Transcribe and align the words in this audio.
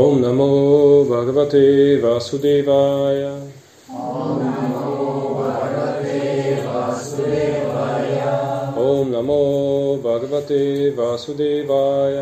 ॐ 0.00 0.18
नमो 0.20 0.46
भगवते 1.04 1.62
वासुदेवाय 2.02 3.22
ॐ 4.02 4.38
नमो 4.40 4.92
भगवते 5.36 6.20
वासुदेवाय 6.66 8.14
ॐ 8.84 9.10
नमो 9.12 9.40
भगवते 10.04 10.60
वासुदेवाय 10.98 12.16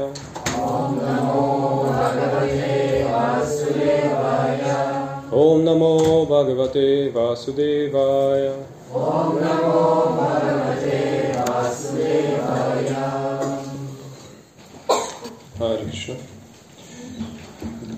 ॐ 5.43 5.63
नमो 5.69 5.93
भगवते 6.31 6.89
वासुदेवाय 7.17 8.49
हरे 15.61 15.85
कृष्ण 15.85 16.15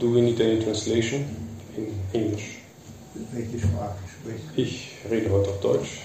Do 0.00 0.10
we 0.10 0.22
need 0.22 0.40
any 0.40 0.64
translation 0.64 1.26
in 1.76 1.92
English? 2.14 2.56
Welche 3.32 3.58
Sprache 3.58 3.98
spricht? 4.08 4.44
Ich 4.56 4.92
rede 5.10 5.30
heute 5.30 5.50
auf 5.50 5.60
Deutsch. 5.60 6.00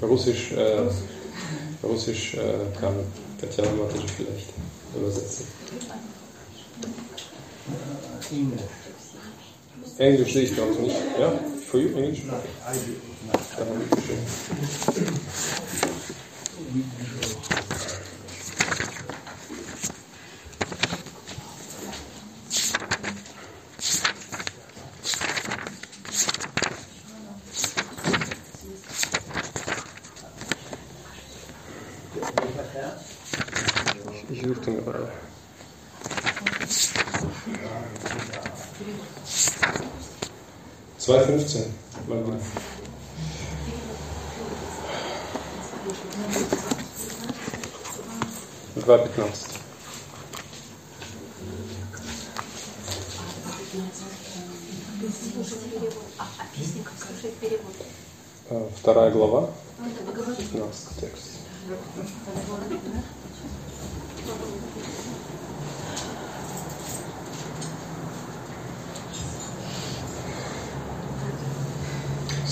Russisch, 0.00 0.52
äh, 0.52 0.88
Russisch 1.82 2.34
äh, 2.36 2.40
kann 2.80 2.94
Tatjana 3.38 3.70
Mataji 3.72 4.06
vielleicht 4.16 4.48
übersetzen. 4.96 5.46
Englisch. 8.30 8.62
Englisch 9.98 10.32
sehe 10.32 10.42
ich 10.44 10.54
glaube 10.54 10.72
ich 10.72 10.78
nicht. 10.78 10.96
Ja? 11.20 11.38
For 11.70 11.80
you, 11.80 11.88
English? 11.98 12.20
I 12.20 12.22
do. 12.22 13.14
Dann 13.58 13.68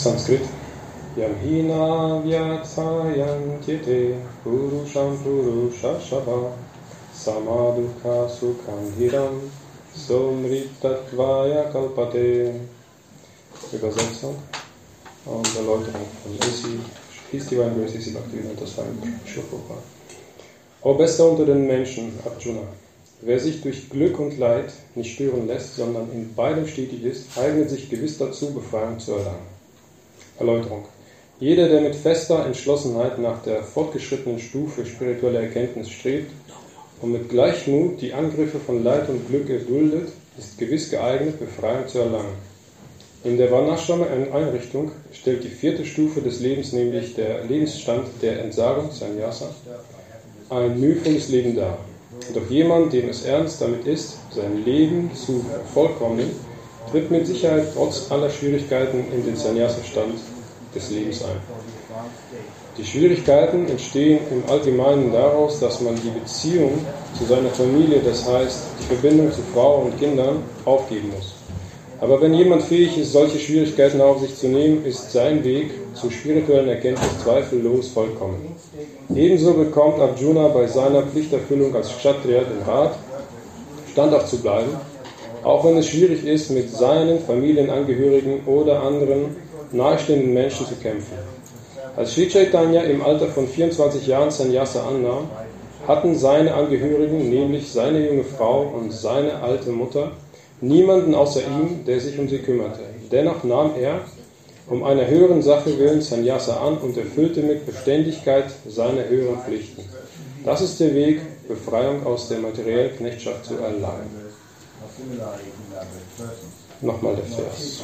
Sanskrit. 0.02 0.40
Yam 1.16 1.34
hina 1.44 2.20
purusham 4.42 5.16
purushashava 5.22 6.52
samadukha 7.14 8.28
sukandhiram 8.28 9.38
somritatvaya 9.94 11.70
kalpate. 11.72 12.52
Übersetzung 13.72 14.34
und 15.24 15.46
Erläuterung 15.56 16.06
von 16.22 16.32
Isi, 16.34 16.80
hieß 17.30 17.46
die 17.46 17.58
Wein 17.58 17.78
Grace 17.78 17.94
Isi 17.94 18.10
Bhaktivedanta 18.10 18.66
Swami 18.66 18.98
Prabhupada. 19.24 19.82
O 20.82 20.94
Bester 20.94 21.30
unter 21.30 21.46
den 21.46 21.66
Menschen, 21.66 22.18
Arjuna, 22.24 22.66
wer 23.20 23.38
sich 23.38 23.62
durch 23.62 23.88
Glück 23.88 24.18
und 24.18 24.36
Leid 24.36 24.72
nicht 24.96 25.14
stören 25.14 25.46
lässt, 25.46 25.76
sondern 25.76 26.10
in 26.12 26.34
beidem 26.34 26.66
stetig 26.66 27.04
ist, 27.04 27.38
eignet 27.38 27.70
sich 27.70 27.88
gewiss 27.88 28.18
dazu, 28.18 28.52
Befreiung 28.52 28.98
zu 28.98 29.12
erlangen. 29.12 29.51
Erläuterung. 30.42 30.84
Jeder, 31.40 31.68
der 31.68 31.80
mit 31.80 31.96
fester 31.96 32.46
Entschlossenheit 32.46 33.18
nach 33.18 33.42
der 33.42 33.62
fortgeschrittenen 33.62 34.38
Stufe 34.38 34.86
spiritueller 34.86 35.40
Erkenntnis 35.40 35.90
strebt 35.90 36.30
und 37.00 37.12
mit 37.12 37.28
Gleichmut 37.28 38.00
die 38.00 38.12
Angriffe 38.12 38.60
von 38.60 38.84
Leid 38.84 39.08
und 39.08 39.26
Glück 39.28 39.50
erduldet, 39.50 40.08
ist 40.38 40.58
gewiss 40.58 40.90
geeignet, 40.90 41.40
Befreiung 41.40 41.88
zu 41.88 41.98
erlangen. 41.98 42.36
In 43.24 43.38
der 43.38 43.50
Varnashrama-Einrichtung 43.50 44.90
stellt 45.12 45.44
die 45.44 45.48
vierte 45.48 45.84
Stufe 45.84 46.20
des 46.20 46.40
Lebens, 46.40 46.72
nämlich 46.72 47.14
der 47.14 47.44
Lebensstand 47.44 48.06
der 48.20 48.40
Entsagung, 48.42 48.90
Sannyasa, 48.90 49.50
ein 50.50 50.78
mühevolles 50.78 51.28
Leben 51.28 51.54
dar. 51.54 51.78
Doch 52.34 52.48
jemand, 52.50 52.92
dem 52.92 53.08
es 53.08 53.24
ernst 53.24 53.60
damit 53.62 53.86
ist, 53.86 54.18
sein 54.34 54.64
Leben 54.64 55.10
zu 55.14 55.44
vervollkommnen, 55.50 56.30
tritt 56.90 57.10
mit 57.10 57.26
Sicherheit 57.26 57.66
trotz 57.74 58.10
aller 58.10 58.30
Schwierigkeiten 58.30 59.04
in 59.12 59.24
den 59.24 59.36
Sannyasa-Stand 59.36 60.18
des 60.74 60.90
Lebens 60.90 61.22
ein. 61.22 61.36
Die 62.78 62.84
Schwierigkeiten 62.84 63.68
entstehen 63.68 64.20
im 64.30 64.50
Allgemeinen 64.50 65.12
daraus, 65.12 65.60
dass 65.60 65.80
man 65.80 65.94
die 65.96 66.18
Beziehung 66.18 66.84
zu 67.18 67.24
seiner 67.24 67.50
Familie, 67.50 68.00
das 68.00 68.26
heißt 68.26 68.60
die 68.80 68.84
Verbindung 68.94 69.30
zu 69.32 69.42
Frau 69.52 69.82
und 69.82 69.98
Kindern, 69.98 70.42
aufgeben 70.64 71.12
muss. 71.14 71.34
Aber 72.00 72.20
wenn 72.20 72.34
jemand 72.34 72.62
fähig 72.62 72.98
ist, 72.98 73.12
solche 73.12 73.38
Schwierigkeiten 73.38 74.00
auf 74.00 74.20
sich 74.20 74.36
zu 74.36 74.48
nehmen, 74.48 74.84
ist 74.84 75.12
sein 75.12 75.44
Weg 75.44 75.70
zur 75.94 76.10
spirituellen 76.10 76.68
Erkenntnis 76.68 77.22
zweifellos 77.22 77.88
vollkommen. 77.88 78.56
Ebenso 79.14 79.52
bekommt 79.52 80.00
Arjuna 80.00 80.48
bei 80.48 80.66
seiner 80.66 81.02
Pflichterfüllung 81.02 81.76
als 81.76 81.96
Kshatriya 81.96 82.40
den 82.40 82.62
Rat, 82.66 82.96
standhaft 83.92 84.28
zu 84.28 84.38
bleiben, 84.38 84.70
auch 85.44 85.64
wenn 85.64 85.76
es 85.76 85.86
schwierig 85.86 86.26
ist, 86.26 86.50
mit 86.50 86.70
seinen 86.70 87.20
Familienangehörigen 87.20 88.46
oder 88.46 88.82
anderen 88.82 89.36
nahestehenden 89.72 90.32
Menschen 90.32 90.66
zu 90.66 90.74
kämpfen. 90.76 91.16
Als 91.96 92.14
Sri 92.14 92.28
Chaitanya 92.28 92.82
im 92.82 93.02
Alter 93.02 93.26
von 93.26 93.46
24 93.46 94.06
Jahren 94.06 94.30
Sannyasa 94.30 94.86
annahm, 94.86 95.28
hatten 95.86 96.16
seine 96.16 96.54
Angehörigen, 96.54 97.28
nämlich 97.28 97.70
seine 97.70 98.06
junge 98.06 98.24
Frau 98.24 98.62
und 98.62 98.92
seine 98.92 99.42
alte 99.42 99.70
Mutter, 99.70 100.12
niemanden 100.60 101.14
außer 101.14 101.40
ihm, 101.40 101.84
der 101.84 102.00
sich 102.00 102.18
um 102.18 102.28
sie 102.28 102.38
kümmerte. 102.38 102.80
Dennoch 103.10 103.42
nahm 103.44 103.72
er, 103.78 104.00
um 104.68 104.84
einer 104.84 105.06
höheren 105.06 105.42
Sache 105.42 105.78
willen, 105.78 106.00
Sannyasa 106.00 106.60
an 106.60 106.78
und 106.78 106.96
erfüllte 106.96 107.42
mit 107.42 107.66
Beständigkeit 107.66 108.46
seine 108.66 109.08
höheren 109.08 109.40
Pflichten. 109.40 109.82
Das 110.44 110.60
ist 110.60 110.80
der 110.80 110.94
Weg, 110.94 111.20
Befreiung 111.48 112.06
aus 112.06 112.28
der 112.28 112.38
materiellen 112.38 112.96
Knechtschaft 112.96 113.44
zu 113.44 113.54
erlangen. 113.54 114.10
Nochmal 116.82 117.14
der 117.14 117.24
Vers. 117.24 117.80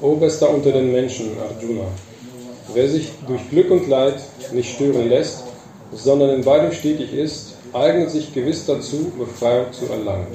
Oberster 0.00 0.50
unter 0.50 0.70
den 0.70 0.92
Menschen, 0.92 1.30
Arjuna. 1.38 1.86
Wer 2.72 2.88
sich 2.88 3.10
durch 3.26 3.50
Glück 3.50 3.70
und 3.70 3.88
Leid 3.88 4.14
nicht 4.52 4.76
stören 4.76 5.08
lässt, 5.08 5.42
sondern 5.92 6.30
in 6.30 6.44
beidem 6.44 6.72
stetig 6.72 7.12
ist, 7.12 7.54
eignet 7.72 8.10
sich 8.10 8.32
gewiss 8.32 8.64
dazu, 8.64 9.12
Befreiung 9.18 9.72
zu 9.72 9.86
erlangen. 9.86 10.28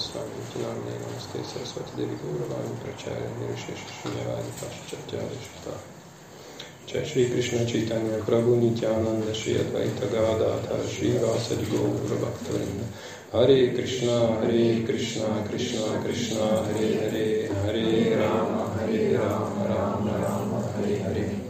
Bhakti 0.00 0.08
Vedanta 0.08 0.08
Swami 0.08 0.30
Nityanande 0.36 0.98
Namaste 0.98 1.44
Saraswati 1.44 1.90
Devi 1.96 2.16
Gauravani 2.16 2.74
Pracharya 2.82 3.28
Nirishesha 3.38 3.88
Shunyavadi 4.00 4.50
Paschacharya 4.58 5.28
Shita 5.38 5.74
Jai 6.86 7.04
Shri 7.04 7.28
Krishna 7.30 7.64
Chaitanya 7.66 8.18
Prabhu 8.18 8.56
Nityananda 8.58 9.34
Shri 9.34 9.54
Advaita 9.54 10.10
Gadadhar 10.10 10.88
Shri 10.88 11.18
Vasadi 11.18 11.64
Gaura 11.66 12.16
Bhaktavinda 12.16 12.84
Hare 13.32 13.74
Krishna 13.74 14.40
Hare 14.40 14.82
Krishna 14.84 15.44
Krishna 15.46 16.00
Krishna 16.02 16.64
Hare 16.64 16.94
Hare 17.00 17.48
Hare 17.64 18.16
Rama 18.16 18.70
Hare 18.78 19.18
Rama 19.18 19.64
Rama 19.68 20.18
Rama 20.18 20.72
Hare 20.76 20.98
Hare 21.02 21.40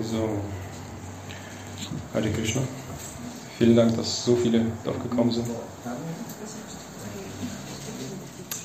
So. 0.00 0.40
Hare 2.12 2.32
Krishna. 2.32 2.77
Vielen 3.58 3.74
Dank, 3.74 3.96
dass 3.96 4.24
so 4.24 4.36
viele 4.36 4.66
doch 4.84 5.02
gekommen 5.02 5.32
sind. 5.32 5.46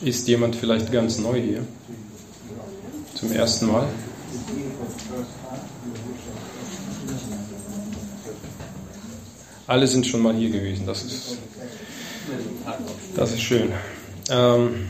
Ist 0.04 0.28
jemand 0.28 0.56
vielleicht 0.56 0.92
ganz 0.92 1.18
neu 1.18 1.42
hier? 1.42 1.66
Zum 3.16 3.32
ersten 3.32 3.72
Mal? 3.72 3.88
Alle 9.66 9.88
sind 9.88 10.06
schon 10.06 10.22
mal 10.22 10.36
hier 10.36 10.52
gewesen. 10.52 10.86
Das 10.86 11.04
ist, 11.04 11.38
das 13.16 13.32
ist 13.32 13.42
schön. 13.42 13.72
Ähm, 14.30 14.90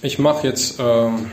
ich 0.00 0.18
mache 0.18 0.48
jetzt 0.48 0.76
ähm, 0.80 1.30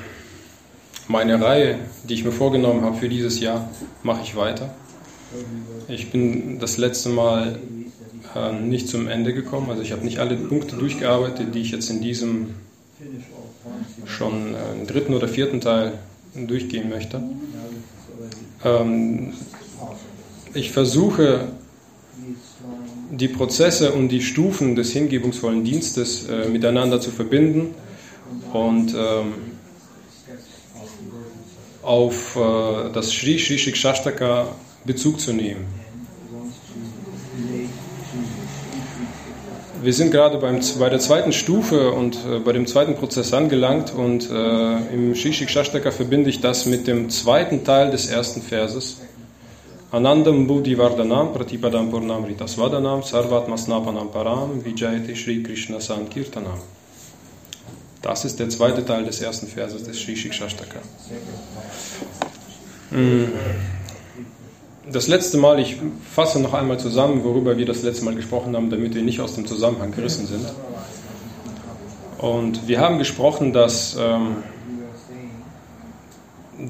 meine 1.08 1.42
Reihe, 1.42 1.80
die 2.04 2.14
ich 2.14 2.24
mir 2.24 2.32
vorgenommen 2.32 2.84
habe 2.84 2.98
für 2.98 3.10
dieses 3.10 3.40
Jahr, 3.40 3.70
mache 4.04 4.22
ich 4.22 4.36
weiter. 4.36 4.76
Ich 5.88 6.12
bin 6.12 6.60
das 6.60 6.78
letzte 6.78 7.10
Mal 7.10 7.60
äh, 8.36 8.52
nicht 8.54 8.88
zum 8.88 9.08
Ende 9.08 9.34
gekommen. 9.34 9.70
Also 9.70 9.82
ich 9.82 9.92
habe 9.92 10.04
nicht 10.04 10.20
alle 10.20 10.36
Punkte 10.36 10.76
durchgearbeitet, 10.76 11.54
die 11.54 11.62
ich 11.62 11.72
jetzt 11.72 11.90
in 11.90 12.02
diesem 12.02 12.56
schon 14.06 14.56
äh, 14.56 14.86
dritten 14.86 15.14
oder 15.14 15.28
vierten 15.28 15.62
Teil 15.62 15.94
durchgehen 16.36 16.90
möchte. 16.90 17.22
Ähm, 18.64 19.34
ich 20.54 20.72
versuche 20.72 21.48
die 23.12 23.28
Prozesse 23.28 23.94
und 23.94 24.10
die 24.10 24.22
Stufen 24.22 24.76
des 24.76 24.92
hingebungsvollen 24.92 25.64
Dienstes 25.64 26.28
äh, 26.28 26.48
miteinander 26.50 27.00
zu 27.02 27.12
verbinden 27.12 27.74
und 28.54 28.94
ähm, 28.96 29.34
auf 31.82 32.36
äh, 32.36 32.92
das 32.94 33.12
Sri 33.12 33.40
Sri 33.40 33.58
Shikshashtaka 33.58 34.48
Bezug 34.90 35.20
zu 35.20 35.34
nehmen. 35.34 35.68
Wir 39.84 39.94
sind 39.94 40.10
gerade 40.10 40.40
beim, 40.40 40.60
bei 40.80 40.90
der 40.90 41.00
zweiten 41.00 41.32
Stufe 41.32 41.92
und 41.92 42.16
äh, 42.26 42.40
bei 42.40 42.54
dem 42.54 42.66
zweiten 42.66 42.96
Prozess 42.96 43.32
angelangt 43.32 43.94
und 43.94 44.32
äh, 44.32 44.94
im 44.96 45.14
Shishik 45.14 45.52
Shashtaka 45.52 45.92
verbinde 45.92 46.32
ich 46.32 46.42
das 46.42 46.66
mit 46.66 46.88
dem 46.88 47.12
zweiten 47.12 47.64
Teil 47.64 47.92
des 47.92 48.08
ersten 48.08 48.42
Verses. 48.42 48.98
Anandam 49.92 50.48
Buddhi 50.48 50.76
Vardhanam 50.76 51.34
Pratipadam 51.34 51.92
Purnamritas 51.92 52.58
Vadanam 52.58 53.04
Sarvatma 53.04 53.58
Snapanam 53.58 54.10
Param 54.12 54.66
Vijayate 54.66 55.16
Shri 55.16 55.44
Krishna 55.44 55.80
Sankirtanam. 55.80 56.60
Das 58.02 58.26
ist 58.26 58.40
der 58.40 58.50
zweite 58.50 58.84
Teil 58.84 59.06
des 59.06 59.22
ersten 59.22 59.46
Verses 59.46 59.84
des 59.84 60.00
Shishik 60.00 60.34
Shashtaka. 60.34 60.80
Mm. 62.92 63.79
Das 64.92 65.08
letzte 65.08 65.38
Mal, 65.38 65.60
ich 65.60 65.78
fasse 66.14 66.40
noch 66.40 66.54
einmal 66.54 66.80
zusammen, 66.80 67.24
worüber 67.24 67.58
wir 67.58 67.66
das 67.66 67.84
letzte 67.84 68.06
Mal 68.06 68.16
gesprochen 68.16 68.56
haben, 68.56 68.72
damit 68.72 68.96
wir 68.96 69.04
nicht 69.04 69.20
aus 69.20 69.36
dem 69.36 69.46
Zusammenhang 69.46 69.92
gerissen 69.92 70.26
sind. 70.26 70.46
Und 72.18 72.68
wir 72.68 72.80
haben 72.80 72.98
gesprochen, 72.98 73.54
dass, 73.54 73.96
ähm, 74.00 74.38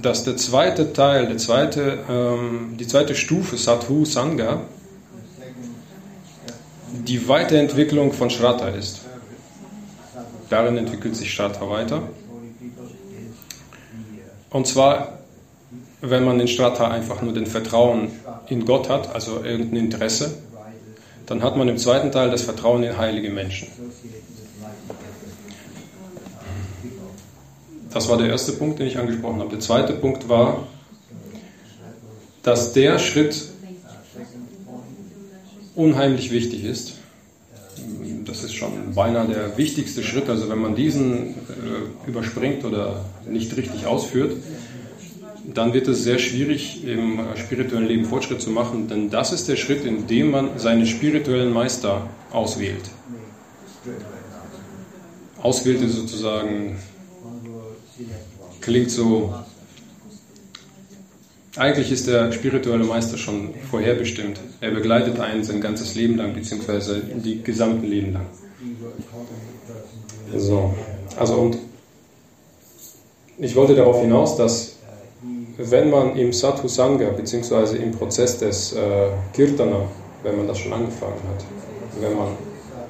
dass 0.02 0.26
der 0.26 0.36
zweite 0.36 0.92
Teil, 0.92 1.28
der 1.28 1.38
zweite, 1.38 2.00
ähm, 2.10 2.76
die 2.78 2.88
zweite 2.88 3.16
Stufe 3.16 3.56
Sadhu 3.56 4.04
Sangha 4.04 4.62
die 6.92 7.28
Weiterentwicklung 7.28 8.12
von 8.12 8.30
Shraddha 8.30 8.70
ist. 8.70 9.02
Darin 10.50 10.78
entwickelt 10.78 11.16
sich 11.16 11.34
Shraddha 11.34 11.70
weiter. 11.70 12.04
Und 14.50 14.68
zwar 14.68 15.19
wenn 16.02 16.24
man 16.24 16.40
in 16.40 16.48
Strata 16.48 16.90
einfach 16.90 17.22
nur 17.22 17.34
den 17.34 17.46
Vertrauen 17.46 18.10
in 18.48 18.66
Gott 18.66 18.90
hat, 18.90 19.14
also 19.14 19.44
irgendein 19.44 19.86
Interesse, 19.86 20.38
dann 21.26 21.44
hat 21.44 21.58
man 21.58 21.68
im 21.68 21.78
zweiten 21.78 22.12
Teil 22.12 22.32
das 22.32 22.42
Vertrauen 22.42 22.84
in 22.84 22.98
heilige 22.98 23.30
Menschen. 23.30 23.68
Das 27.92 28.08
war 28.08 28.18
der 28.18 28.28
erste 28.28 28.54
Punkt, 28.54 28.80
den 28.80 28.88
ich 28.88 28.98
angesprochen 28.98 29.40
habe. 29.40 29.50
Der 29.50 29.60
zweite 29.60 29.94
Punkt 29.94 30.30
war, 30.30 30.68
dass 32.44 32.74
der 32.74 33.00
Schritt 33.00 33.50
unheimlich 35.76 36.32
wichtig 36.32 36.64
ist. 36.64 36.96
Das 38.26 38.44
ist 38.44 38.54
schon 38.54 38.94
beinahe 38.94 39.28
der 39.28 39.58
wichtigste 39.58 40.04
Schritt. 40.04 40.30
Also 40.30 40.50
wenn 40.50 40.60
man 40.60 40.76
diesen 40.76 41.30
äh, 41.30 42.08
überspringt 42.08 42.64
oder 42.64 43.06
nicht 43.28 43.56
richtig 43.58 43.86
ausführt, 43.88 44.34
dann 45.54 45.74
wird 45.74 45.88
es 45.88 46.04
sehr 46.04 46.20
schwierig, 46.20 46.84
im 46.86 47.20
spirituellen 47.36 47.88
Leben 47.88 48.06
Fortschritt 48.06 48.42
zu 48.42 48.50
machen, 48.50 48.88
denn 48.88 49.10
das 49.10 49.32
ist 49.32 49.48
der 49.48 49.56
Schritt, 49.56 49.86
in 49.86 50.08
dem 50.08 50.32
man 50.32 50.60
seinen 50.60 50.86
spirituellen 50.86 51.54
Meister 51.54 52.08
auswählt. 52.32 52.90
Auswählt 55.42 55.82
ist 55.82 55.94
sozusagen, 55.94 56.78
klingt 58.62 58.92
so, 58.92 59.34
eigentlich 61.56 61.92
ist 61.92 62.08
der 62.08 62.32
spirituelle 62.32 62.84
Meister 62.84 63.18
schon 63.18 63.54
vorherbestimmt. 63.70 64.40
Er 64.62 64.72
begleitet 64.72 65.20
einen 65.20 65.44
sein 65.44 65.62
ganzes 65.62 65.96
Leben 65.96 66.18
lang, 66.18 66.34
beziehungsweise 66.34 67.02
die 67.02 67.42
gesamten 67.42 67.88
Leben 67.88 68.14
lang. 68.14 68.26
So, 70.36 70.76
also 71.18 71.34
und 71.36 71.58
ich 73.38 73.56
wollte 73.56 73.76
darauf 73.76 74.02
hinaus, 74.02 74.36
dass 74.36 74.79
wenn 75.62 75.90
man 75.90 76.16
im 76.16 76.32
Sadhu 76.32 76.70
Sangha 76.70 77.10
bzw. 77.10 77.76
im 77.78 77.92
Prozess 77.92 78.38
des 78.38 78.74
äh, 78.74 79.10
Kirtana, 79.34 79.82
wenn 80.24 80.38
man 80.38 80.48
das 80.48 80.58
schon 80.58 80.72
angefangen 80.72 81.20
hat, 81.30 81.44
wenn 82.00 82.18
man 82.18 82.30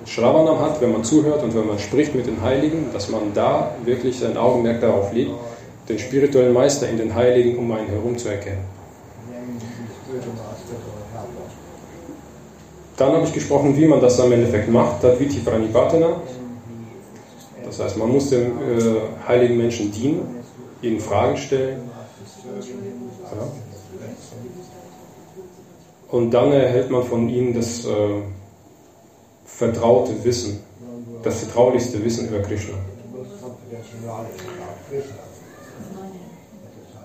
Shravanam 0.06 0.60
hat, 0.60 0.80
wenn 0.80 0.92
man 0.92 1.04
zuhört 1.04 1.44
und 1.44 1.56
wenn 1.56 1.66
man 1.66 1.80
spricht 1.80 2.13
mit 2.13 2.27
den 2.27 2.42
Heiligen, 2.42 2.86
dass 2.94 3.10
man 3.10 3.33
da 3.33 3.75
wirklich 3.83 4.19
sein 4.19 4.38
Augenmerk 4.38 4.81
darauf 4.81 5.12
legt, 5.13 5.31
den 5.88 5.98
spirituellen 5.98 6.54
Meister 6.54 6.88
in 6.88 6.98
den 6.98 7.13
Heiligen 7.16 7.57
um 7.57 7.71
einen 7.71 7.88
herum 7.88 8.16
zu 8.18 8.30
erkennen. 8.30 8.63
Dann 12.98 13.13
habe 13.13 13.24
ich 13.24 13.33
gesprochen, 13.33 13.75
wie 13.77 13.88
man 13.88 14.00
das 14.00 14.19
am 14.19 14.31
Endeffekt 14.31 14.69
macht, 14.69 15.01
Tadviti 15.01 15.39
Pranipatana. 15.39 16.21
Das 17.66 17.80
heißt, 17.80 17.98
man 17.98 18.12
muss 18.12 18.30
dem 18.30 18.42
äh, 18.44 19.27
heiligen 19.27 19.57
Menschen 19.57 19.92
dienen, 19.92 20.44
ihnen 20.81 21.00
Fragen 21.00 21.38
stellen, 21.38 21.88
Und 26.11 26.31
dann 26.31 26.51
erhält 26.51 26.89
man 26.89 27.03
von 27.03 27.29
ihnen 27.29 27.53
das 27.53 27.85
äh, 27.85 27.89
vertraute 29.45 30.23
Wissen, 30.23 30.59
das 31.23 31.39
vertraulichste 31.41 32.03
Wissen 32.03 32.29
über 32.29 32.39
Krishna. 32.39 32.75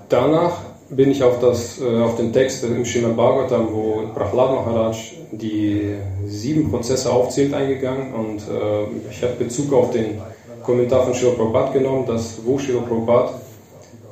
Danach 0.09 0.61
bin 0.91 1.11
ich 1.11 1.23
auf, 1.23 1.39
das, 1.41 1.81
äh, 1.81 2.01
auf 2.01 2.17
den 2.17 2.33
Text 2.33 2.65
im 2.65 2.85
Srimad 2.85 3.17
Bhagavatam, 3.17 3.69
wo 3.73 4.03
Prahlad 4.15 4.53
Maharaj 4.53 5.13
die 5.33 5.97
sieben 6.27 6.71
Prozesse 6.71 7.13
aufzählt, 7.13 7.53
eingegangen 7.53 8.15
und 8.15 8.39
äh, 8.39 9.11
ich 9.11 9.23
habe 9.23 9.35
Bezug 9.39 9.73
auf 9.73 9.91
den 9.91 10.21
Kommentar 10.63 11.05
von 11.05 11.15
Srila 11.15 11.33
Prabhupada 11.33 11.73
genommen, 11.73 12.07
dass 12.07 12.39
wo 12.45 12.59
Srila 12.59 12.81
Prabhupada 12.81 13.41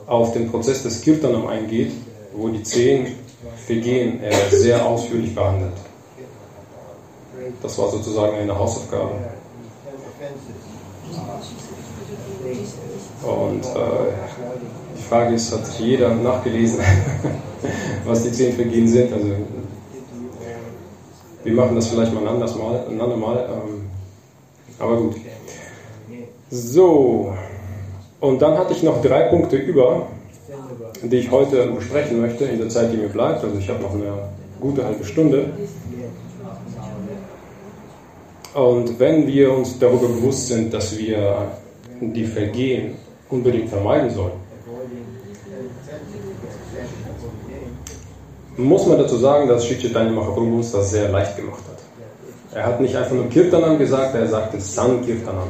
auf 0.07 0.33
den 0.33 0.51
Prozess 0.51 0.83
des 0.83 1.01
Kirtanam 1.01 1.47
eingeht, 1.47 1.93
wo 2.35 2.49
die 2.49 2.63
zehn 2.63 3.07
Vergehen 3.67 4.21
er 4.23 4.51
sehr 4.51 4.85
ausführlich 4.85 5.35
behandelt. 5.35 5.73
Das 7.63 7.79
war 7.79 7.89
sozusagen 7.89 8.37
eine 8.37 8.57
Hausaufgabe. 8.59 9.13
Und 13.23 13.65
äh, 13.65 14.13
die 14.99 15.03
Frage 15.03 15.35
ist, 15.35 15.53
hat 15.53 15.69
jeder 15.79 16.15
nachgelesen, 16.15 16.81
was 18.05 18.25
die 18.25 18.33
zehn 18.33 18.55
Vergehen 18.55 18.89
sind? 18.89 19.13
Also 19.13 19.29
wir 21.45 21.53
machen 21.53 21.77
das 21.77 21.89
vielleicht 21.89 22.13
mal 22.13 22.21
ein 22.23 22.29
anderes 22.29 22.55
Mal, 22.57 22.85
ein 22.89 23.01
andermal. 23.01 23.49
Ähm, 23.49 23.91
aber 24.79 24.97
gut. 24.97 25.17
So, 26.51 27.33
und 28.21 28.43
dann 28.43 28.59
hatte 28.59 28.73
ich 28.73 28.83
noch 28.83 29.01
drei 29.03 29.23
Punkte 29.23 29.57
über, 29.57 30.09
die 31.03 31.17
ich 31.17 31.31
heute 31.31 31.67
besprechen 31.67 32.21
möchte, 32.21 32.45
in 32.45 32.59
der 32.59 32.69
Zeit, 32.69 32.93
die 32.93 32.97
mir 32.97 33.09
bleibt. 33.09 33.43
Also 33.43 33.57
ich 33.59 33.69
habe 33.69 33.83
noch 33.83 33.95
eine 33.95 34.13
gute 34.61 34.85
halbe 34.85 35.05
Stunde. 35.05 35.47
Und 38.55 38.99
wenn 38.99 39.27
wir 39.27 39.53
uns 39.53 39.79
darüber 39.79 40.09
bewusst 40.09 40.49
sind, 40.49 40.75
dass 40.75 40.97
wir 40.99 41.53
die 42.01 42.25
Vergehen 42.25 42.97
unbedingt 43.31 43.71
vermeiden 43.71 44.11
sollen, 44.11 44.43
muss 48.57 48.87
man 48.87 48.99
dazu 48.99 49.17
sagen, 49.17 49.49
dass 49.49 49.65
Sri 49.65 49.79
Chaitanya 49.79 50.13
Mahaprabhu 50.13 50.57
uns 50.57 50.73
das 50.73 50.91
sehr 50.91 51.09
leicht 51.09 51.37
gemacht 51.37 51.63
hat. 51.67 51.79
Er 52.55 52.67
hat 52.67 52.81
nicht 52.81 52.95
einfach 52.95 53.13
nur 53.13 53.29
Kirtanam 53.31 53.79
gesagt, 53.79 54.15
er 54.15 54.29
sagte 54.29 54.61
Sankirtanam. 54.61 55.49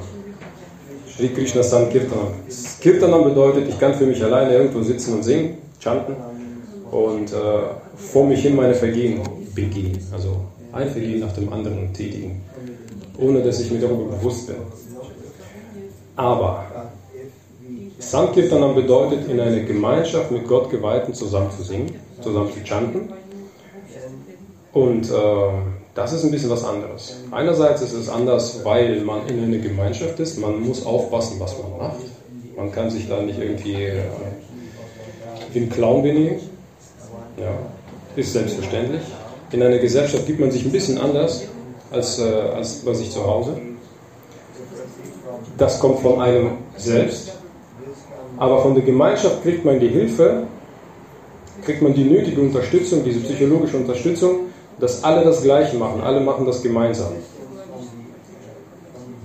Sri 1.23 1.29
Krishna 1.29 1.63
Sankirtanam. 1.63 2.35
Kirtanam 2.81 3.23
bedeutet, 3.23 3.69
ich 3.69 3.79
kann 3.79 3.95
für 3.95 4.07
mich 4.07 4.21
alleine 4.25 4.55
irgendwo 4.55 4.83
sitzen 4.83 5.15
und 5.15 5.23
singen, 5.23 5.59
chanten 5.79 6.17
und 6.91 7.33
äh, 7.33 7.37
vor 7.95 8.27
mich 8.27 8.43
hin 8.43 8.57
meine 8.57 8.75
Vergehen 8.75 9.21
begehen. 9.55 9.97
Also 10.13 10.41
ein 10.73 10.91
Vergehen 10.91 11.21
nach 11.21 11.33
dem 11.33 11.53
anderen 11.53 11.93
tätigen, 11.93 12.41
ohne 13.19 13.41
dass 13.41 13.61
ich 13.61 13.71
mir 13.71 13.79
darüber 13.79 14.17
bewusst 14.17 14.49
bin. 14.49 14.57
Aber 16.17 16.65
Sankirtanam 18.01 18.75
bedeutet, 18.75 19.31
in 19.31 19.39
einer 19.39 19.61
Gemeinschaft 19.61 20.33
mit 20.33 20.49
Gott 20.49 20.71
Geweihten 20.71 21.15
zusammen 21.15 21.53
zu 21.57 21.63
singen, 21.63 22.01
zusammen 22.21 22.51
zu 22.53 22.65
chanten. 22.65 23.13
Und 24.73 25.09
äh, 25.09 25.13
Das 25.95 26.13
ist 26.13 26.25
ein 26.25 26.31
bisschen 26.31 26.49
was 26.49 26.65
anderes. 26.65 27.17
Einerseits 27.31 27.83
ist 27.83 27.93
es 27.93 28.09
anders, 28.09 28.65
weil 28.65 29.03
man 29.03 29.27
in 29.27 29.45
einer 29.45 29.59
Gemeinschaft 29.59 30.19
ist. 30.21 30.39
Man 30.39 30.61
muss 30.61 30.87
aufpassen, 30.87 31.39
was 31.39 31.55
man 31.59 31.77
macht. 31.77 32.01
Man 32.57 32.73
kann 32.73 32.91
sich 32.91 33.09
da 33.09 33.21
nicht 33.21 33.39
irgendwie 33.39 33.75
äh, 33.75 34.01
ein 35.55 35.69
Clown 35.69 36.03
benehmen. 36.03 36.41
Ja, 37.37 37.53
ist 38.17 38.33
selbstverständlich. 38.33 39.03
In 39.53 39.63
einer 39.63 39.79
Gesellschaft 39.79 40.27
gibt 40.27 40.41
man 40.41 40.51
sich 40.51 40.65
ein 40.65 40.73
bisschen 40.73 40.97
anders 40.97 41.45
als, 41.91 42.19
äh, 42.19 42.23
als 42.23 42.77
bei 42.77 42.95
sich 42.95 43.11
zu 43.11 43.27
Hause. 43.27 43.59
Das 45.59 45.79
kommt 45.79 46.01
von 46.01 46.21
einem 46.23 46.53
selbst. 46.79 47.33
Aber 48.39 48.63
von 48.63 48.75
der 48.75 48.83
Gemeinschaft 48.83 49.43
kriegt 49.43 49.65
man 49.65 49.79
die 49.79 49.89
Hilfe, 49.89 50.45
kriegt 51.65 51.83
man 51.83 51.93
die 51.93 52.05
nötige 52.05 52.41
Unterstützung, 52.41 53.05
diese 53.05 53.21
psychologische 53.21 53.77
Unterstützung, 53.77 54.47
dass 54.79 55.03
alle 55.05 55.25
das 55.25 55.43
Gleiche 55.43 55.77
machen. 55.77 56.01
Alle 56.01 56.21
machen 56.21 56.47
das 56.47 56.63
gemeinsam. 56.63 57.13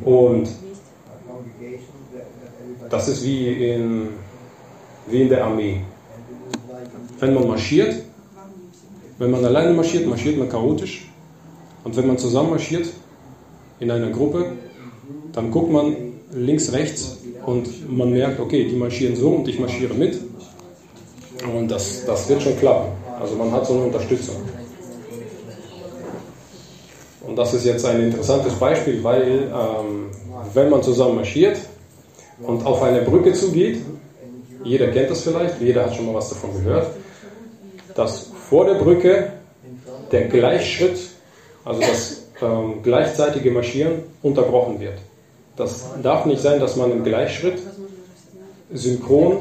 Und 0.04 0.48
das 2.89 3.08
ist 3.08 3.24
wie 3.24 3.72
in, 3.72 4.10
wie 5.08 5.24
in 5.24 5.30
der 5.30 5.46
Armee. 5.46 5.82
Wenn 7.20 7.34
man 7.34 7.48
marschiert, 7.48 8.04
wenn 9.18 9.32
man 9.32 9.44
alleine 9.44 9.74
marschiert, 9.74 10.08
marschiert 10.08 10.38
man 10.38 10.48
chaotisch. 10.48 11.10
Und 11.84 11.96
wenn 11.96 12.08
man 12.08 12.18
zusammen 12.18 12.51
marschiert, 12.51 12.88
in 13.80 13.92
einer 13.92 14.10
Gruppe, 14.10 14.54
dann 15.34 15.51
guckt 15.51 15.72
man 15.72 15.96
links, 16.32 16.72
rechts 16.74 17.18
und 17.46 17.96
man 17.96 18.12
merkt, 18.12 18.39
okay, 18.39 18.68
die 18.68 18.75
marschieren 18.75 19.16
so 19.16 19.30
und 19.30 19.48
ich 19.48 19.60
marschiere 19.60 19.94
mit. 19.94 20.20
Und 21.56 21.70
das, 21.70 22.06
das 22.06 22.27
wird 22.27 22.42
schon 22.42 22.58
klappen. 22.58 22.92
Also 23.20 23.36
man 23.36 23.51
hat 23.51 23.66
so 23.66 23.74
eine 23.74 23.84
Unterstützung. 23.84 24.36
Und 27.27 27.36
das 27.36 27.53
ist 27.53 27.65
jetzt 27.65 27.86
ein 27.86 28.01
interessantes 28.01 28.53
Beispiel, 28.53 29.03
weil 29.03 29.51
ähm, 29.53 30.10
wenn 30.53 30.69
man 30.69 30.81
zusammen 30.81 31.15
marschiert 31.15 31.57
und 32.41 32.65
auf 32.65 32.81
eine 32.81 33.01
Brücke 33.01 33.34
zugeht, 33.34 33.81
jeder 34.63 34.88
kennt 34.88 35.10
das 35.12 35.22
vielleicht, 35.22 35.62
jeder 35.62 35.86
hat 35.86 35.96
schon 35.96 36.05
mal 36.05 36.15
was 36.15 36.29
davon 36.29 36.51
gehört, 36.53 36.88
dass 37.96 38.31
vor 38.50 38.65
der 38.65 38.75
Brücke 38.75 39.34
der 40.12 40.27
Gleichschritt, 40.27 41.00
also 41.65 41.81
das 41.81 42.24
ähm, 42.41 42.81
gleichzeitige 42.81 43.51
Marschieren, 43.51 44.03
unterbrochen 44.22 44.79
wird. 44.79 44.98
Das 45.57 45.86
darf 46.01 46.25
nicht 46.25 46.41
sein, 46.41 46.60
dass 46.60 46.75
man 46.75 46.91
im 46.91 47.03
Gleichschritt 47.03 47.60
synchron 48.72 49.38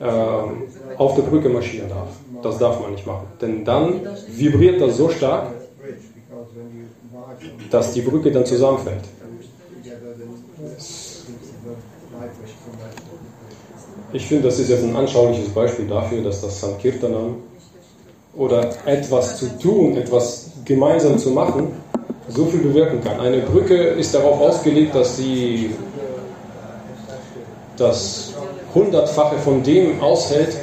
ähm, 0.00 0.62
auf 0.96 1.16
der 1.16 1.22
Brücke 1.22 1.48
marschieren 1.48 1.88
darf. 1.88 2.08
Das 2.42 2.58
darf 2.58 2.80
man 2.80 2.92
nicht 2.92 3.06
machen. 3.06 3.26
Denn 3.40 3.64
dann 3.64 4.00
vibriert 4.28 4.80
das 4.80 4.96
so 4.96 5.10
stark, 5.10 5.48
dass 7.70 7.92
die 7.92 8.02
Brücke 8.02 8.30
dann 8.30 8.46
zusammenfällt. 8.46 9.04
Ich 14.12 14.26
finde, 14.26 14.48
das 14.48 14.58
ist 14.58 14.68
jetzt 14.68 14.82
ein 14.82 14.96
anschauliches 14.96 15.48
Beispiel 15.50 15.86
dafür, 15.86 16.22
dass 16.22 16.40
das 16.40 16.60
Sankirtanam 16.60 17.36
oder 18.36 18.70
etwas 18.84 19.38
zu 19.38 19.46
tun, 19.58 19.96
etwas 19.96 20.50
gemeinsam 20.64 21.18
zu 21.18 21.30
machen, 21.30 21.68
so 22.28 22.46
viel 22.46 22.60
bewirken 22.60 23.00
kann. 23.02 23.20
Eine 23.20 23.40
Brücke 23.40 23.74
ist 23.74 24.14
darauf 24.14 24.40
ausgelegt, 24.40 24.94
dass 24.94 25.16
sie 25.16 25.70
das 27.76 28.34
Hundertfache 28.74 29.38
von 29.38 29.62
dem 29.62 30.00
aushält, 30.00 30.56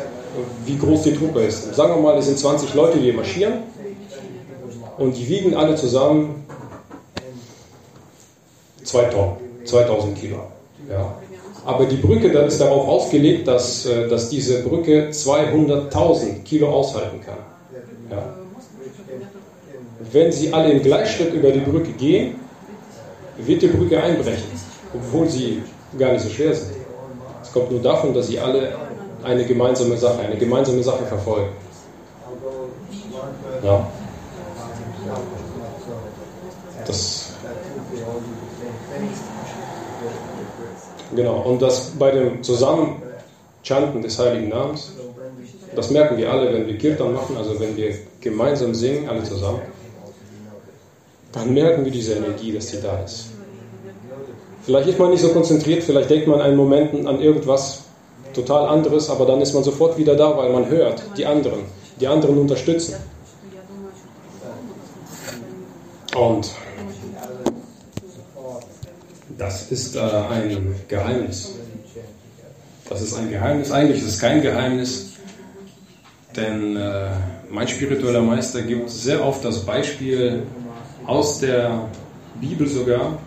wie 0.65 0.77
groß 0.77 1.03
die 1.03 1.13
Truppe 1.13 1.41
ist. 1.41 1.73
Sagen 1.73 1.95
wir 1.95 2.01
mal, 2.01 2.17
es 2.17 2.25
sind 2.25 2.37
20 2.37 2.73
Leute, 2.73 2.99
die 2.99 3.11
marschieren 3.11 3.63
und 4.97 5.17
die 5.17 5.27
wiegen 5.27 5.55
alle 5.55 5.75
zusammen 5.75 6.46
2 8.87 9.03
Tonnen, 9.05 9.33
2000 9.65 10.17
Kilo. 10.17 10.37
Ja. 10.89 11.13
Aber 11.65 11.85
die 11.85 11.97
Brücke 11.97 12.31
dann 12.31 12.47
ist 12.47 12.61
darauf 12.61 12.87
ausgelegt, 12.87 13.47
dass, 13.47 13.85
äh, 13.85 14.07
dass 14.07 14.29
diese 14.29 14.63
Brücke 14.63 15.09
200.000 15.09 16.43
Kilo 16.43 16.69
aushalten 16.69 17.19
kann. 17.21 17.39
Ja. 18.09 18.23
Wenn 20.11 20.31
sie 20.31 20.53
alle 20.53 20.71
im 20.71 20.81
Gleichschritt 20.81 21.33
über 21.33 21.51
die 21.51 21.59
Brücke 21.59 21.91
gehen, 21.91 22.35
wird 23.37 23.61
die 23.61 23.67
Brücke 23.67 24.01
einbrechen, 24.01 24.49
obwohl 24.93 25.27
sie 25.27 25.61
gar 25.99 26.13
nicht 26.13 26.23
so 26.23 26.29
schwer 26.29 26.55
sind. 26.55 26.71
Es 27.43 27.51
kommt 27.51 27.69
nur 27.69 27.81
davon, 27.81 28.13
dass 28.13 28.27
sie 28.27 28.39
alle 28.39 28.73
eine 29.23 29.45
gemeinsame 29.45 29.97
Sache, 29.97 30.19
eine 30.19 30.37
gemeinsame 30.37 30.81
Sache 30.81 31.05
verfolgen. 31.05 31.49
Ja. 33.63 33.85
Das 36.85 37.26
Genau, 41.15 41.41
und 41.41 41.61
das 41.61 41.91
bei 41.97 42.11
dem 42.11 42.43
Zusammenchanten 42.43 44.01
des 44.01 44.19
Heiligen 44.19 44.49
Namens, 44.49 44.91
das 45.75 45.89
merken 45.89 46.17
wir 46.17 46.31
alle, 46.31 46.53
wenn 46.53 46.67
wir 46.67 46.77
Kirtan 46.77 47.13
machen, 47.13 47.37
also 47.37 47.59
wenn 47.59 47.77
wir 47.77 47.95
gemeinsam 48.19 48.73
singen, 48.73 49.07
alle 49.07 49.23
zusammen, 49.23 49.61
dann 51.31 51.53
merken 51.53 51.85
wir 51.85 51.91
diese 51.91 52.15
Energie, 52.15 52.51
dass 52.51 52.67
die 52.67 52.81
da 52.81 52.99
ist. 53.01 53.27
Vielleicht 54.63 54.89
ist 54.89 54.99
man 54.99 55.11
nicht 55.11 55.21
so 55.21 55.29
konzentriert, 55.29 55.83
vielleicht 55.83 56.09
denkt 56.09 56.27
man 56.27 56.41
einen 56.41 56.57
Moment 56.57 57.07
an 57.07 57.21
irgendwas 57.21 57.83
total 58.33 58.67
anderes, 58.67 59.09
aber 59.09 59.25
dann 59.25 59.39
ist 59.39 59.53
man 59.53 59.63
sofort 59.63 59.97
wieder 59.97 60.15
da, 60.15 60.35
weil 60.35 60.51
man 60.51 60.67
hört 60.69 61.01
die 61.15 61.25
anderen, 61.25 61.61
die 61.99 62.07
anderen 62.07 62.37
unterstützen. 62.37 62.95
Und 66.15 66.51
das 69.37 69.71
ist 69.71 69.95
äh, 69.95 69.99
ein 69.99 70.75
Geheimnis. 70.87 71.53
Das 72.89 73.01
ist 73.01 73.15
ein 73.17 73.29
Geheimnis. 73.29 73.71
Eigentlich 73.71 74.01
ist 74.01 74.07
es 74.07 74.19
kein 74.19 74.41
Geheimnis, 74.41 75.13
denn 76.35 76.75
äh, 76.77 77.09
mein 77.49 77.67
spiritueller 77.67 78.21
Meister 78.21 78.61
gibt 78.61 78.89
sehr 78.89 79.23
oft 79.23 79.43
das 79.43 79.65
Beispiel 79.65 80.43
aus 81.05 81.39
der 81.39 81.89
Bibel 82.39 82.67
sogar. 82.67 83.17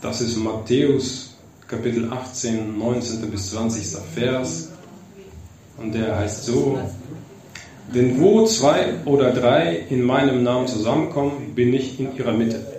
Das 0.00 0.20
ist 0.20 0.36
Matthäus 0.36 1.34
Kapitel 1.66 2.10
18, 2.12 2.78
19. 2.78 3.30
bis 3.30 3.50
20. 3.50 3.98
Vers. 4.14 4.70
Und 5.76 5.94
der 5.94 6.16
heißt 6.16 6.44
so, 6.44 6.78
denn 7.94 8.20
wo 8.20 8.44
zwei 8.46 8.94
oder 9.04 9.32
drei 9.32 9.84
in 9.90 10.02
meinem 10.02 10.42
Namen 10.42 10.66
zusammenkommen, 10.66 11.54
bin 11.54 11.74
ich 11.74 12.00
in 12.00 12.16
ihrer 12.16 12.32
Mitte. 12.32 12.73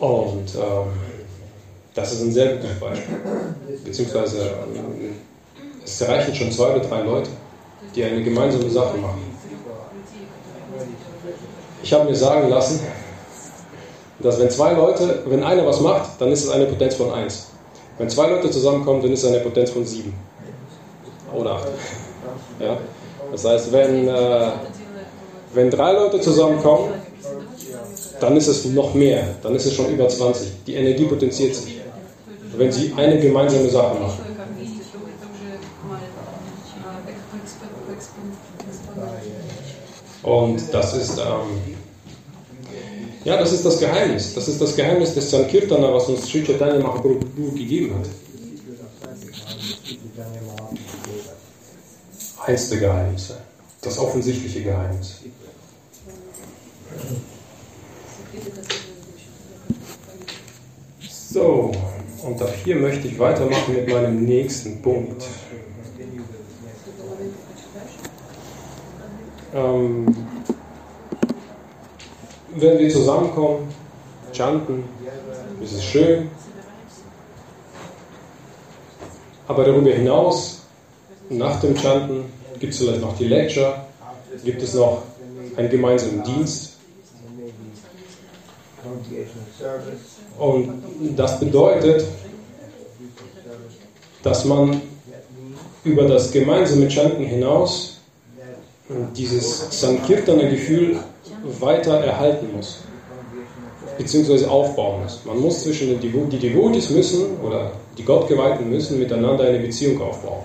Und 0.00 0.54
ähm, 0.54 0.92
das 1.94 2.12
ist 2.12 2.22
ein 2.22 2.32
sehr 2.32 2.56
gutes 2.56 2.80
Beispiel. 2.80 3.16
Beziehungsweise 3.84 4.50
es 5.84 6.08
reichen 6.08 6.34
schon 6.34 6.50
zwei 6.50 6.74
oder 6.74 6.80
drei 6.80 7.02
Leute, 7.02 7.30
die 7.94 8.04
eine 8.04 8.22
gemeinsame 8.22 8.70
Sache 8.70 8.96
machen. 8.96 9.20
Ich 11.82 11.92
habe 11.92 12.04
mir 12.04 12.14
sagen 12.14 12.48
lassen, 12.48 12.80
dass 14.20 14.38
wenn 14.38 14.50
zwei 14.50 14.72
Leute, 14.72 15.22
wenn 15.26 15.42
einer 15.42 15.66
was 15.66 15.80
macht, 15.80 16.20
dann 16.20 16.30
ist 16.30 16.44
es 16.44 16.50
eine 16.50 16.66
Potenz 16.66 16.94
von 16.94 17.12
1. 17.12 17.48
Wenn 17.98 18.08
zwei 18.08 18.28
Leute 18.28 18.50
zusammenkommen, 18.50 19.02
dann 19.02 19.12
ist 19.12 19.22
es 19.22 19.28
eine 19.28 19.40
Potenz 19.40 19.70
von 19.70 19.84
7 19.84 20.12
oder 21.34 21.52
8. 21.52 21.68
Ja? 22.60 22.76
Das 23.32 23.44
heißt, 23.44 23.72
wenn, 23.72 24.08
äh, 24.08 24.50
wenn 25.54 25.70
drei 25.70 25.92
Leute 25.92 26.20
zusammenkommen, 26.20 26.92
dann 28.20 28.36
ist 28.36 28.46
es 28.46 28.64
noch 28.66 28.94
mehr, 28.94 29.36
dann 29.42 29.54
ist 29.54 29.66
es 29.66 29.74
schon 29.74 29.92
über 29.92 30.08
20. 30.08 30.64
Die 30.66 30.74
Energie 30.74 31.04
potenziert 31.04 31.54
sich, 31.54 31.80
wenn 32.56 32.70
sie 32.70 32.92
eine 32.96 33.18
gemeinsame 33.18 33.68
Sache 33.68 33.98
machen. 33.98 34.30
Und 40.22 40.62
das 40.72 40.94
ist, 40.94 41.18
ähm, 41.18 41.74
ja, 43.24 43.38
das 43.38 43.52
ist 43.52 43.64
das 43.64 43.78
Geheimnis. 43.80 44.34
Das 44.34 44.48
ist 44.48 44.60
das 44.60 44.76
Geheimnis 44.76 45.14
des 45.14 45.30
Sankirtana, 45.30 45.92
was 45.92 46.08
uns 46.08 46.28
Sri 46.28 46.44
Chaitanya 46.44 46.78
Mahaprabhu 46.78 47.52
gegeben 47.54 47.94
hat. 47.98 48.08
Eins 52.46 52.68
der 52.68 52.78
Geheimnisse. 52.78 53.38
Das 53.82 53.98
offensichtliche 53.98 54.62
Geheimnis. 54.62 55.20
So, 61.08 61.72
und 62.24 62.42
ab 62.42 62.52
hier 62.64 62.76
möchte 62.76 63.08
ich 63.08 63.18
weitermachen 63.18 63.74
mit 63.74 63.88
meinem 63.88 64.24
nächsten 64.24 64.82
Punkt. 64.82 65.24
Ähm, 69.54 70.14
wenn 72.56 72.78
wir 72.78 72.88
zusammenkommen, 72.90 73.68
chanten, 74.32 74.84
ist 75.62 75.72
es 75.72 75.84
schön. 75.84 76.28
Aber 79.48 79.64
darüber 79.64 79.90
hinaus, 79.90 80.62
nach 81.28 81.60
dem 81.60 81.76
Chanten, 81.76 82.24
gibt 82.60 82.74
es 82.74 82.80
vielleicht 82.80 83.00
noch 83.00 83.16
die 83.16 83.26
Lecture 83.26 83.74
gibt 84.44 84.62
es 84.62 84.74
noch 84.74 85.02
einen 85.56 85.70
gemeinsamen 85.70 86.22
Dienst. 86.22 86.69
Und 90.38 90.82
das 91.16 91.40
bedeutet, 91.40 92.04
dass 94.22 94.44
man 94.44 94.80
über 95.84 96.04
das 96.04 96.30
gemeinsame 96.30 96.90
Chanten 96.90 97.24
hinaus 97.24 97.98
dieses 99.16 99.80
Sankirtana-Gefühl 99.80 100.98
weiter 101.60 101.94
erhalten 102.00 102.48
muss, 102.54 102.80
beziehungsweise 103.96 104.50
aufbauen 104.50 105.02
muss. 105.02 105.20
Man 105.24 105.38
muss 105.38 105.62
zwischen 105.62 105.88
den 105.88 106.00
Devo 106.00 106.26
die 106.26 106.38
Devotis 106.38 106.90
müssen 106.90 107.38
oder 107.40 107.72
die 107.96 108.04
Gottgeweihten 108.04 108.68
müssen 108.68 108.98
miteinander 108.98 109.44
eine 109.44 109.58
Beziehung 109.58 110.00
aufbauen. 110.02 110.42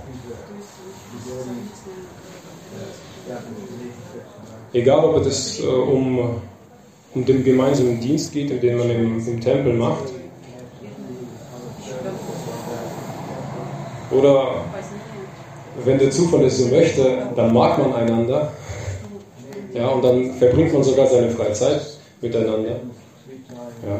Egal, 4.74 5.06
ob 5.06 5.26
es 5.26 5.62
äh, 5.62 5.66
um, 5.66 6.42
um 7.16 7.26
den 7.26 7.44
gemeinsamen 7.44 8.00
Dienst 8.00 8.34
geht, 8.34 8.62
den 8.62 8.78
man 8.78 8.90
im, 8.90 9.28
im 9.28 9.42
Tempel 9.42 9.74
macht, 9.74 10.04
oder 14.12 14.66
wenn 15.84 16.00
der 16.00 16.12
Zufall 16.12 16.44
es 16.46 16.58
so 16.58 16.68
möchte, 16.68 17.30
dann 17.36 17.54
mag 17.54 17.78
man 17.78 17.94
einander. 17.94 18.52
Ja, 19.74 19.90
und 19.90 20.04
dann 20.04 20.34
verbringt 20.36 20.74
man 20.74 20.84
sogar 20.84 21.08
seine 21.08 21.30
freie 21.30 21.54
Zeit 21.54 21.82
miteinander. 22.22 22.80
Ja. 23.86 24.00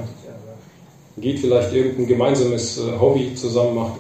Geht 1.18 1.40
vielleicht 1.40 1.74
irgendein 1.74 2.08
gemeinsames 2.08 2.78
äh, 2.78 3.00
Hobby 3.00 3.36
zusammen 3.36 3.76
machen. 3.76 4.00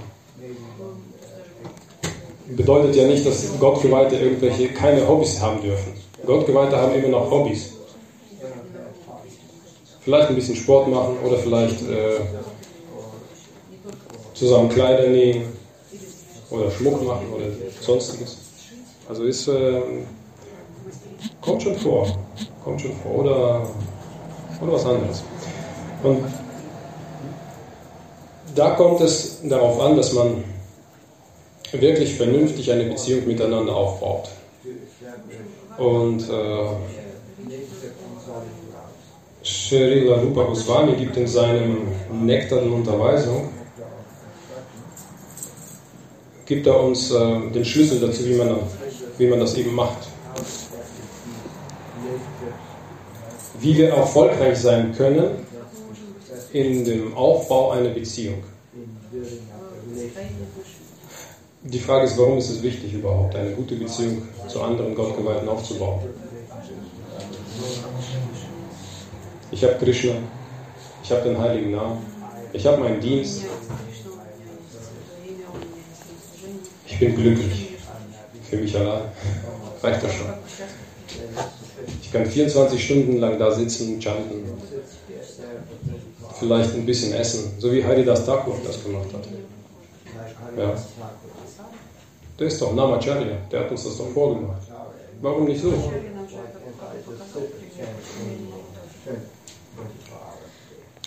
Bedeutet 2.55 2.95
ja 2.95 3.07
nicht, 3.07 3.25
dass 3.25 3.59
Gottgeweihte 3.59 4.15
irgendwelche 4.15 4.69
keine 4.69 5.07
Hobbys 5.07 5.41
haben 5.41 5.61
dürfen. 5.61 5.93
Gottgeweihte 6.25 6.77
haben 6.77 6.93
immer 6.95 7.07
noch 7.09 7.29
Hobbys. 7.29 7.74
Vielleicht 10.05 10.29
ein 10.29 10.35
bisschen 10.35 10.55
Sport 10.55 10.87
machen 10.87 11.17
oder 11.25 11.37
vielleicht 11.39 11.81
äh, 11.89 12.19
zusammen 14.35 14.69
Kleider 14.69 15.09
nähen 15.09 15.45
oder 16.51 16.69
Schmuck 16.69 17.03
machen 17.03 17.25
oder 17.33 17.45
sonstiges. 17.81 18.37
Also 19.09 19.23
ist 19.23 19.47
äh, 19.47 19.81
kommt 21.41 21.63
schon 21.63 21.75
vor, 21.77 22.19
kommt 22.63 22.81
schon 22.81 22.91
vor 22.97 23.15
oder 23.15 23.67
oder 24.61 24.73
was 24.73 24.85
anderes. 24.85 25.23
Und 26.03 26.23
da 28.53 28.69
kommt 28.75 29.01
es 29.01 29.39
darauf 29.43 29.79
an, 29.81 29.97
dass 29.97 30.13
man 30.13 30.43
wirklich 31.71 32.13
vernünftig 32.13 32.71
eine 32.71 32.83
Beziehung 32.83 33.25
miteinander 33.25 33.75
aufbaut. 33.75 34.29
Und 35.79 36.29
äh, 36.29 37.04
Srila 39.45 40.15
Rupa 40.15 40.43
Goswami 40.43 40.95
gibt 40.95 41.17
in 41.17 41.27
seinem 41.27 41.77
Nektar 42.11 42.61
der 42.61 42.71
Unterweisung 42.71 43.49
gibt 46.45 46.65
er 46.67 46.79
uns 46.79 47.11
äh, 47.11 47.49
den 47.53 47.63
Schlüssel 47.63 47.99
dazu, 47.99 48.25
wie 48.25 48.35
man, 48.35 48.57
wie 49.17 49.27
man 49.27 49.39
das 49.39 49.55
eben 49.55 49.73
macht. 49.73 50.07
Wie 53.59 53.77
wir 53.77 53.89
erfolgreich 53.89 54.57
sein 54.57 54.93
können 54.95 55.45
in 56.51 56.83
dem 56.83 57.15
Aufbau 57.15 57.71
einer 57.71 57.89
Beziehung. 57.89 58.43
Die 61.63 61.79
Frage 61.79 62.05
ist, 62.05 62.17
warum 62.17 62.37
ist 62.37 62.49
es 62.49 62.61
wichtig 62.61 62.93
überhaupt, 62.93 63.35
eine 63.35 63.51
gute 63.51 63.75
Beziehung 63.75 64.21
zu 64.47 64.61
anderen 64.61 64.93
Gottgeweihten 64.93 65.49
aufzubauen? 65.49 65.99
Ich 69.51 69.63
habe 69.63 69.75
Krishna, 69.75 70.15
ich 71.03 71.11
habe 71.11 71.21
den 71.29 71.39
heiligen 71.39 71.71
Namen, 71.71 72.05
ich 72.51 72.65
habe 72.65 72.81
meinen 72.81 72.99
Dienst, 72.99 73.43
ich 76.87 76.99
bin 76.99 77.15
glücklich 77.15 77.69
für 78.49 78.57
mich 78.57 78.75
allein. 78.75 79.03
Reicht 79.81 80.03
das 80.03 80.13
schon. 80.13 80.27
Ich 82.01 82.11
kann 82.11 82.25
24 82.25 82.83
Stunden 82.83 83.17
lang 83.17 83.37
da 83.37 83.51
sitzen, 83.51 84.01
chanten, 84.01 84.45
vielleicht 86.39 86.73
ein 86.73 86.85
bisschen 86.85 87.13
essen, 87.13 87.53
so 87.59 87.71
wie 87.71 87.83
Haridas 87.83 88.25
Thakur 88.25 88.57
das 88.65 88.83
gemacht 88.83 89.07
hat. 89.13 89.27
Ja. 90.57 90.73
Der 92.39 92.47
ist 92.47 92.61
doch 92.61 92.73
Namacharya, 92.73 93.37
der 93.51 93.59
hat 93.61 93.71
uns 93.71 93.83
das 93.83 93.97
doch 93.97 94.09
vorgemacht. 94.09 94.61
Warum 95.21 95.45
nicht 95.45 95.61
so? 95.61 95.73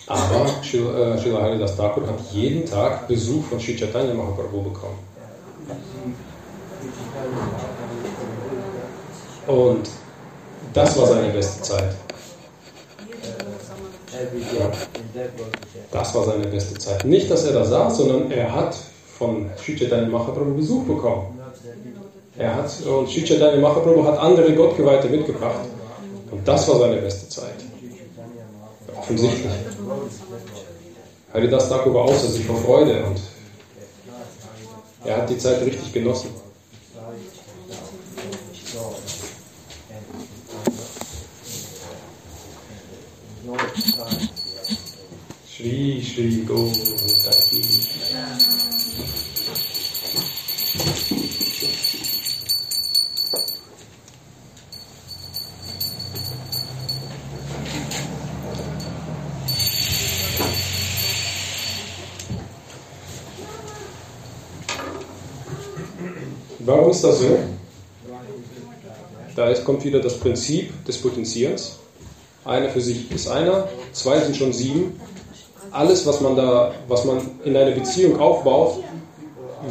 Aber 0.09 0.47
Srila 0.63 1.15
äh, 1.15 1.41
Haridas 1.41 1.75
Thakur 1.77 2.07
hat 2.07 2.19
jeden 2.31 2.65
Tag 2.65 3.07
Besuch 3.07 3.45
von 3.45 3.59
Sri 3.59 3.75
Chaitanya 3.75 4.13
Mahaprabhu 4.15 4.63
bekommen. 4.63 4.97
Und 9.45 9.87
das 10.73 10.97
war 10.97 11.07
seine 11.07 11.29
beste 11.29 11.61
Zeit. 11.61 11.95
Das 15.91 16.15
war 16.15 16.23
seine 16.25 16.47
beste 16.47 16.77
Zeit. 16.79 17.05
Nicht, 17.05 17.29
dass 17.29 17.45
er 17.45 17.53
da 17.53 17.63
saß, 17.63 17.97
sondern 17.97 18.31
er 18.31 18.53
hat 18.53 18.75
von 19.17 19.49
Sri 19.63 19.75
Chaitanya 19.75 20.07
Mahaprabhu 20.07 20.55
Besuch 20.55 20.85
bekommen. 20.85 21.39
Er 22.35 22.55
hat, 22.55 22.71
und 22.85 23.09
Sri 23.09 23.23
Chaitanya 23.23 23.59
Mahaprabhu 23.59 24.03
hat 24.05 24.17
andere 24.17 24.55
Gottgeweihte 24.55 25.07
mitgebracht. 25.07 25.65
Und 26.31 26.47
das 26.47 26.67
war 26.67 26.79
seine 26.79 26.97
beste 26.97 27.29
Zeit. 27.29 27.58
Offensichtlich. 29.09 29.51
Haridas 31.33 31.67
war 31.95 32.03
außer 32.03 32.27
sich 32.27 32.45
vor 32.45 32.57
Freude 32.57 33.05
und 33.05 33.19
er 35.03 35.17
hat 35.17 35.29
die 35.31 35.37
Zeit 35.39 35.61
richtig 35.63 35.91
genossen. 35.91 36.29
Shri 45.47 46.03
Shri 46.03 46.45
Govinda 46.45 46.98
Warum 66.69 66.91
ist 66.91 67.03
das 67.03 67.17
so? 67.21 67.39
Da 69.35 69.51
kommt 69.65 69.83
wieder 69.83 69.99
das 69.99 70.19
Prinzip 70.19 70.85
des 70.85 70.99
Potenzierens. 70.99 71.79
Einer 72.45 72.69
für 72.69 72.79
sich 72.79 73.11
ist 73.11 73.27
einer, 73.27 73.67
zwei 73.91 74.19
sind 74.19 74.37
schon 74.37 74.53
sieben. 74.53 75.01
Alles, 75.71 76.05
was 76.05 76.21
man 76.21 76.35
da, 76.35 76.71
was 76.87 77.05
man 77.05 77.21
in 77.43 77.57
einer 77.57 77.71
Beziehung 77.71 78.19
aufbaut, 78.19 78.83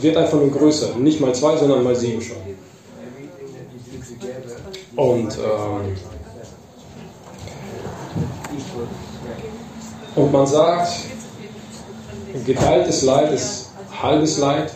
wird 0.00 0.16
einfach 0.16 0.38
nur 0.38 0.50
größer. 0.50 0.96
Nicht 0.96 1.20
mal 1.20 1.32
zwei, 1.36 1.56
sondern 1.56 1.84
mal 1.84 1.94
sieben 1.94 2.20
schon. 2.20 2.36
Und, 4.96 5.38
ähm, 5.38 5.96
und 10.16 10.32
man 10.32 10.46
sagt, 10.48 10.94
geteiltes 12.44 13.02
Leid 13.02 13.32
ist 13.32 13.70
halbes 14.02 14.38
Leid. 14.38 14.72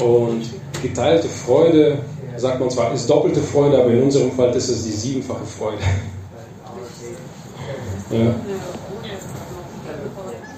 Und 0.00 0.42
geteilte 0.82 1.28
Freude, 1.28 1.98
sagt 2.36 2.60
man 2.60 2.70
zwar, 2.70 2.92
ist 2.94 3.08
doppelte 3.08 3.40
Freude, 3.40 3.78
aber 3.78 3.90
in 3.90 4.02
unserem 4.02 4.32
Fall 4.32 4.54
ist 4.54 4.68
es 4.68 4.84
die 4.84 4.92
siebenfache 4.92 5.44
Freude. 5.44 5.82
Ja. 8.10 8.34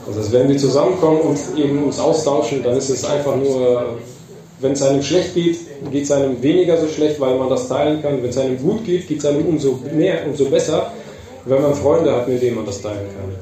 Also 0.07 0.33
wenn 0.33 0.49
wir 0.49 0.59
zusammenkommen 0.59 1.21
und 1.21 1.39
eben 1.57 1.85
uns 1.85 1.99
austauschen, 1.99 2.63
dann 2.63 2.77
ist 2.77 2.91
es 2.91 3.05
einfach 3.05 3.37
nur, 3.37 3.99
wenn 4.61 4.73
es 4.73 4.83
einem 4.83 5.03
schlecht 5.03 5.35
geht, 5.35 5.59
geht 5.91 6.05
es 6.05 6.11
einem 6.11 6.41
weniger 6.43 6.77
so 6.79 6.89
schlecht, 6.89 7.21
weil 7.21 7.37
man 7.39 7.49
das 7.49 7.69
teilen 7.69 8.03
kann. 8.03 8.23
Wenn 8.23 8.31
es 8.31 8.39
einem 8.39 8.59
gut 8.59 8.85
geht, 8.85 9.09
geht 9.09 9.19
es 9.19 9.25
einem 9.25 9.47
umso 9.47 9.79
mehr, 9.93 10.27
umso 10.27 10.47
besser, 10.47 10.93
wenn 11.45 11.63
man 11.63 11.75
Freunde 11.75 12.13
hat, 12.13 12.29
mit 12.29 12.41
denen 12.43 12.57
man 12.57 12.67
das 12.67 12.81
teilen 12.81 13.09
kann. 13.17 13.35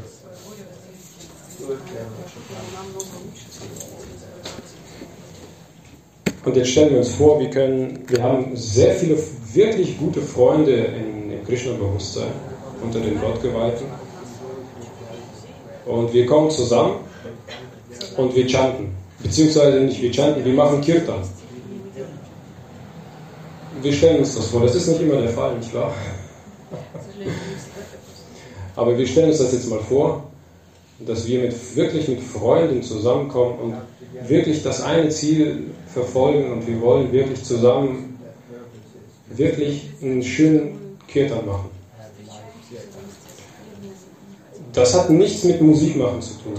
Und 6.44 6.56
jetzt 6.56 6.70
stellen 6.70 6.90
wir 6.90 6.98
uns 6.98 7.14
vor, 7.14 7.38
wir, 7.38 7.50
können, 7.50 7.98
wir 8.08 8.22
haben 8.22 8.56
sehr 8.56 8.94
viele 8.94 9.18
wirklich 9.52 9.98
gute 9.98 10.22
Freunde 10.22 10.72
in, 10.72 11.32
im 11.32 11.46
Krishna-Bewusstsein 11.46 12.32
unter 12.82 13.00
den 13.00 13.20
Gottgeweihten. 13.20 13.86
Und 15.84 16.12
wir 16.12 16.24
kommen 16.24 16.50
zusammen 16.50 16.96
und 18.16 18.34
wir 18.34 18.48
chanten. 18.48 18.94
Beziehungsweise 19.22 19.80
nicht 19.80 20.00
wir 20.00 20.12
chanten, 20.12 20.44
wir 20.44 20.54
machen 20.54 20.80
Kirtan. 20.80 21.20
Wir 23.82 23.92
stellen 23.92 24.18
uns 24.20 24.34
das 24.34 24.46
vor. 24.46 24.62
Das 24.62 24.74
ist 24.74 24.88
nicht 24.88 25.00
immer 25.02 25.20
der 25.20 25.30
Fall, 25.30 25.56
nicht 25.56 25.74
wahr? 25.74 25.92
Aber 28.76 28.96
wir 28.96 29.06
stellen 29.06 29.28
uns 29.28 29.38
das 29.38 29.52
jetzt 29.52 29.68
mal 29.68 29.80
vor, 29.80 30.24
dass 31.00 31.26
wir 31.26 31.40
mit, 31.40 31.76
wirklich 31.76 32.08
mit 32.08 32.22
Freunden 32.22 32.82
zusammenkommen 32.82 33.58
und 33.58 33.74
wirklich 34.26 34.62
das 34.62 34.82
eine 34.82 35.08
Ziel 35.08 35.70
verfolgen 35.86 36.52
und 36.52 36.66
wir 36.66 36.80
wollen 36.80 37.12
wirklich 37.12 37.42
zusammen 37.42 38.18
wirklich 39.28 39.90
einen 40.02 40.22
schönen 40.22 40.98
Kirtan 41.06 41.46
machen. 41.46 41.70
Das 44.72 44.94
hat 44.94 45.10
nichts 45.10 45.44
mit 45.44 45.60
Musik 45.60 45.96
machen 45.96 46.22
zu 46.22 46.34
tun. 46.34 46.54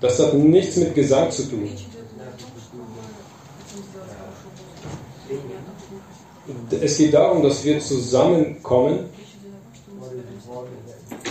Das 0.00 0.18
hat 0.18 0.34
nichts 0.34 0.76
mit 0.76 0.94
Gesang 0.94 1.30
zu 1.30 1.42
tun. 1.44 1.68
Es 6.80 6.96
geht 6.96 7.14
darum, 7.14 7.42
dass 7.42 7.64
wir 7.64 7.80
zusammenkommen 7.80 9.10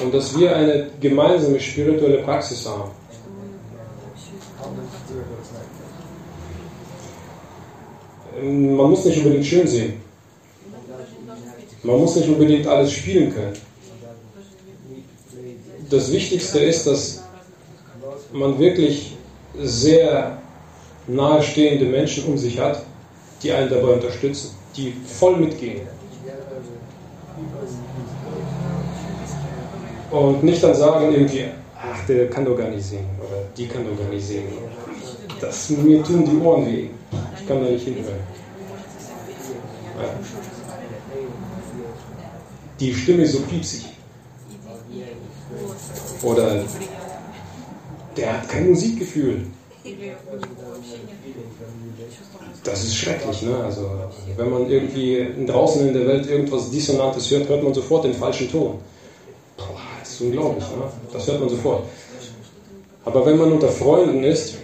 und 0.04 0.14
dass 0.14 0.38
wir 0.38 0.56
eine 0.56 0.90
gemeinsame 1.00 1.60
spirituelle 1.60 2.24
Praxis 2.24 2.68
haben. 2.68 2.92
Man 8.42 8.90
muss 8.90 9.06
nicht 9.06 9.18
unbedingt 9.20 9.46
schön 9.46 9.68
sehen. 9.68 9.94
Man 11.84 12.00
muss 12.00 12.16
nicht 12.16 12.28
unbedingt 12.28 12.68
alles 12.68 12.92
spielen 12.92 13.34
können. 13.34 13.54
Das 15.90 16.12
Wichtigste 16.12 16.60
ist, 16.60 16.88
dass 16.88 17.22
man 18.34 18.58
wirklich 18.60 19.16
sehr 19.62 20.38
nahestehende 21.08 21.86
Menschen 21.86 22.26
um 22.26 22.38
sich 22.38 22.60
hat, 22.60 22.84
die 23.42 23.52
einen 23.52 23.70
dabei 23.70 23.94
unterstützen, 23.94 24.52
die 24.76 24.94
voll 25.06 25.38
mitgehen. 25.38 25.82
Und 30.12 30.44
nicht 30.44 30.64
dann 30.64 30.74
sagen 30.74 31.14
irgendwie, 31.14 31.46
ach, 31.78 32.06
der 32.08 32.30
kann 32.30 32.46
doch 32.46 32.58
gar 32.58 32.70
nicht 32.70 32.86
singen 32.86 33.10
oder 33.20 33.42
die 33.56 33.68
kann 33.68 33.86
doch 33.86 33.98
gar 33.98 34.10
nicht 34.10 34.26
singen. 34.26 34.54
Das, 35.40 35.70
mir 35.70 36.04
tun 36.04 36.26
die 36.26 36.38
Ohren 36.44 36.66
weh. 36.66 36.88
Ich 37.46 37.50
kann 37.50 37.64
da 37.64 37.70
nicht 37.70 37.84
hinhören. 37.84 38.16
Ja. 40.02 40.16
Die 42.80 42.92
Stimme 42.92 43.22
ist 43.22 43.34
so 43.34 43.42
piepsig. 43.42 43.86
Oder 46.24 46.64
der 48.18 48.34
hat 48.34 48.50
kein 48.50 48.70
Musikgefühl. 48.70 49.46
Das 52.64 52.84
ist 52.84 52.96
schrecklich, 52.96 53.44
ne? 53.44 53.58
Also, 53.64 53.92
wenn 54.38 54.50
man 54.50 54.68
irgendwie 54.68 55.28
draußen 55.46 55.88
in 55.88 55.94
der 55.94 56.08
Welt 56.08 56.28
irgendwas 56.28 56.72
Dissonantes 56.72 57.30
hört, 57.30 57.48
hört 57.48 57.62
man 57.62 57.76
sofort 57.76 58.06
den 58.06 58.16
falschen 58.16 58.50
Ton. 58.50 58.80
Boah, 59.56 59.82
das 60.00 60.14
ist 60.14 60.22
unglaublich, 60.22 60.64
ne? 60.64 60.92
Das 61.14 61.28
hört 61.28 61.42
man 61.42 61.50
sofort. 61.50 61.84
Aber 63.04 63.24
wenn 63.24 63.38
man 63.38 63.52
unter 63.52 63.70
Freunden 63.70 64.24
ist, 64.24 64.56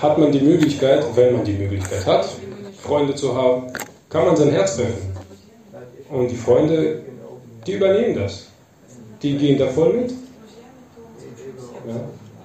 hat 0.00 0.18
man 0.18 0.32
die 0.32 0.40
Möglichkeit, 0.40 1.04
wenn 1.14 1.36
man 1.36 1.44
die 1.44 1.52
Möglichkeit 1.52 2.06
hat, 2.06 2.28
Freunde 2.78 3.14
zu 3.14 3.34
haben, 3.34 3.72
kann 4.08 4.26
man 4.26 4.36
sein 4.36 4.50
Herz 4.50 4.78
öffnen. 4.78 5.16
Und 6.10 6.28
die 6.28 6.36
Freunde, 6.36 7.02
die 7.66 7.72
übernehmen 7.74 8.16
das. 8.16 8.46
Die 9.22 9.36
gehen 9.36 9.58
da 9.58 9.66
voll 9.68 9.92
mit. 9.92 10.10
Ja? 11.86 12.00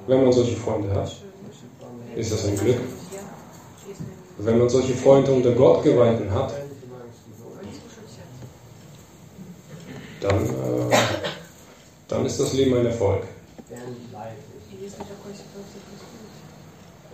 Wenn 0.07 0.23
man 0.23 0.33
solche 0.33 0.55
Freunde 0.55 0.93
hat, 0.93 1.11
ist 2.15 2.31
das 2.31 2.45
ein 2.45 2.57
Glück. 2.57 2.77
Wenn 4.37 4.59
man 4.59 4.69
solche 4.69 4.93
Freunde 4.93 5.31
unter 5.31 5.51
Gottgeweihten 5.51 6.31
hat, 6.31 6.53
dann, 10.19 10.45
äh, 10.45 10.95
dann 12.07 12.25
ist 12.25 12.39
das 12.39 12.53
Leben 12.53 12.75
ein 12.77 12.85
Erfolg. 12.85 13.23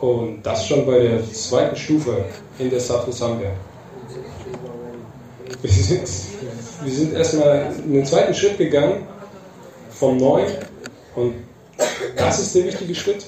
Und 0.01 0.41
das 0.41 0.67
schon 0.67 0.85
bei 0.85 0.99
der 0.99 1.31
zweiten 1.31 1.75
Stufe 1.75 2.25
in 2.57 2.71
der 2.71 2.79
Sadhu 2.79 3.11
Sangha. 3.11 3.51
Wir 5.61 5.71
sind, 5.71 6.09
wir 6.83 6.91
sind 6.91 7.13
erstmal 7.13 7.67
einen 7.67 8.03
zweiten 8.03 8.33
Schritt 8.33 8.57
gegangen 8.57 9.05
vom 9.91 10.17
Neuen 10.17 10.51
und 11.15 11.35
das 12.17 12.39
ist 12.39 12.55
der 12.55 12.65
wichtige 12.65 12.95
Schritt. 12.95 13.27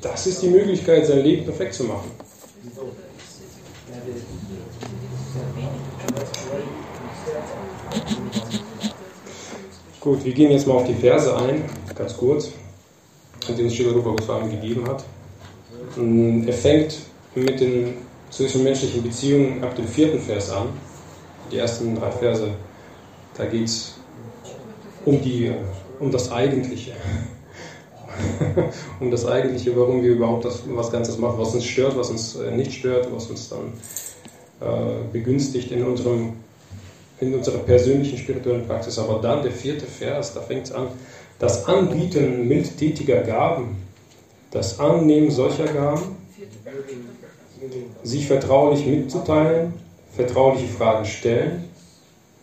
Das 0.00 0.26
ist 0.26 0.42
die 0.42 0.48
Möglichkeit, 0.48 1.06
sein 1.06 1.20
Leben 1.20 1.44
perfekt 1.44 1.74
zu 1.74 1.84
machen. 1.84 2.10
Gut, 10.00 10.24
wir 10.24 10.32
gehen 10.32 10.50
jetzt 10.50 10.66
mal 10.66 10.74
auf 10.74 10.86
die 10.86 10.94
Verse 10.94 11.34
ein, 11.36 11.64
ganz 11.94 12.16
kurz, 12.16 12.50
Srila 13.44 13.92
Rupa 13.92 14.10
Goswami 14.10 14.50
gegeben 14.50 14.86
hat. 14.88 15.04
Er 16.46 16.52
fängt 16.52 16.98
mit 17.34 17.60
den 17.60 17.94
zwischenmenschlichen 18.30 19.02
Beziehungen 19.02 19.62
ab 19.62 19.74
dem 19.76 19.86
vierten 19.86 20.18
Vers 20.18 20.50
an. 20.50 20.68
Die 21.52 21.58
ersten 21.58 21.94
drei 21.94 22.10
Verse, 22.10 22.48
da 23.36 23.44
geht 23.44 23.66
es 23.66 23.94
um, 25.04 25.20
um 26.00 26.10
das 26.10 26.32
Eigentliche. 26.32 26.92
um 29.00 29.10
das 29.10 29.26
Eigentliche, 29.26 29.76
warum 29.76 30.02
wir 30.02 30.12
überhaupt 30.12 30.44
das, 30.44 30.62
was 30.68 30.90
Ganzes 30.90 31.18
machen, 31.18 31.38
was 31.38 31.54
uns 31.54 31.64
stört, 31.64 31.96
was 31.96 32.10
uns 32.10 32.36
äh, 32.36 32.50
nicht 32.52 32.72
stört, 32.72 33.08
was 33.12 33.26
uns 33.26 33.48
dann 33.48 33.72
äh, 34.60 35.12
begünstigt 35.12 35.72
in, 35.72 35.84
unserem, 35.84 36.34
in 37.20 37.34
unserer 37.34 37.58
persönlichen 37.58 38.16
spirituellen 38.18 38.66
Praxis. 38.66 38.98
Aber 38.98 39.20
dann 39.20 39.42
der 39.42 39.52
vierte 39.52 39.86
Vers, 39.86 40.34
da 40.34 40.40
fängt 40.40 40.66
es 40.66 40.72
an, 40.72 40.88
das 41.38 41.66
Anbieten 41.66 42.46
mildtätiger 42.48 43.22
Gaben, 43.22 43.76
das 44.50 44.78
Annehmen 44.78 45.30
solcher 45.30 45.66
Gaben, 45.66 46.16
sich 48.02 48.26
vertraulich 48.26 48.86
mitzuteilen, 48.86 49.74
vertrauliche 50.14 50.68
Fragen 50.68 51.04
stellen, 51.04 51.64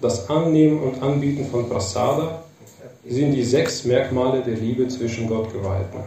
das 0.02 0.30
Annehmen 0.30 0.82
und 0.82 1.02
Anbieten 1.02 1.48
von 1.50 1.70
Prasada 1.70 2.44
sind 3.08 3.32
die 3.34 3.44
sechs 3.44 3.86
Merkmale 3.86 4.42
der 4.42 4.56
Liebe 4.56 4.88
zwischen 4.88 5.28
Gottgeweihten. 5.28 6.00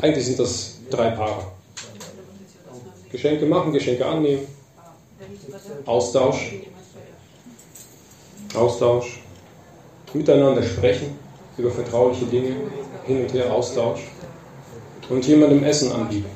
Eigentlich 0.00 0.24
sind 0.24 0.38
das 0.38 0.78
drei 0.88 1.10
Paare. 1.10 1.44
Geschenke 3.10 3.44
machen, 3.44 3.72
Geschenke 3.72 4.06
annehmen, 4.06 4.46
Austausch, 5.84 6.54
Austausch, 8.54 9.20
miteinander 10.12 10.62
sprechen 10.62 11.18
über 11.56 11.70
vertrauliche 11.70 12.24
Dinge, 12.26 12.56
hin 13.04 13.22
und 13.22 13.32
her 13.32 13.52
Austausch 13.52 14.00
und 15.08 15.26
jemandem 15.26 15.64
Essen 15.64 15.92
anbieten 15.92 16.30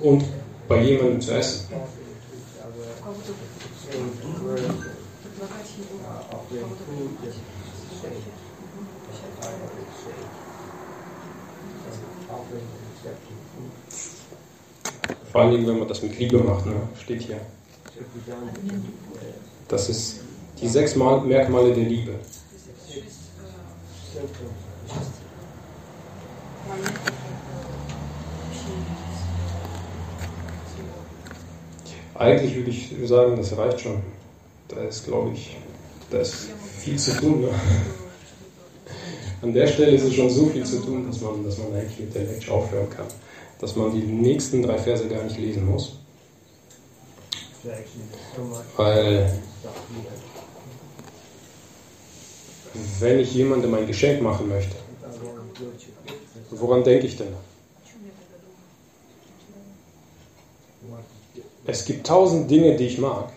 und 0.00 0.24
bei 0.68 0.82
jemandem 0.82 1.20
zu 1.20 1.32
essen. 1.32 1.66
Vor 15.32 15.40
allem, 15.42 15.66
wenn 15.66 15.78
man 15.78 15.88
das 15.88 16.02
mit 16.02 16.18
Liebe 16.18 16.38
macht, 16.38 16.66
ne? 16.66 16.74
steht 16.98 17.22
hier. 17.22 17.40
Das 19.68 19.88
ist 19.88 20.20
die 20.60 20.68
sechs 20.68 20.96
Mal- 20.96 21.20
Merkmale 21.20 21.74
der 21.74 21.84
Liebe. 21.84 22.14
Eigentlich 32.14 32.54
würde 32.56 32.70
ich 32.70 32.94
sagen, 33.04 33.36
das 33.36 33.56
reicht 33.56 33.80
schon. 33.80 34.02
Da 34.68 34.80
ist, 34.82 35.04
glaube 35.04 35.32
ich, 35.32 35.56
da 36.10 36.18
ist 36.18 36.48
viel 36.78 36.98
zu 36.98 37.12
tun. 37.18 37.42
Ne? 37.42 37.48
An 39.42 39.52
der 39.52 39.66
Stelle 39.66 39.92
ist 39.92 40.04
es 40.04 40.14
schon 40.14 40.30
so 40.30 40.46
viel 40.46 40.64
zu 40.64 40.80
tun, 40.80 41.06
dass 41.06 41.20
man, 41.20 41.44
dass 41.44 41.58
man 41.58 41.74
eigentlich 41.74 41.98
mit 42.00 42.14
der 42.14 42.24
Lecture 42.24 42.56
aufhören 42.56 42.88
kann. 42.88 43.06
Dass 43.60 43.76
man 43.76 43.92
die 43.92 44.00
nächsten 44.06 44.62
drei 44.62 44.78
Verse 44.78 45.06
gar 45.08 45.22
nicht 45.24 45.38
lesen 45.38 45.66
muss. 45.66 45.98
Weil, 48.76 49.38
wenn 53.00 53.20
ich 53.20 53.34
jemandem 53.34 53.74
ein 53.74 53.86
Geschenk 53.86 54.22
machen 54.22 54.48
möchte, 54.48 54.76
woran 56.50 56.84
denke 56.84 57.06
ich 57.06 57.16
denn? 57.16 57.28
Es 61.66 61.84
gibt 61.84 62.06
tausend 62.06 62.50
Dinge, 62.50 62.76
die 62.76 62.86
ich 62.86 62.98
mag, 62.98 63.30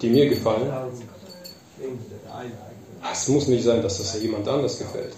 die 0.00 0.08
mir 0.08 0.28
gefallen. 0.28 0.70
Es 3.12 3.28
muss 3.28 3.48
nicht 3.48 3.64
sein, 3.64 3.82
dass 3.82 3.98
das 3.98 4.22
jemand 4.22 4.46
anders 4.46 4.78
gefällt. 4.78 5.14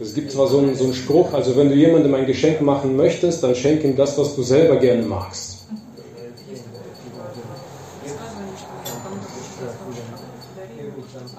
Es 0.00 0.14
gibt 0.14 0.30
zwar 0.32 0.46
so 0.46 0.58
einen, 0.58 0.74
so 0.74 0.84
einen 0.84 0.94
Spruch, 0.94 1.32
also 1.34 1.56
wenn 1.56 1.68
du 1.68 1.74
jemandem 1.74 2.14
ein 2.14 2.26
Geschenk 2.26 2.60
machen 2.60 2.96
möchtest, 2.96 3.42
dann 3.42 3.54
schenk 3.54 3.84
ihm 3.84 3.96
das, 3.96 4.16
was 4.16 4.34
du 4.34 4.42
selber 4.42 4.76
gerne 4.76 5.02
magst. 5.02 5.49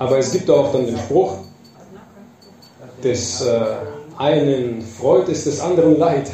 Aber 0.02 0.18
es 0.18 0.32
gibt 0.32 0.50
auch 0.50 0.72
dann 0.72 0.88
den 0.88 0.98
Spruch, 0.98 1.38
des 3.04 3.42
äh, 3.42 3.62
einen 4.18 4.82
Freud 4.82 5.32
ist 5.32 5.46
des 5.46 5.60
anderen 5.60 6.00
Leid. 6.00 6.28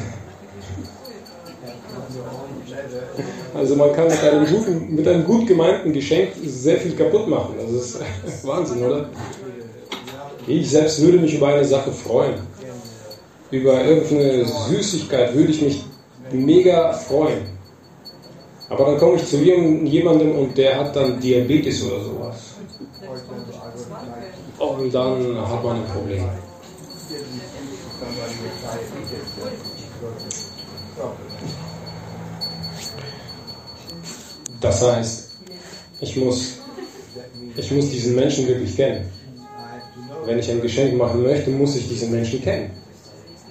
Also 3.54 3.76
man 3.76 3.92
kann 3.92 4.08
mit 4.08 4.24
einem, 4.24 4.46
guten, 4.46 4.96
mit 4.96 5.06
einem 5.06 5.26
gut 5.26 5.48
gemeinten 5.48 5.92
Geschenk 5.92 6.30
sehr 6.46 6.78
viel 6.78 6.96
kaputt 6.96 7.28
machen. 7.28 7.56
Das 7.62 7.70
ist 7.70 8.00
Wahnsinn, 8.48 8.86
oder? 8.86 9.10
Ich 10.48 10.70
selbst 10.70 11.02
würde 11.02 11.18
mich 11.18 11.34
über 11.34 11.48
eine 11.48 11.66
Sache 11.66 11.92
freuen. 11.92 12.36
Über 13.52 13.84
irgendeine 13.84 14.46
Süßigkeit 14.46 15.36
würde 15.36 15.52
ich 15.52 15.62
mich 15.62 15.84
mega 16.32 16.94
freuen. 16.94 17.42
Aber 18.70 18.86
dann 18.86 18.98
komme 18.98 19.18
ich 19.18 19.26
zu 19.26 19.36
jemandem 19.40 20.38
und 20.38 20.58
der 20.58 20.80
hat 20.80 20.96
dann 20.96 21.20
Diabetes 21.20 21.84
oder 21.84 22.02
sowas. 22.02 22.57
Und 24.60 24.94
dann 24.94 25.50
hat 25.50 25.64
man 25.64 25.78
ein 25.78 25.88
Problem. 25.88 26.24
Das 34.62 34.82
heißt, 34.82 35.30
ich 36.02 36.18
muss, 36.18 36.54
ich 37.56 37.72
muss 37.72 37.90
diesen 37.90 38.16
Menschen 38.16 38.48
wirklich 38.48 38.76
kennen. 38.76 39.10
Wenn 40.26 40.40
ich 40.40 40.50
ein 40.52 40.62
Geschenk 40.62 40.98
machen 40.98 41.24
möchte, 41.24 41.50
muss 41.52 41.76
ich 41.76 41.88
diesen 41.88 42.12
Menschen 42.12 42.42
kennen. 42.42 42.72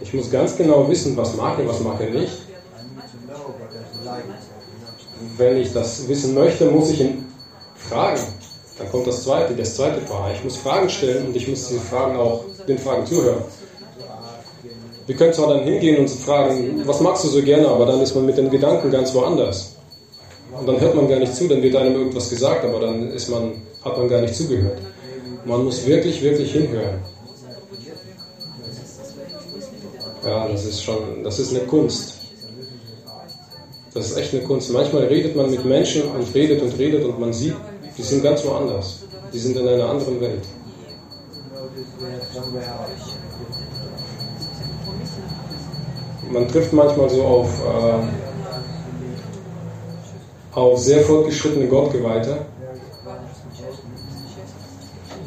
Ich 0.00 0.12
muss 0.12 0.30
ganz 0.30 0.56
genau 0.56 0.88
wissen, 0.88 1.16
was 1.16 1.34
mag 1.36 1.58
er, 1.58 1.66
was 1.66 1.80
mag 1.80 2.00
er 2.00 2.10
nicht. 2.10 2.32
Wenn 5.36 5.56
ich 5.56 5.72
das 5.72 6.06
wissen 6.06 6.34
möchte, 6.34 6.70
muss 6.70 6.90
ich 6.90 7.00
ihn 7.00 7.24
fragen. 7.76 8.20
Dann 8.78 8.90
kommt 8.90 9.06
das 9.06 9.22
zweite, 9.22 9.54
das 9.54 9.74
zweite 9.74 10.00
Paar. 10.00 10.32
Ich 10.34 10.44
muss 10.44 10.56
Fragen 10.56 10.88
stellen 10.88 11.26
und 11.26 11.36
ich 11.36 11.48
muss 11.48 11.68
diese 11.68 11.80
Fragen 11.80 12.16
auch 12.16 12.44
den 12.68 12.78
Fragen 12.78 13.06
zuhören. 13.06 13.42
Wir 15.06 15.14
können 15.14 15.32
zwar 15.32 15.54
dann 15.54 15.64
hingehen 15.64 15.98
und 15.98 16.10
fragen, 16.10 16.82
was 16.84 17.00
magst 17.00 17.24
du 17.24 17.28
so 17.28 17.42
gerne, 17.42 17.68
aber 17.68 17.86
dann 17.86 18.00
ist 18.00 18.14
man 18.14 18.26
mit 18.26 18.36
den 18.36 18.50
Gedanken 18.50 18.90
ganz 18.90 19.14
woanders. 19.14 19.76
Und 20.58 20.66
dann 20.66 20.80
hört 20.80 20.94
man 20.94 21.08
gar 21.08 21.18
nicht 21.18 21.34
zu, 21.34 21.48
dann 21.48 21.62
wird 21.62 21.76
einem 21.76 21.94
irgendwas 21.94 22.28
gesagt, 22.28 22.64
aber 22.64 22.80
dann 22.80 23.10
ist 23.12 23.28
man, 23.28 23.62
hat 23.84 23.96
man 23.96 24.08
gar 24.08 24.20
nicht 24.20 24.34
zugehört. 24.34 24.78
Man 25.44 25.64
muss 25.64 25.86
wirklich, 25.86 26.22
wirklich 26.22 26.52
hinhören. 26.52 26.98
Ja, 30.24 30.48
das 30.48 30.64
ist 30.64 30.82
schon, 30.82 31.22
das 31.22 31.38
ist 31.38 31.50
eine 31.54 31.64
Kunst. 31.66 32.14
Das 33.94 34.10
ist 34.10 34.16
echt 34.16 34.34
eine 34.34 34.42
Kunst. 34.42 34.70
Manchmal 34.72 35.04
redet 35.04 35.36
man 35.36 35.50
mit 35.50 35.64
Menschen 35.64 36.02
und 36.02 36.34
redet 36.34 36.60
und 36.62 36.76
redet 36.78 37.04
und 37.04 37.20
man 37.20 37.32
sieht, 37.32 37.54
die 37.96 38.02
sind 38.02 38.22
ganz 38.22 38.44
woanders. 38.44 39.00
Die 39.32 39.38
sind 39.38 39.56
in 39.56 39.66
einer 39.66 39.88
anderen 39.88 40.20
Welt. 40.20 40.44
Man 46.30 46.48
trifft 46.48 46.72
manchmal 46.72 47.09
so 47.09 47.24
auf, 47.24 47.48
äh, 47.64 47.98
auf 50.59 50.78
sehr 50.78 51.02
fortgeschrittene 51.02 51.68
Gottgeweihte. 51.68 52.46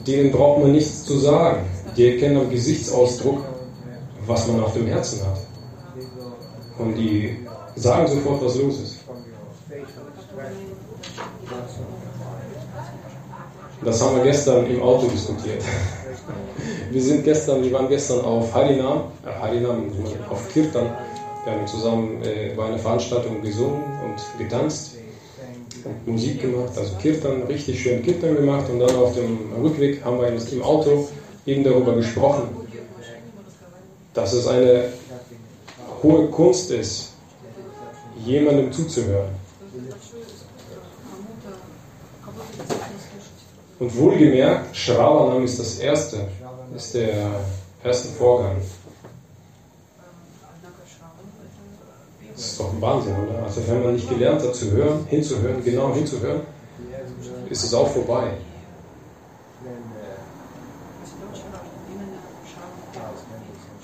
Denen 0.06 0.32
braucht 0.32 0.62
man 0.62 0.72
nichts 0.72 1.04
zu 1.06 1.18
sagen. 1.18 1.66
Die 1.96 2.12
erkennen 2.14 2.38
am 2.38 2.50
Gesichtsausdruck, 2.50 3.44
was 4.26 4.48
man 4.48 4.64
auf 4.64 4.74
dem 4.74 4.88
Herzen 4.88 5.22
hat. 5.26 5.38
Und 6.78 6.96
die 6.96 7.38
sagen 7.76 8.08
sofort, 8.08 8.44
was 8.44 8.56
los 8.56 8.80
ist. 8.80 9.00
Das 13.84 14.02
haben 14.02 14.18
wir 14.18 14.24
gestern 14.24 14.70
im 14.70 14.82
Auto 14.82 15.08
diskutiert. 15.08 15.64
Wir 16.92 17.02
sind 17.02 17.24
gestern, 17.24 17.64
wir 17.64 17.72
waren 17.72 17.88
gestern 17.88 18.22
auf 18.22 18.54
Harinam, 18.54 19.04
äh, 19.26 19.32
Harinam 19.42 19.86
auf 20.30 20.52
Kirtan. 20.52 20.90
Wir 21.46 21.54
haben 21.54 21.66
zusammen 21.66 22.22
äh, 22.24 22.54
bei 22.56 22.66
einer 22.66 22.78
Veranstaltung 22.78 23.42
gesungen 23.42 23.82
und 24.04 24.38
getanzt 24.38 24.98
und 25.86 26.08
Musik 26.08 26.42
gemacht, 26.42 26.78
also 26.78 26.96
Kirtan, 26.96 27.44
richtig 27.44 27.82
schön 27.82 28.04
Kirtan 28.04 28.36
gemacht 28.36 28.70
und 28.70 28.80
dann 28.80 28.96
auf 28.98 29.16
dem 29.16 29.54
Rückweg 29.64 30.04
haben 30.04 30.20
wir 30.20 30.28
im 30.28 30.64
Auto 30.64 31.08
eben 31.46 31.64
darüber 31.64 31.96
gesprochen, 31.96 32.50
dass 34.14 34.34
es 34.34 34.46
eine 34.48 34.90
hohe 36.04 36.28
Kunst 36.28 36.72
ist, 36.72 37.14
jemandem 38.26 38.74
zuzuhören. 38.74 39.30
Und 43.80 43.98
wohlgemerkt, 43.98 44.76
Shravanam 44.76 45.46
ist 45.46 45.58
das 45.58 45.80
erste, 45.80 46.28
ist 46.76 46.96
der 46.96 47.32
erste 47.84 48.10
Vorgang. 48.10 48.58
Das 52.36 52.46
ist 52.46 52.60
doch 52.60 52.74
ein 52.74 52.82
Wahnsinn, 52.82 53.16
oder? 53.16 53.44
Also 53.44 53.62
wenn 53.68 53.84
man 53.84 53.94
nicht 53.94 54.10
gelernt 54.10 54.42
hat 54.42 54.54
zu 54.54 54.72
hören, 54.72 55.06
hinzuhören, 55.10 55.64
genau 55.64 55.94
hinzuhören, 55.94 56.42
ist 57.50 57.64
es 57.64 57.74
auch 57.74 57.88
vorbei. 57.88 58.32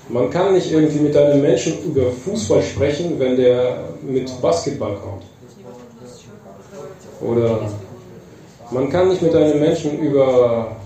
Man 0.08 0.30
kann 0.30 0.54
nicht 0.54 0.70
irgendwie 0.70 1.00
mit 1.00 1.16
einem 1.16 1.42
Menschen 1.42 1.82
über 1.84 2.12
Fußball 2.12 2.62
sprechen, 2.62 3.18
wenn 3.18 3.36
der 3.36 3.88
mit 4.02 4.30
Basketball 4.40 4.96
kommt. 4.96 5.24
Oder 7.20 7.70
man 8.70 8.88
kann 8.90 9.08
nicht 9.08 9.22
mit 9.22 9.34
einem 9.34 9.60
Menschen 9.60 9.98
über, 9.98 10.76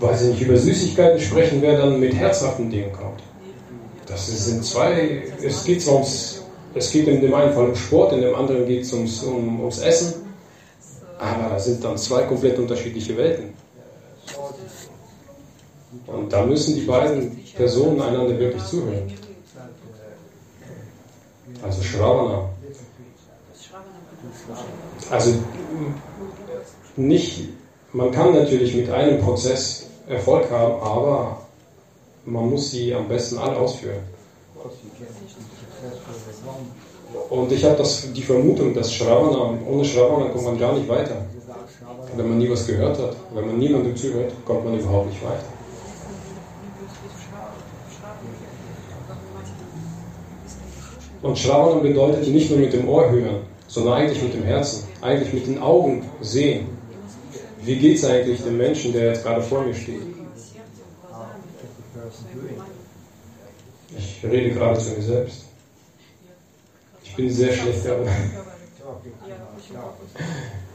weiß 0.00 0.22
ich 0.22 0.28
nicht, 0.30 0.42
über 0.42 0.56
Süßigkeiten 0.56 1.20
sprechen, 1.20 1.60
wer 1.60 1.78
dann 1.78 1.98
mit 1.98 2.14
herzhaften 2.14 2.70
Dingen 2.70 2.92
kommt. 2.92 3.20
Das 4.06 4.26
sind 4.26 4.64
zwei, 4.64 5.24
es 5.42 5.64
geht 5.64 5.82
zwar 5.82 5.94
ums, 5.94 6.42
es 6.74 6.90
geht 6.90 7.08
in 7.08 7.20
dem 7.20 7.34
einen 7.34 7.52
Fall 7.52 7.68
um 7.68 7.74
Sport, 7.74 8.12
in 8.12 8.20
dem 8.20 8.34
anderen 8.34 8.66
geht 8.66 8.82
es 8.82 8.92
ums, 8.92 9.22
um, 9.22 9.60
ums 9.60 9.78
Essen, 9.80 10.14
aber 11.18 11.54
das 11.54 11.64
sind 11.64 11.82
dann 11.82 11.96
zwei 11.96 12.22
komplett 12.22 12.58
unterschiedliche 12.58 13.16
Welten. 13.16 13.54
Und 16.06 16.32
da 16.32 16.44
müssen 16.44 16.74
die 16.74 16.82
beiden 16.82 17.44
Personen 17.56 18.00
einander 18.00 18.38
wirklich 18.38 18.62
zuhören. 18.64 19.10
Also 21.62 21.82
Shravana. 21.82 22.53
Also 25.10 25.34
nicht, 26.96 27.48
man 27.92 28.10
kann 28.10 28.34
natürlich 28.34 28.74
mit 28.74 28.90
einem 28.90 29.20
Prozess 29.20 29.86
Erfolg 30.08 30.50
haben, 30.50 30.74
aber 30.82 31.38
man 32.26 32.50
muss 32.50 32.70
sie 32.70 32.94
am 32.94 33.08
besten 33.08 33.38
alle 33.38 33.56
ausführen. 33.56 34.00
Und 37.30 37.52
ich 37.52 37.64
habe 37.64 37.82
die 38.14 38.22
Vermutung, 38.22 38.74
dass 38.74 38.92
Shravana, 38.92 39.58
ohne 39.66 39.84
Shravana 39.84 40.30
kommt 40.30 40.44
man 40.44 40.58
gar 40.58 40.72
nicht 40.74 40.88
weiter. 40.88 41.26
Wenn 42.16 42.28
man 42.28 42.38
nie 42.38 42.50
was 42.50 42.66
gehört 42.66 42.98
hat, 42.98 43.16
wenn 43.32 43.46
man 43.46 43.58
niemandem 43.58 43.96
zuhört, 43.96 44.32
kommt 44.44 44.64
man 44.64 44.78
überhaupt 44.78 45.08
nicht 45.08 45.22
weiter. 45.24 45.44
Und 51.22 51.38
Shravana 51.38 51.80
bedeutet 51.80 52.28
nicht 52.28 52.50
nur 52.50 52.58
mit 52.58 52.72
dem 52.72 52.88
Ohr 52.88 53.10
hören, 53.10 53.53
sondern 53.66 53.94
eigentlich 53.94 54.22
mit 54.22 54.34
dem 54.34 54.44
Herzen, 54.44 54.84
eigentlich 55.00 55.32
mit 55.32 55.46
den 55.46 55.58
Augen 55.58 56.08
sehen. 56.20 56.68
Wie 57.62 57.76
geht 57.76 57.96
es 57.96 58.04
eigentlich 58.04 58.42
dem 58.42 58.58
Menschen, 58.58 58.92
der 58.92 59.06
jetzt 59.06 59.22
gerade 59.22 59.42
vor 59.42 59.64
mir 59.64 59.74
steht? 59.74 60.02
Ich 63.96 64.24
rede 64.24 64.50
gerade 64.50 64.78
zu 64.78 64.90
mir 64.90 65.02
selbst. 65.02 65.44
Ich 67.02 67.14
bin 67.16 67.30
sehr 67.30 67.52
schlecht 67.52 67.86
darin. 67.86 68.08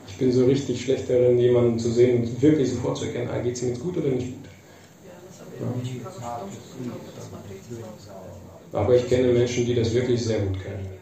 Ich 0.08 0.18
bin 0.18 0.32
so 0.32 0.46
richtig 0.46 0.82
schlecht 0.82 1.10
darin, 1.10 1.38
jemanden 1.38 1.80
zu 1.80 1.92
sehen 1.92 2.24
und 2.24 2.42
wirklich 2.42 2.72
sofort 2.72 2.98
zu 2.98 3.06
erkennen, 3.06 3.30
ah, 3.32 3.40
geht 3.40 3.56
es 3.56 3.62
ihm 3.62 3.70
jetzt 3.70 3.82
gut 3.82 3.98
oder 3.98 4.10
nicht 4.10 4.28
gut. 4.28 4.50
Ja. 8.72 8.80
Aber 8.80 8.96
ich 8.96 9.08
kenne 9.08 9.34
Menschen, 9.34 9.66
die 9.66 9.76
das 9.76 9.94
wirklich 9.94 10.24
sehr 10.24 10.40
gut 10.40 10.62
kennen. 10.62 10.99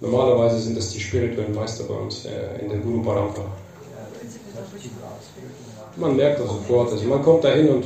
Normalerweise 0.00 0.58
sind 0.58 0.76
das 0.76 0.90
die 0.90 1.00
spirituellen 1.00 1.54
Meister 1.54 1.84
bei 1.84 1.94
uns 1.94 2.24
äh, 2.24 2.60
in 2.60 2.68
der 2.68 2.78
Guru 2.78 3.02
Parampara. 3.02 3.46
Man 5.96 6.16
merkt 6.16 6.40
das 6.40 6.48
sofort. 6.48 6.92
Also 6.92 7.04
man 7.06 7.22
kommt 7.22 7.44
dahin 7.44 7.68
und 7.68 7.84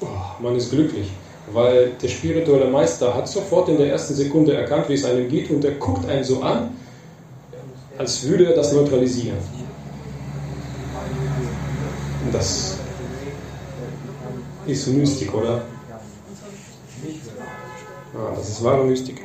oh, 0.00 0.06
man 0.40 0.54
ist 0.56 0.70
glücklich, 0.70 1.10
weil 1.52 1.92
der 2.00 2.08
spirituelle 2.08 2.70
Meister 2.70 3.14
hat 3.14 3.28
sofort 3.28 3.68
in 3.68 3.78
der 3.78 3.90
ersten 3.90 4.14
Sekunde 4.14 4.54
erkannt, 4.54 4.88
wie 4.88 4.94
es 4.94 5.04
einem 5.04 5.28
geht 5.28 5.50
und 5.50 5.64
er 5.64 5.72
guckt 5.72 6.08
einen 6.08 6.22
so 6.22 6.40
an, 6.42 6.76
als 7.96 8.22
würde 8.24 8.46
er 8.46 8.54
das 8.54 8.72
neutralisieren. 8.72 9.38
das 12.32 12.78
ist 14.66 14.86
Mystik, 14.88 15.34
oder? 15.34 15.62
Das 18.36 18.48
ist 18.48 18.64
wahre 18.64 18.84
Mystik. 18.84 19.22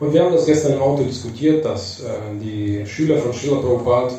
Und 0.00 0.12
wir 0.12 0.24
haben 0.24 0.32
das 0.32 0.46
gestern 0.46 0.72
im 0.72 0.82
Auto 0.82 1.04
diskutiert, 1.04 1.64
dass 1.64 2.00
äh, 2.00 2.06
die 2.40 2.84
Schüler 2.86 3.18
von 3.18 3.32
Srila 3.32 3.56
Prabhupada 3.56 4.08
äh, 4.08 4.12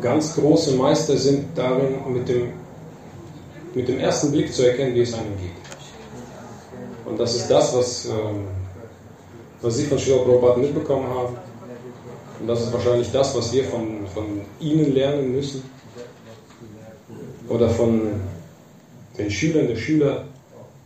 ganz 0.00 0.34
große 0.34 0.76
Meister 0.76 1.16
sind 1.16 1.46
darin, 1.56 2.12
mit 2.12 2.28
dem, 2.28 2.52
mit 3.74 3.88
dem 3.88 3.98
ersten 3.98 4.30
Blick 4.30 4.52
zu 4.52 4.68
erkennen, 4.68 4.94
wie 4.94 5.00
es 5.00 5.14
einem 5.14 5.36
geht. 5.38 5.50
Und 7.06 7.18
das 7.18 7.34
ist 7.34 7.48
das, 7.48 7.74
was, 7.74 8.06
äh, 8.06 8.10
was 9.62 9.78
Sie 9.78 9.86
von 9.86 9.98
Srila 9.98 10.18
Prabhupada 10.18 10.58
mitbekommen 10.58 11.08
haben. 11.08 11.34
Und 12.40 12.46
das 12.46 12.60
ist 12.60 12.72
wahrscheinlich 12.72 13.10
das, 13.10 13.34
was 13.34 13.52
wir 13.52 13.64
von, 13.64 14.06
von 14.14 14.42
Ihnen 14.60 14.94
lernen 14.94 15.32
müssen. 15.32 15.79
Oder 17.50 17.68
von 17.68 18.00
den 19.18 19.30
Schülern 19.30 19.68
der 19.68 19.76
Schüler 19.76 20.24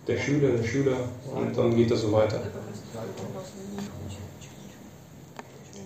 der 0.06 0.18
Schüler, 0.18 0.50
der 0.50 0.64
Schüler 0.64 0.96
und 1.34 1.56
dann 1.56 1.74
geht 1.74 1.90
das 1.90 2.02
so 2.02 2.12
weiter. 2.12 2.40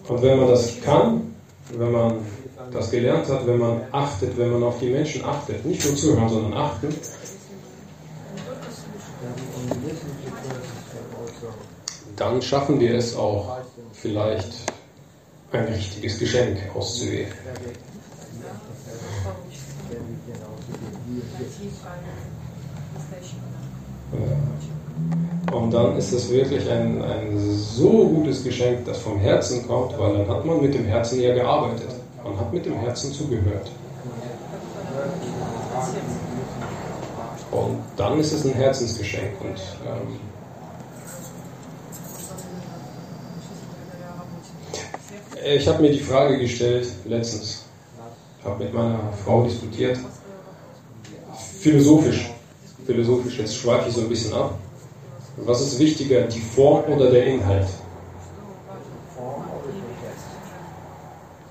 Und 0.08 0.22
wenn 0.22 0.38
man 0.38 0.48
das 0.48 0.80
kann, 0.80 1.34
wenn 1.72 1.92
man 1.92 2.14
das 2.72 2.90
gelernt 2.90 3.28
hat, 3.28 3.46
wenn 3.46 3.58
man 3.58 3.82
achtet, 3.92 4.36
wenn 4.36 4.50
man 4.50 4.62
auf 4.62 4.78
die 4.80 4.90
Menschen 4.90 5.24
achtet, 5.24 5.64
nicht 5.64 5.84
nur 5.84 5.96
zuhören, 5.96 6.28
sondern 6.28 6.54
achten, 6.54 6.88
dann 12.16 12.42
schaffen 12.42 12.80
wir 12.80 12.94
es 12.94 13.14
auch 13.14 13.58
vielleicht 13.92 14.52
ein 15.52 15.64
richtiges 15.64 16.18
Geschenk 16.18 16.58
auszuwählen. 16.74 17.32
Und 25.52 25.72
dann 25.72 25.96
ist 25.96 26.12
es 26.12 26.30
wirklich 26.30 26.68
ein, 26.70 27.02
ein 27.02 27.38
so 27.38 28.08
gutes 28.08 28.42
Geschenk, 28.42 28.84
das 28.84 28.98
vom 28.98 29.18
Herzen 29.18 29.66
kommt, 29.66 29.98
weil 29.98 30.18
dann 30.18 30.28
hat 30.28 30.44
man 30.44 30.60
mit 30.60 30.74
dem 30.74 30.84
Herzen 30.84 31.20
ja 31.20 31.34
gearbeitet. 31.34 31.94
Man 32.24 32.38
hat 32.38 32.52
mit 32.52 32.66
dem 32.66 32.78
Herzen 32.80 33.12
zugehört. 33.12 33.70
Und 37.50 37.78
dann 37.96 38.18
ist 38.18 38.32
es 38.32 38.44
ein 38.44 38.52
Herzensgeschenk. 38.52 39.40
Und 39.40 39.58
ähm, 39.86 40.20
ich 45.46 45.66
habe 45.68 45.82
mir 45.82 45.92
die 45.92 46.00
Frage 46.00 46.38
gestellt 46.38 46.88
letztens, 47.06 47.64
ich 48.38 48.44
habe 48.44 48.64
mit 48.64 48.74
meiner 48.74 49.12
Frau 49.24 49.44
diskutiert, 49.44 49.98
philosophisch 51.60 52.30
philosophisch, 52.88 53.38
jetzt 53.38 53.54
schweife 53.54 53.90
ich 53.90 53.94
so 53.94 54.00
ein 54.00 54.08
bisschen 54.08 54.32
ab. 54.32 54.58
Was 55.36 55.60
ist 55.60 55.78
wichtiger, 55.78 56.22
die 56.22 56.40
Form 56.40 56.84
oder 56.90 57.10
der 57.10 57.26
Inhalt? 57.26 57.68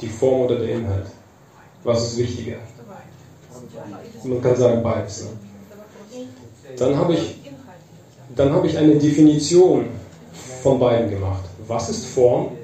Die 0.01 0.09
Form 0.09 0.41
oder 0.41 0.57
der 0.57 0.69
Inhalt? 0.69 1.05
Was 1.83 2.03
ist 2.07 2.17
wichtiger? 2.17 2.57
Man 4.23 4.41
kann 4.41 4.55
sagen 4.55 4.81
beides. 4.81 5.25
Ne? 5.25 6.25
Dann 6.75 6.97
habe 6.97 7.13
ich, 7.13 7.39
habe 8.37 8.67
ich 8.67 8.77
eine 8.77 8.95
Definition 8.95 9.89
von 10.63 10.79
beiden 10.79 11.11
gemacht. 11.11 11.43
Was 11.67 11.89
ist 11.89 12.07
Form 12.07 12.57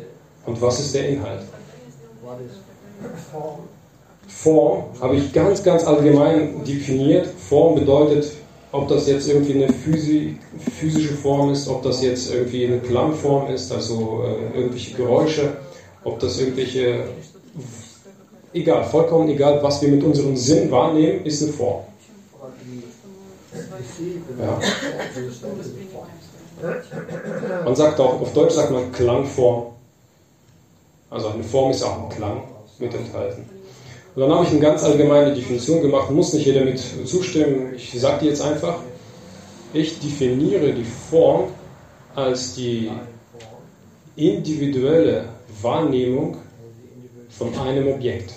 und 0.48 0.60
was 0.60 0.80
ist 0.80 0.96
der 0.96 1.10
Inhalt? 1.10 1.44
Form 3.32 3.60
habe 5.02 5.16
ich 5.16 5.32
ganz, 5.32 5.64
ganz 5.64 5.84
allgemein 5.86 6.64
definiert. 6.66 7.28
Form 7.28 7.76
bedeutet 7.76 8.32
ob 8.74 8.88
das 8.88 9.08
jetzt 9.08 9.28
irgendwie 9.30 9.64
eine 9.64 9.72
physische 9.72 11.14
Form 11.14 11.52
ist, 11.52 11.68
ob 11.68 11.84
das 11.84 12.02
jetzt 12.02 12.34
irgendwie 12.34 12.66
eine 12.66 12.80
Klangform 12.80 13.52
ist, 13.52 13.72
also 13.72 14.24
äh, 14.26 14.58
irgendwelche 14.58 14.96
Geräusche, 14.96 15.58
ob 16.04 16.20
das 16.20 16.40
irgendwelche, 16.40 17.08
egal, 18.52 18.84
vollkommen 18.86 19.30
egal, 19.30 19.62
was 19.62 19.80
wir 19.84 19.90
mit 19.90 20.04
unserem 20.04 20.36
Sinn 20.36 20.72
wahrnehmen, 20.72 21.24
ist 21.24 21.44
eine 21.44 21.54
Form. 21.54 21.84
Ja. 24.40 24.60
Man 27.64 27.76
sagt 27.76 28.00
auch, 28.00 28.22
auf 28.22 28.34
Deutsch 28.34 28.54
sagt 28.54 28.72
man 28.72 28.92
Klangform. 28.92 29.68
Also 31.12 31.28
eine 31.28 31.44
Form 31.44 31.70
ist 31.70 31.84
auch 31.84 32.06
ein 32.06 32.10
Klang 32.10 32.42
mit 32.80 32.92
enthalten. 32.96 33.53
Und 34.16 34.22
dann 34.22 34.32
habe 34.32 34.46
ich 34.46 34.52
eine 34.52 34.60
ganz 34.60 34.84
allgemeine 34.84 35.34
Definition 35.34 35.82
gemacht, 35.82 36.12
muss 36.12 36.34
nicht 36.34 36.46
jeder 36.46 36.64
mit 36.64 36.80
zustimmen. 37.06 37.74
Ich 37.76 38.00
sage 38.00 38.20
die 38.22 38.26
jetzt 38.28 38.42
einfach. 38.42 38.80
Ich 39.74 40.00
definiere 40.00 40.72
die 40.72 40.84
Form 40.84 41.46
als 42.14 42.54
die 42.54 42.92
individuelle 44.16 45.30
Wahrnehmung 45.62 46.38
von 47.30 47.58
einem 47.58 47.88
Objekt. 47.88 48.34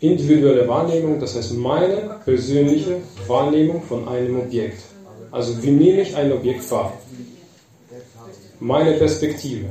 Individuelle 0.00 0.66
Wahrnehmung, 0.66 1.20
das 1.20 1.36
heißt 1.36 1.54
meine 1.54 2.18
persönliche 2.24 3.00
Wahrnehmung 3.28 3.80
von 3.82 4.08
einem 4.08 4.40
Objekt. 4.40 4.82
Also 5.30 5.62
wie 5.62 5.70
nehme 5.70 6.02
ich 6.02 6.16
ein 6.16 6.32
Objekt 6.32 6.68
wahr? 6.70 6.92
Meine 8.58 8.92
Perspektive. 8.94 9.66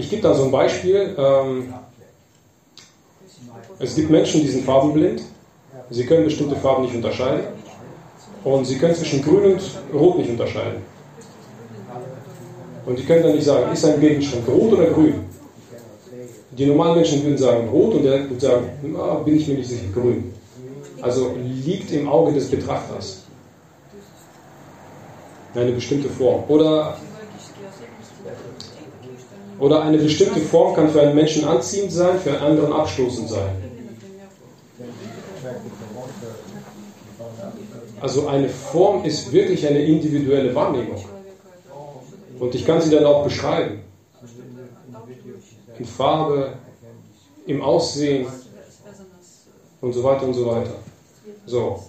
Ich 0.00 0.08
gebe 0.08 0.22
da 0.22 0.34
so 0.34 0.44
ein 0.44 0.50
Beispiel. 0.50 1.14
Ähm, 1.18 1.74
es 3.78 3.94
gibt 3.94 4.08
Menschen, 4.08 4.40
die 4.40 4.48
sind 4.48 4.64
farbenblind. 4.64 5.20
Sie 5.90 6.06
können 6.06 6.24
bestimmte 6.24 6.56
Farben 6.56 6.84
nicht 6.84 6.94
unterscheiden. 6.94 7.44
Und 8.42 8.64
sie 8.64 8.78
können 8.78 8.94
zwischen 8.94 9.22
Grün 9.22 9.52
und 9.52 9.60
Rot 9.92 10.16
nicht 10.18 10.30
unterscheiden. 10.30 10.80
Und 12.86 12.98
die 12.98 13.04
können 13.04 13.22
dann 13.22 13.34
nicht 13.34 13.44
sagen, 13.44 13.70
ist 13.72 13.84
ein 13.84 14.00
Gegenstand 14.00 14.48
rot 14.48 14.72
oder 14.72 14.86
grün? 14.86 15.16
Die 16.52 16.64
normalen 16.64 16.94
Menschen 16.96 17.22
würden 17.22 17.36
sagen 17.36 17.68
rot 17.68 17.94
und 17.94 18.02
der 18.02 18.28
würde 18.28 18.40
sagen, 18.40 18.70
na, 18.82 19.14
bin 19.16 19.36
ich 19.36 19.46
mir 19.48 19.56
nicht 19.56 19.68
sicher, 19.68 19.84
grün. 19.92 20.32
Also 21.02 21.34
liegt 21.36 21.92
im 21.92 22.08
Auge 22.08 22.32
des 22.32 22.50
Betrachters 22.50 23.24
eine 25.54 25.72
bestimmte 25.72 26.08
Form. 26.08 26.44
Oder 26.48 26.96
oder 29.60 29.82
eine 29.82 29.98
bestimmte 29.98 30.40
Form 30.40 30.74
kann 30.74 30.90
für 30.90 31.02
einen 31.02 31.14
Menschen 31.14 31.44
anziehend 31.44 31.92
sein, 31.92 32.18
für 32.18 32.30
einen 32.30 32.42
anderen 32.42 32.72
abstoßend 32.72 33.28
sein. 33.28 33.70
Also 38.00 38.26
eine 38.28 38.48
Form 38.48 39.04
ist 39.04 39.30
wirklich 39.30 39.66
eine 39.66 39.84
individuelle 39.84 40.54
Wahrnehmung. 40.54 41.04
Und 42.38 42.54
ich 42.54 42.64
kann 42.64 42.80
sie 42.80 42.90
dann 42.90 43.04
auch 43.04 43.22
beschreiben. 43.22 43.80
In 45.78 45.84
Farbe, 45.84 46.54
im 47.46 47.60
Aussehen 47.62 48.26
und 49.82 49.92
so 49.92 50.02
weiter 50.02 50.24
und 50.24 50.34
so 50.34 50.46
weiter. 50.46 50.74
So. 51.44 51.82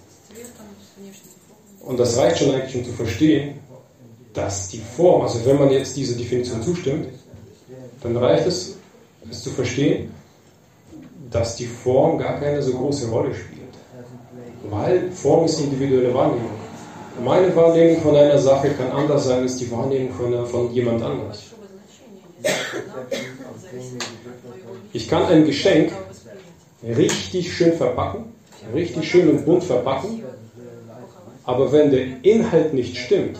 Und 1.80 1.98
das 1.98 2.16
reicht 2.18 2.38
schon 2.38 2.54
eigentlich, 2.54 2.76
um 2.76 2.84
zu 2.84 2.92
verstehen, 2.92 3.58
dass 4.34 4.68
die 4.68 4.78
Form, 4.78 5.22
also 5.22 5.44
wenn 5.44 5.58
man 5.58 5.70
jetzt 5.70 5.96
dieser 5.96 6.16
Definition 6.16 6.62
zustimmt, 6.62 7.08
dann 8.02 8.16
reicht 8.16 8.46
es, 8.46 8.76
es 9.30 9.42
zu 9.42 9.50
verstehen, 9.50 10.12
dass 11.30 11.56
die 11.56 11.66
Form 11.66 12.18
gar 12.18 12.38
keine 12.38 12.62
so 12.62 12.72
große 12.72 13.08
Rolle 13.08 13.34
spielt. 13.34 13.62
Weil 14.68 15.10
Form 15.10 15.44
ist 15.44 15.60
individuelle 15.60 16.12
Wahrnehmung. 16.14 16.50
Meine 17.24 17.54
Wahrnehmung 17.54 18.02
von 18.02 18.16
einer 18.16 18.38
Sache 18.38 18.70
kann 18.70 18.90
anders 18.90 19.26
sein 19.26 19.42
als 19.42 19.56
die 19.56 19.70
Wahrnehmung 19.70 20.12
von, 20.12 20.46
von 20.46 20.72
jemand 20.72 21.02
anders. 21.02 21.44
Ich 24.92 25.08
kann 25.08 25.26
ein 25.26 25.44
Geschenk 25.44 25.92
richtig 26.82 27.54
schön 27.54 27.72
verpacken, 27.74 28.32
richtig 28.74 29.08
schön 29.08 29.30
und 29.30 29.44
bunt 29.44 29.64
verpacken, 29.64 30.22
aber 31.44 31.70
wenn 31.72 31.90
der 31.90 32.24
Inhalt 32.24 32.72
nicht 32.74 32.96
stimmt, 32.96 33.38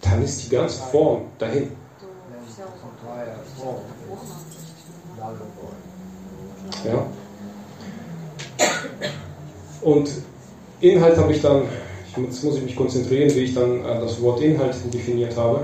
dann 0.00 0.22
ist 0.22 0.44
die 0.44 0.54
ganze 0.54 0.82
Form 0.82 1.22
dahin. 1.38 1.70
Ja. 6.84 7.06
Und 9.82 10.10
Inhalt 10.80 11.16
habe 11.16 11.32
ich 11.32 11.42
dann, 11.42 11.62
jetzt 12.16 12.44
muss 12.44 12.56
ich 12.56 12.62
mich 12.62 12.76
konzentrieren, 12.76 13.30
wie 13.34 13.40
ich 13.40 13.54
dann 13.54 13.84
äh, 13.84 14.00
das 14.00 14.20
Wort 14.22 14.40
Inhalt 14.40 14.74
definiert 14.92 15.36
habe. 15.36 15.62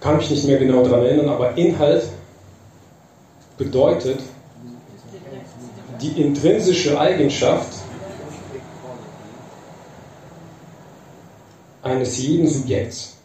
Kann 0.00 0.16
mich 0.18 0.30
nicht 0.30 0.46
mehr 0.46 0.58
genau 0.58 0.84
daran 0.84 1.04
erinnern, 1.04 1.28
aber 1.28 1.56
Inhalt 1.56 2.04
bedeutet 3.58 4.20
die 6.00 6.20
intrinsische 6.22 7.00
Eigenschaft 7.00 7.85
eines 11.86 12.18
jeden 12.18 12.48
Subjekts. 12.48 13.16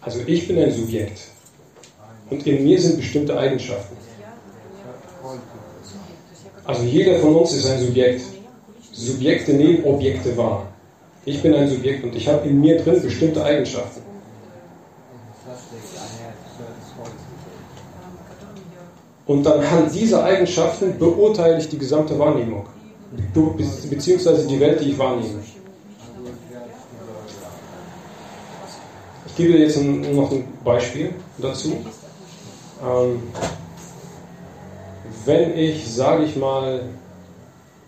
Also 0.00 0.20
ich 0.26 0.46
bin 0.46 0.58
ein 0.58 0.72
Subjekt 0.72 1.18
und 2.30 2.46
in 2.46 2.64
mir 2.64 2.80
sind 2.80 2.96
bestimmte 2.96 3.36
Eigenschaften. 3.36 3.96
Also 6.64 6.82
jeder 6.82 7.18
von 7.18 7.36
uns 7.36 7.52
ist 7.52 7.66
ein 7.66 7.80
Subjekt. 7.80 8.22
Subjekte 8.92 9.52
nehmen 9.52 9.84
Objekte 9.84 10.36
wahr. 10.36 10.68
Ich 11.24 11.42
bin 11.42 11.54
ein 11.54 11.68
Subjekt 11.68 12.04
und 12.04 12.14
ich 12.14 12.28
habe 12.28 12.48
in 12.48 12.60
mir 12.60 12.78
drin 12.78 13.02
bestimmte 13.02 13.44
Eigenschaften. 13.44 14.02
Und 19.26 19.46
anhand 19.46 19.92
dieser 19.92 20.22
Eigenschaften 20.22 20.96
beurteile 20.98 21.58
ich 21.58 21.68
die 21.68 21.78
gesamte 21.78 22.16
Wahrnehmung. 22.16 22.66
Be 23.34 23.54
beziehungsweise 23.90 24.46
die 24.46 24.60
Welt, 24.60 24.80
die 24.80 24.90
ich 24.90 24.98
wahrnehme. 24.98 25.40
Gebe 29.36 29.52
dir 29.52 29.60
jetzt 29.60 29.80
noch 29.80 30.32
ein 30.32 30.44
Beispiel 30.64 31.12
dazu. 31.38 31.76
Ähm, 32.82 33.22
wenn 35.24 35.56
ich, 35.56 35.92
sage 35.92 36.24
ich 36.24 36.36
mal, 36.36 36.82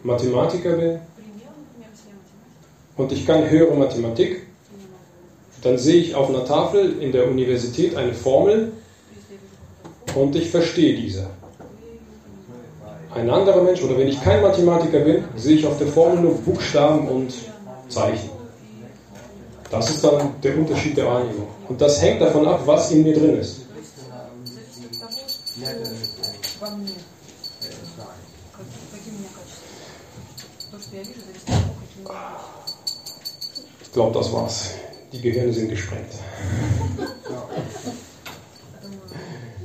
Mathematiker 0.03 0.77
bin 0.77 1.01
und 2.97 3.13
ich 3.13 3.27
kann 3.27 3.49
höhere 3.49 3.75
Mathematik, 3.75 4.43
dann 5.63 5.79
sehe 5.79 5.97
ich 5.97 6.15
auf 6.15 6.29
einer 6.29 6.45
Tafel 6.45 7.01
in 7.01 7.13
der 7.13 7.29
Universität 7.29 7.97
eine 7.97 8.15
Formel 8.15 8.73
und 10.15 10.37
ich 10.37 10.51
verstehe 10.51 10.97
diese. 10.97 11.31
Ein 13.15 13.31
anderer 13.31 13.63
Mensch, 13.63 13.83
oder 13.83 13.99
wenn 13.99 14.09
ich 14.09 14.23
kein 14.23 14.43
Mathematiker 14.43 15.01
bin, 15.01 15.25
sehe 15.37 15.57
ich 15.57 15.67
auf 15.67 15.79
der 15.79 15.89
Formel 15.89 16.21
nur 16.21 16.35
Buchstaben 16.35 17.09
und 17.09 17.35
Zeichen. 17.89 18.38
Das 19.71 19.91
ist 19.91 20.03
dann 20.03 20.35
der 20.43 20.57
Unterschied 20.57 20.97
der 20.97 21.07
Wahrnehmung. 21.07 21.49
Und 21.69 21.81
das 21.81 22.01
hängt 22.01 22.23
davon 22.23 22.47
ab, 22.47 22.63
was 22.65 22.91
in 22.91 23.03
mir 23.03 23.15
drin 23.15 23.39
ist. 23.39 23.61
Ich 33.83 33.93
glaube, 33.93 34.19
das 34.19 34.33
war's. 34.33 34.71
Die 35.13 35.21
Gehirne 35.21 35.53
sind 35.53 35.69
gesprengt. 35.69 36.13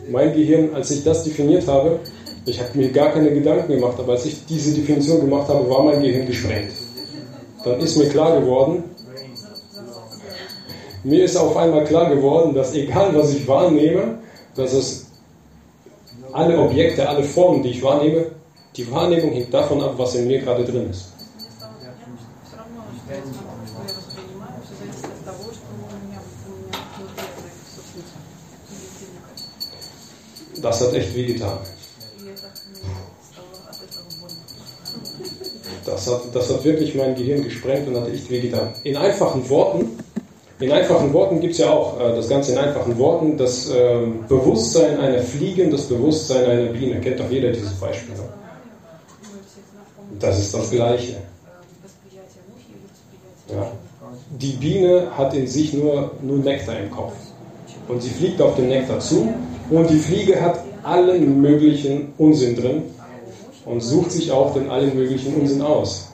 Mein 0.10 0.34
Gehirn, 0.34 0.74
als 0.74 0.91
ich 0.91 1.04
das 1.04 1.24
definiert 1.24 1.68
habe, 1.68 1.99
ich 2.45 2.60
habe 2.60 2.78
mir 2.78 2.91
gar 2.91 3.12
keine 3.14 3.32
Gedanken 3.34 3.74
gemacht, 3.74 3.97
aber 3.99 4.14
als 4.14 4.26
ich 4.26 4.45
diese 4.45 4.74
Definition 4.74 5.22
gemacht 5.22 5.47
habe, 5.47 5.70
war 5.70 5.84
mein 5.84 6.01
Gehirn 6.01 6.26
gesprengt. 6.28 6.72
Dann 7.64 7.80
ist 7.80 7.97
mir 7.97 8.10
klar 8.10 8.39
geworden, 8.39 8.84
mir 11.04 11.26
ist 11.26 11.36
auf 11.36 11.58
einmal 11.58 11.84
klar 11.84 12.10
geworden, 12.10 12.54
dass 12.54 12.74
egal 12.74 13.14
was 13.14 13.34
ich 13.34 13.45
wahrnehme, 13.45 14.20
dass 14.56 14.72
es 14.72 15.08
alle 16.32 16.58
Objekte, 16.58 17.08
alle 17.08 17.24
Formen, 17.24 17.62
die 17.62 17.72
ich 17.72 17.84
wahrnehme, 17.84 18.28
die 18.78 18.89
Wahrnehmung 18.89 19.34
hängt 19.34 19.54
davon 19.54 19.82
ab, 19.82 19.95
was 19.97 20.16
in 20.16 20.28
mir 20.28 20.39
gerade 20.39 20.64
drin 20.64 20.89
ist. 20.89 21.12
Das 30.62 30.80
hat 30.80 30.93
echt 30.93 31.14
wehgetan. 31.14 31.58
Das 35.86 36.08
hat, 36.08 36.22
das 36.34 36.49
hat 36.49 36.64
wirklich 36.64 36.95
mein 36.95 37.14
Gehirn 37.14 37.43
gesprengt 37.43 37.89
und 37.89 37.97
hat 37.97 38.08
echt 38.08 38.30
wehgetan. 38.30 38.74
In 38.84 38.95
einfachen 38.95 39.47
Worten, 39.49 39.97
in 40.60 40.72
einfachen 40.72 41.12
Worten 41.14 41.39
gibt 41.41 41.54
es 41.54 41.60
ja 41.60 41.72
auch 41.72 41.99
äh, 41.99 42.16
das 42.16 42.30
Ganze 42.30 42.51
in 42.51 42.58
einfachen 42.58 42.97
Worten, 42.97 43.38
das 43.38 43.70
äh, 43.70 43.97
Bewusstsein 44.30 44.99
einer 44.99 45.20
Fliege 45.20 45.64
und 45.66 45.72
das 45.72 45.84
Bewusstsein 45.84 46.45
einer 46.45 46.72
Biene. 46.72 47.01
Kennt 47.01 47.20
doch 47.20 47.30
jeder 47.30 47.51
dieses 47.51 47.74
Beispiel. 47.74 48.14
Ne? 48.14 48.22
Das 50.20 50.39
ist 50.39 50.54
das 50.54 50.70
Gleiche. 50.70 51.18
Ja. 53.49 53.72
Die 54.39 54.54
Biene 54.54 55.08
hat 55.18 55.34
in 55.34 55.47
sich 55.47 55.74
nur, 55.74 56.12
nur 56.22 56.38
Nektar 56.38 56.80
im 56.80 56.91
Kopf. 56.91 57.14
Und 57.88 58.01
sie 58.01 58.10
fliegt 58.10 58.41
auf 58.41 58.56
den 58.56 58.70
Nektar 58.70 58.99
zu 58.99 59.34
und 59.70 59.89
die 59.89 59.97
Fliege 59.97 60.39
hat 60.39 60.60
allen 60.84 61.41
möglichen 61.41 62.14
Unsinn 62.18 62.56
drin 62.56 62.84
und 63.66 63.82
sucht 63.82 64.12
sich 64.12 64.32
auch 64.32 64.54
den 64.54 64.70
allen 64.70 64.95
möglichen 64.95 65.36
Unsinn 65.36 65.62
aus. 65.62 66.12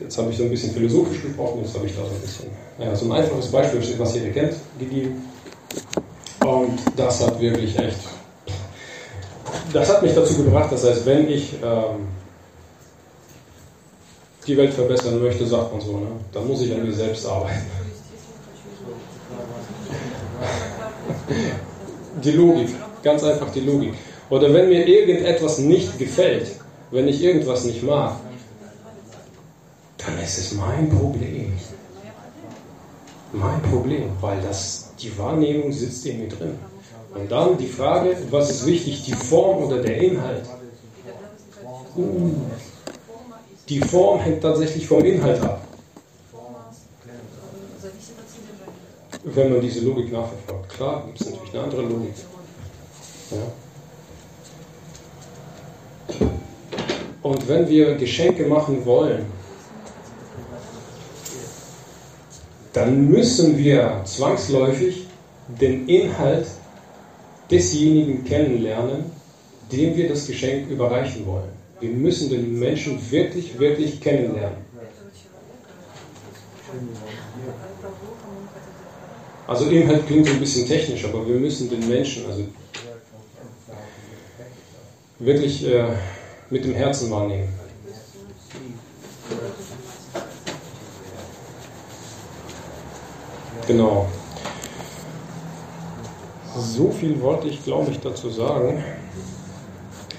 Jetzt 0.00 0.18
habe 0.18 0.30
ich 0.30 0.36
so 0.36 0.44
ein 0.44 0.50
bisschen 0.50 0.72
philosophisch 0.72 1.22
gesprochen, 1.22 1.62
jetzt 1.62 1.74
habe 1.74 1.86
ich 1.86 1.94
da 1.94 2.02
so 2.02 2.14
ein 2.14 2.20
bisschen 2.20 2.46
ja, 2.78 2.96
so 2.96 3.06
ein 3.06 3.12
einfaches 3.12 3.50
Beispiel, 3.50 3.80
was 3.98 4.14
jeder 4.14 4.30
kennt, 4.30 4.54
gegeben. 4.78 5.22
Und 6.44 6.78
das 6.96 7.24
hat 7.24 7.40
wirklich 7.40 7.78
echt. 7.78 7.98
Das 9.72 9.88
hat 9.88 10.02
mich 10.02 10.14
dazu 10.14 10.44
gebracht, 10.44 10.70
das 10.72 10.84
heißt, 10.84 11.06
wenn 11.06 11.28
ich 11.28 11.54
ähm, 11.54 12.08
die 14.46 14.56
Welt 14.56 14.74
verbessern 14.74 15.22
möchte, 15.22 15.46
sagt 15.46 15.72
man 15.72 15.80
so, 15.80 15.98
ne, 15.98 16.06
dann 16.32 16.46
muss 16.46 16.62
ich 16.62 16.72
an 16.72 16.84
mir 16.84 16.92
selbst 16.92 17.26
arbeiten. 17.26 17.62
Die 22.22 22.32
Logik, 22.32 22.68
ganz 23.02 23.22
einfach 23.22 23.50
die 23.50 23.60
Logik. 23.60 23.94
Oder 24.30 24.52
wenn 24.52 24.68
mir 24.68 24.86
irgendetwas 24.86 25.58
nicht 25.58 25.98
gefällt, 25.98 26.48
wenn 26.90 27.08
ich 27.08 27.22
irgendwas 27.22 27.64
nicht 27.64 27.82
mag, 27.82 28.16
dann 30.06 30.18
ist 30.18 30.38
es 30.38 30.52
mein 30.52 30.88
Problem. 30.88 31.52
Mein 33.32 33.62
Problem, 33.62 34.10
weil 34.20 34.40
das, 34.42 34.90
die 35.00 35.16
Wahrnehmung 35.18 35.72
sitzt 35.72 36.06
in 36.06 36.20
mir 36.20 36.28
drin. 36.28 36.58
Und 37.14 37.30
dann 37.30 37.56
die 37.58 37.66
Frage, 37.66 38.16
was 38.30 38.50
ist 38.50 38.66
wichtig, 38.66 39.04
die 39.04 39.12
Form 39.12 39.64
oder 39.64 39.82
der 39.82 39.96
Inhalt? 39.98 40.48
Uh, 41.96 42.32
die 43.68 43.80
Form 43.80 44.20
hängt 44.20 44.42
tatsächlich 44.42 44.86
vom 44.86 45.04
Inhalt 45.04 45.40
ab. 45.40 45.60
Wenn 49.22 49.52
man 49.52 49.60
diese 49.60 49.80
Logik 49.80 50.12
nachverfolgt. 50.12 50.68
Klar, 50.68 51.04
gibt 51.06 51.20
es 51.20 51.30
natürlich 51.30 51.54
eine 51.54 51.62
andere 51.62 51.82
Logik. 51.82 52.14
Ja. 53.30 53.38
Und 57.22 57.48
wenn 57.48 57.68
wir 57.68 57.94
Geschenke 57.94 58.46
machen 58.46 58.84
wollen, 58.84 59.24
dann 62.74 63.08
müssen 63.08 63.56
wir 63.56 64.02
zwangsläufig 64.04 65.06
den 65.60 65.88
Inhalt 65.88 66.46
desjenigen 67.50 68.24
kennenlernen, 68.24 69.04
dem 69.70 69.96
wir 69.96 70.08
das 70.08 70.26
Geschenk 70.26 70.68
überreichen 70.68 71.24
wollen. 71.24 71.48
Wir 71.80 71.90
müssen 71.90 72.30
den 72.30 72.58
Menschen 72.58 72.98
wirklich, 73.10 73.58
wirklich 73.58 74.00
kennenlernen. 74.00 74.58
Also 79.46 79.66
Inhalt 79.66 80.06
klingt 80.06 80.26
so 80.26 80.32
ein 80.32 80.40
bisschen 80.40 80.66
technisch, 80.66 81.04
aber 81.04 81.26
wir 81.28 81.36
müssen 81.36 81.70
den 81.70 81.86
Menschen 81.88 82.26
also 82.26 82.44
wirklich 85.20 85.64
äh, 85.66 85.84
mit 86.50 86.64
dem 86.64 86.74
Herzen 86.74 87.10
wahrnehmen. 87.10 87.48
Genau. 93.74 94.06
So 96.56 96.92
viel 96.92 97.20
wollte 97.20 97.48
ich, 97.48 97.64
glaube 97.64 97.90
ich, 97.90 97.98
dazu 97.98 98.30
sagen. 98.30 98.84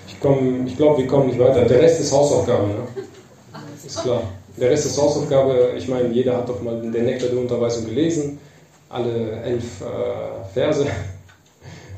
Ich, 0.07 0.15
ich 0.15 0.77
glaube, 0.77 0.97
wir 0.97 1.07
kommen 1.07 1.27
nicht 1.27 1.39
weiter. 1.39 1.63
Der 1.63 1.81
Rest 1.81 2.01
ist 2.01 2.11
Hausaufgabe, 2.11 2.67
ne? 2.67 2.75
Ist 3.85 4.01
klar. 4.01 4.23
Der 4.57 4.69
Rest 4.71 4.87
ist 4.87 5.01
Hausaufgabe. 5.01 5.71
Ich 5.77 5.87
meine, 5.87 6.09
jeder 6.09 6.35
hat 6.35 6.49
doch 6.49 6.61
mal 6.61 6.81
den 6.81 7.05
Nektar 7.05 7.29
der 7.29 7.39
Unterweisung 7.39 7.85
gelesen. 7.85 8.39
Alle 8.89 9.41
elf 9.43 9.79
äh, 9.79 10.53
Verse. 10.53 10.85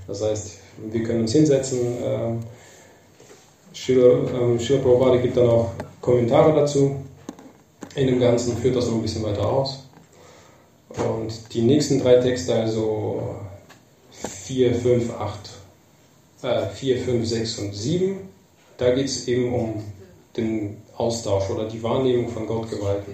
Das 0.08 0.22
heißt, 0.22 0.58
wir 0.92 1.04
können 1.04 1.22
uns 1.22 1.32
hinsetzen. 1.32 1.80
Ähm, 2.04 2.40
Schiller, 3.74 4.20
ähm, 4.32 4.60
Prabhupada 4.60 5.18
gibt 5.18 5.36
dann 5.36 5.50
auch 5.50 5.72
Kommentare 6.02 6.54
dazu. 6.54 6.98
In 7.96 8.06
dem 8.06 8.20
Ganzen 8.20 8.56
führt 8.58 8.76
das 8.76 8.86
noch 8.86 8.94
ein 8.94 9.02
bisschen 9.02 9.24
weiter 9.24 9.48
aus. 9.48 9.87
Und 10.98 11.54
die 11.54 11.62
nächsten 11.62 12.00
drei 12.00 12.16
Texte, 12.16 12.56
also 12.56 13.36
4, 14.12 14.76
5, 14.76 15.14
8, 15.14 15.50
äh, 16.44 16.70
4, 16.70 16.98
5, 17.00 17.28
6 17.28 17.60
und 17.60 17.74
7, 17.74 18.18
da 18.78 18.94
geht 18.94 19.06
es 19.06 19.28
eben 19.28 19.54
um 19.54 19.84
den 20.36 20.78
Austausch 20.96 21.50
oder 21.50 21.68
die 21.68 21.82
Wahrnehmung 21.82 22.30
von 22.30 22.48
Gottgewalten. 22.48 23.14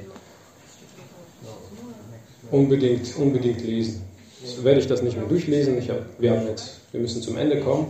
Unbedingt, 2.51 3.15
unbedingt 3.17 3.61
lesen. 3.63 4.03
Jetzt 4.41 4.63
werde 4.63 4.79
ich 4.79 4.88
das 4.88 5.01
nicht 5.01 5.17
mehr 5.17 5.25
durchlesen. 5.25 5.77
Ich 5.77 5.89
hab, 5.89 5.99
wir, 6.19 6.31
haben 6.31 6.47
jetzt, 6.47 6.81
wir 6.91 7.01
müssen 7.01 7.21
zum 7.21 7.38
Ende 7.38 7.61
kommen. 7.61 7.88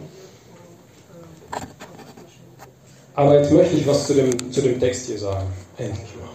Aber 3.16 3.38
jetzt 3.38 3.52
möchte 3.52 3.76
ich 3.76 3.86
was 3.86 4.08
zu 4.08 4.14
dem, 4.14 4.52
zu 4.52 4.62
dem 4.62 4.80
Text 4.80 5.08
hier 5.08 5.20
sagen. 5.20 5.48
Endlich 5.78 6.16
mal. 6.16 6.33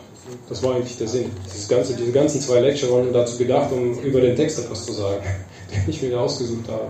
Das 0.48 0.62
war 0.62 0.76
eigentlich 0.76 0.96
der 0.96 1.08
Sinn. 1.08 1.30
Ganze, 1.68 1.94
diese 1.94 2.12
ganzen 2.12 2.40
zwei 2.40 2.60
Lecture 2.60 2.92
waren 2.92 3.12
dazu 3.12 3.36
gedacht, 3.38 3.70
um 3.72 3.98
über 4.00 4.20
den 4.20 4.34
Text 4.36 4.58
etwas 4.58 4.86
zu 4.86 4.92
sagen, 4.92 5.22
den 5.70 5.82
ich 5.86 6.02
mir 6.02 6.18
ausgesucht 6.18 6.68
habe. 6.68 6.88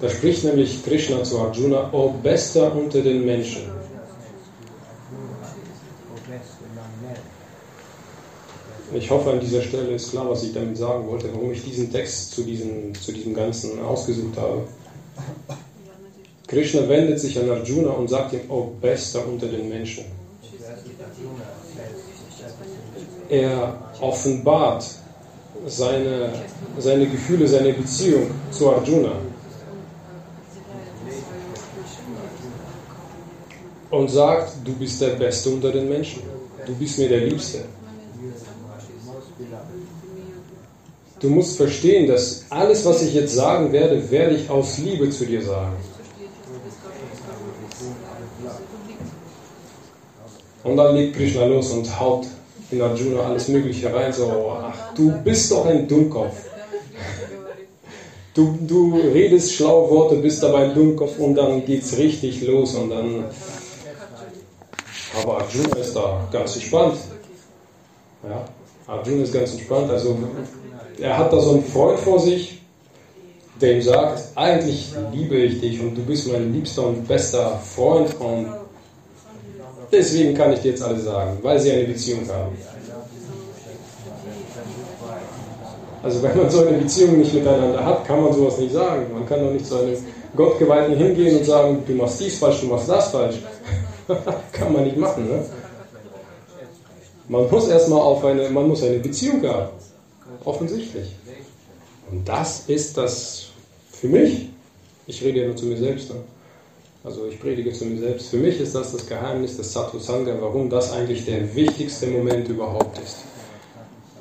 Da 0.00 0.08
spricht 0.08 0.44
nämlich 0.44 0.82
Krishna 0.84 1.22
zu 1.22 1.38
Arjuna, 1.38 1.92
O 1.92 2.14
Bester 2.22 2.74
unter 2.74 3.02
den 3.02 3.24
Menschen. 3.24 3.62
Ich 8.92 9.08
hoffe, 9.08 9.30
an 9.30 9.40
dieser 9.40 9.62
Stelle 9.62 9.90
ist 9.90 10.10
klar, 10.10 10.28
was 10.28 10.42
ich 10.42 10.52
damit 10.52 10.76
sagen 10.76 11.06
wollte, 11.06 11.32
warum 11.32 11.52
ich 11.52 11.62
diesen 11.62 11.92
Text 11.92 12.32
zu 12.32 12.42
diesem, 12.42 12.92
zu 12.94 13.12
diesem 13.12 13.34
Ganzen 13.34 13.80
ausgesucht 13.80 14.36
habe. 14.36 14.66
Krishna 16.48 16.88
wendet 16.88 17.20
sich 17.20 17.38
an 17.38 17.48
Arjuna 17.48 17.90
und 17.90 18.08
sagt 18.08 18.32
ihm, 18.32 18.40
oh, 18.48 18.72
Bester 18.80 19.24
unter 19.28 19.46
den 19.46 19.68
Menschen. 19.68 20.06
Er 23.28 23.78
offenbart 24.00 24.84
seine, 25.66 26.32
seine 26.78 27.06
Gefühle, 27.06 27.46
seine 27.46 27.72
Beziehung 27.72 28.30
zu 28.50 28.70
Arjuna. 28.70 29.12
Und 33.90 34.08
sagt, 34.08 34.52
du 34.64 34.72
bist 34.74 35.00
der 35.00 35.10
Beste 35.10 35.50
unter 35.50 35.72
den 35.72 35.88
Menschen. 35.88 36.22
Du 36.64 36.74
bist 36.74 36.98
mir 36.98 37.08
der 37.08 37.26
Liebste. 37.26 37.64
Du 41.18 41.28
musst 41.28 41.56
verstehen, 41.56 42.06
dass 42.06 42.46
alles, 42.48 42.84
was 42.84 43.02
ich 43.02 43.14
jetzt 43.14 43.34
sagen 43.34 43.72
werde, 43.72 44.10
werde 44.10 44.36
ich 44.36 44.48
aus 44.48 44.78
Liebe 44.78 45.10
zu 45.10 45.26
dir 45.26 45.42
sagen. 45.42 45.76
Und 50.62 50.76
dann 50.76 50.94
legt 50.94 51.16
Krishna 51.16 51.44
los 51.44 51.70
und 51.70 52.00
haut 52.00 52.26
in 52.70 52.80
Arjuna 52.80 53.22
alles 53.22 53.48
Mögliche 53.48 53.92
rein, 53.92 54.12
so, 54.12 54.52
ach, 54.62 54.94
du 54.94 55.10
bist 55.22 55.50
doch 55.50 55.66
ein 55.66 55.88
Dummkopf. 55.88 56.34
Du, 58.32 58.56
du 58.60 58.94
redest 59.12 59.54
schlaue 59.54 59.90
Worte, 59.90 60.16
bist 60.16 60.42
dabei 60.42 60.64
ein 60.64 60.74
Dummkopf 60.74 61.18
und 61.18 61.34
dann 61.34 61.64
geht's 61.64 61.96
richtig 61.96 62.42
los 62.42 62.74
und 62.76 62.90
dann. 62.90 63.24
Aber 65.20 65.38
Arjuna 65.38 65.76
ist 65.76 65.96
da 65.96 66.28
ganz 66.30 66.54
entspannt. 66.54 66.96
Ja, 68.22 68.44
Arjuna 68.86 69.24
ist 69.24 69.32
ganz 69.32 69.52
entspannt. 69.52 69.90
Also 69.90 70.16
er 71.00 71.18
hat 71.18 71.32
da 71.32 71.40
so 71.40 71.50
einen 71.50 71.64
Freund 71.64 71.98
vor 71.98 72.20
sich, 72.20 72.60
der 73.60 73.74
ihm 73.74 73.82
sagt, 73.82 74.22
eigentlich 74.36 74.92
liebe 75.12 75.36
ich 75.36 75.60
dich 75.60 75.80
und 75.80 75.96
du 75.96 76.02
bist 76.02 76.30
mein 76.30 76.52
liebster 76.52 76.86
und 76.86 77.08
bester 77.08 77.58
Freund 77.58 78.14
und 78.20 78.59
deswegen 79.92 80.34
kann 80.34 80.52
ich 80.52 80.60
dir 80.60 80.70
jetzt 80.70 80.82
alles 80.82 81.04
sagen, 81.04 81.38
weil 81.42 81.58
sie 81.58 81.72
eine 81.72 81.84
Beziehung 81.84 82.28
haben. 82.28 82.56
Also 86.02 86.22
wenn 86.22 86.36
man 86.36 86.50
so 86.50 86.66
eine 86.66 86.78
Beziehung 86.78 87.18
nicht 87.18 87.34
miteinander 87.34 87.84
hat, 87.84 88.06
kann 88.06 88.22
man 88.22 88.32
sowas 88.32 88.58
nicht 88.58 88.72
sagen. 88.72 89.12
Man 89.12 89.26
kann 89.26 89.40
doch 89.40 89.52
nicht 89.52 89.66
zu 89.66 89.76
einem 89.76 89.96
Gottgeweihten 90.34 90.96
hingehen 90.96 91.38
und 91.38 91.44
sagen, 91.44 91.82
du 91.86 91.92
machst 91.92 92.20
dies 92.20 92.38
falsch, 92.38 92.60
du 92.60 92.66
machst 92.68 92.88
das 92.88 93.08
falsch. 93.10 93.36
kann 94.52 94.72
man 94.72 94.84
nicht 94.84 94.96
machen. 94.96 95.28
Ne? 95.28 95.44
Man 97.28 97.50
muss 97.50 97.68
erstmal 97.68 98.00
auf 98.00 98.24
eine, 98.24 98.48
man 98.48 98.66
muss 98.66 98.82
eine 98.82 98.98
Beziehung 98.98 99.46
haben. 99.46 99.68
Offensichtlich. 100.44 101.14
Und 102.10 102.26
das 102.28 102.64
ist 102.66 102.96
das 102.96 103.50
für 103.92 104.08
mich, 104.08 104.48
ich 105.06 105.22
rede 105.22 105.40
ja 105.40 105.46
nur 105.46 105.56
zu 105.56 105.66
mir 105.66 105.76
selbst, 105.76 106.10
ne? 106.10 106.16
Also 107.02 107.26
ich 107.26 107.40
predige 107.40 107.72
zu 107.72 107.86
mir 107.86 107.98
selbst, 107.98 108.28
für 108.28 108.36
mich 108.36 108.60
ist 108.60 108.74
das 108.74 108.92
das 108.92 109.06
Geheimnis 109.06 109.56
des 109.56 109.72
Sattva 109.72 109.98
Sangha, 109.98 110.34
warum 110.40 110.68
das 110.68 110.92
eigentlich 110.92 111.24
der 111.24 111.54
wichtigste 111.54 112.06
Moment 112.06 112.48
überhaupt 112.48 112.98
ist. 112.98 113.24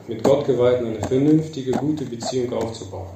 Mit 0.08 0.24
Gottgeweihten 0.24 0.88
eine 0.88 1.08
vernünftige, 1.08 1.72
gute 1.72 2.06
Beziehung 2.06 2.54
aufzubauen. 2.54 3.10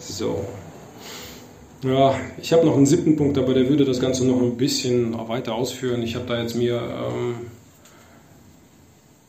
So. 0.00 0.44
Ja, 1.82 2.14
ich 2.40 2.52
habe 2.52 2.64
noch 2.66 2.74
einen 2.74 2.86
siebten 2.86 3.16
Punkt, 3.16 3.36
aber 3.38 3.52
der 3.54 3.68
würde 3.68 3.84
das 3.84 4.00
Ganze 4.00 4.26
noch 4.26 4.40
ein 4.40 4.56
bisschen 4.56 5.14
weiter 5.28 5.54
ausführen. 5.54 6.02
Ich 6.02 6.14
habe 6.14 6.26
da 6.26 6.40
jetzt 6.40 6.56
mir, 6.56 6.76
ähm, 6.76 7.34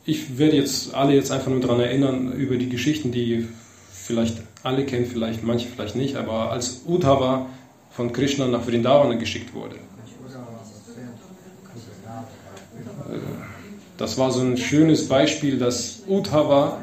ich 0.08 0.38
werde 0.38 0.56
jetzt 0.56 0.94
alle 0.94 1.14
jetzt 1.14 1.30
einfach 1.30 1.50
nur 1.50 1.60
daran 1.60 1.80
erinnern 1.80 2.32
über 2.32 2.56
die 2.56 2.70
Geschichten, 2.70 3.12
die 3.12 3.46
vielleicht 3.92 4.38
alle 4.62 4.86
kennen, 4.86 5.04
vielleicht 5.04 5.44
manche 5.44 5.68
vielleicht 5.68 5.96
nicht, 5.96 6.16
aber 6.16 6.50
als 6.50 6.80
Uddhava 6.86 7.46
von 7.90 8.10
Krishna 8.12 8.46
nach 8.46 8.62
Vrindavana 8.62 9.14
geschickt 9.14 9.52
wurde. 9.52 9.76
Das 13.98 14.16
war 14.16 14.30
so 14.30 14.40
ein 14.40 14.56
schönes 14.56 15.08
Beispiel, 15.08 15.58
dass 15.58 16.02
Uddhava 16.06 16.78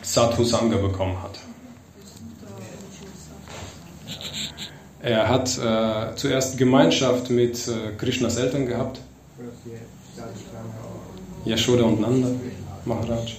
Sadhu 0.00 0.44
Sangha 0.44 0.78
bekommen 0.78 1.22
hat. 1.22 1.38
Er 5.02 5.28
hat 5.28 5.58
äh, 5.58 6.16
zuerst 6.16 6.56
Gemeinschaft 6.56 7.28
mit 7.28 7.68
äh, 7.68 7.92
Krishnas 7.98 8.36
Eltern 8.36 8.66
gehabt, 8.66 9.00
Yashoda 11.44 11.84
und 11.84 12.00
Nanda 12.00 12.28
Maharaj. 12.84 13.36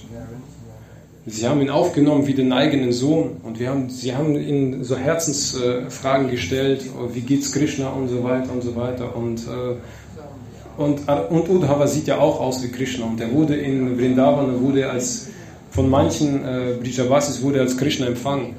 Sie 1.26 1.46
haben 1.46 1.60
ihn 1.60 1.70
aufgenommen 1.70 2.26
wie 2.26 2.34
den 2.34 2.52
eigenen 2.52 2.92
Sohn 2.92 3.36
und 3.42 3.60
wir 3.60 3.68
haben, 3.68 3.90
sie 3.90 4.14
haben 4.16 4.34
ihm 4.36 4.82
so 4.82 4.96
Herzensfragen 4.96 6.28
äh, 6.28 6.30
gestellt, 6.30 6.86
oh, 6.98 7.10
wie 7.12 7.20
geht's 7.20 7.52
Krishna 7.52 7.90
und 7.90 8.08
so 8.08 8.24
weiter 8.24 8.50
und 8.52 8.62
so 8.62 8.74
weiter. 8.74 9.14
Und, 9.14 9.40
äh, 9.46 10.80
und, 10.80 11.06
und 11.08 11.48
Uddhava 11.50 11.86
sieht 11.86 12.06
ja 12.06 12.18
auch 12.18 12.40
aus 12.40 12.62
wie 12.62 12.68
Krishna 12.68 13.04
und 13.04 13.20
er 13.20 13.30
wurde 13.32 13.54
in 13.54 13.98
Vrindavan, 13.98 14.62
wurde 14.62 14.90
als 14.90 15.28
von 15.70 15.88
manchen 15.88 16.44
äh, 16.44 16.76
Brijavasis 16.80 17.42
wurde 17.42 17.60
als 17.60 17.76
Krishna 17.76 18.06
empfangen. 18.06 18.56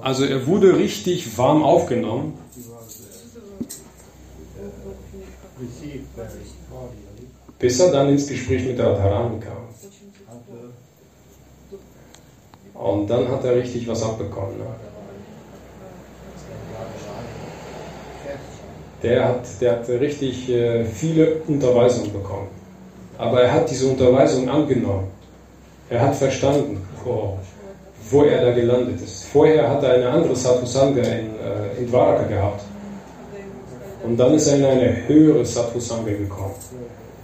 Also 0.00 0.24
er 0.24 0.46
wurde 0.46 0.76
richtig 0.76 1.36
warm 1.38 1.62
aufgenommen. 1.62 2.34
Bis 7.58 7.80
er 7.80 7.92
dann 7.92 8.08
ins 8.10 8.26
Gespräch 8.26 8.64
mit 8.66 8.78
Radharani 8.78 9.40
kam. 9.40 9.64
Und 12.74 13.08
dann 13.08 13.28
hat 13.28 13.44
er 13.44 13.56
richtig 13.56 13.86
was 13.88 14.02
abbekommen. 14.02 14.58
Ne? 14.58 14.64
Der 19.02 19.28
hat, 19.28 19.46
der 19.60 19.72
hat 19.72 19.88
richtig 19.88 20.48
äh, 20.50 20.84
viele 20.84 21.42
Unterweisungen 21.46 22.12
bekommen. 22.12 22.48
Aber 23.18 23.42
er 23.42 23.52
hat 23.52 23.70
diese 23.70 23.86
Unterweisung 23.86 24.48
angenommen. 24.48 25.08
Er 25.90 26.00
hat 26.00 26.16
verstanden. 26.16 26.86
Oh, 27.04 27.34
wo 28.10 28.22
er 28.24 28.44
da 28.44 28.52
gelandet 28.52 29.00
ist. 29.00 29.24
Vorher 29.24 29.68
hat 29.68 29.82
er 29.82 29.94
eine 29.94 30.08
andere 30.08 30.36
Sadhusanga 30.36 31.02
in, 31.02 31.30
äh, 31.38 31.78
in 31.78 31.86
Dwaraka 31.86 32.24
gehabt. 32.24 32.62
Und 34.04 34.16
dann 34.18 34.34
ist 34.34 34.46
er 34.48 34.56
in 34.58 34.64
eine 34.64 35.08
höhere 35.08 35.44
Sadhusanga 35.44 36.12
gekommen 36.12 36.54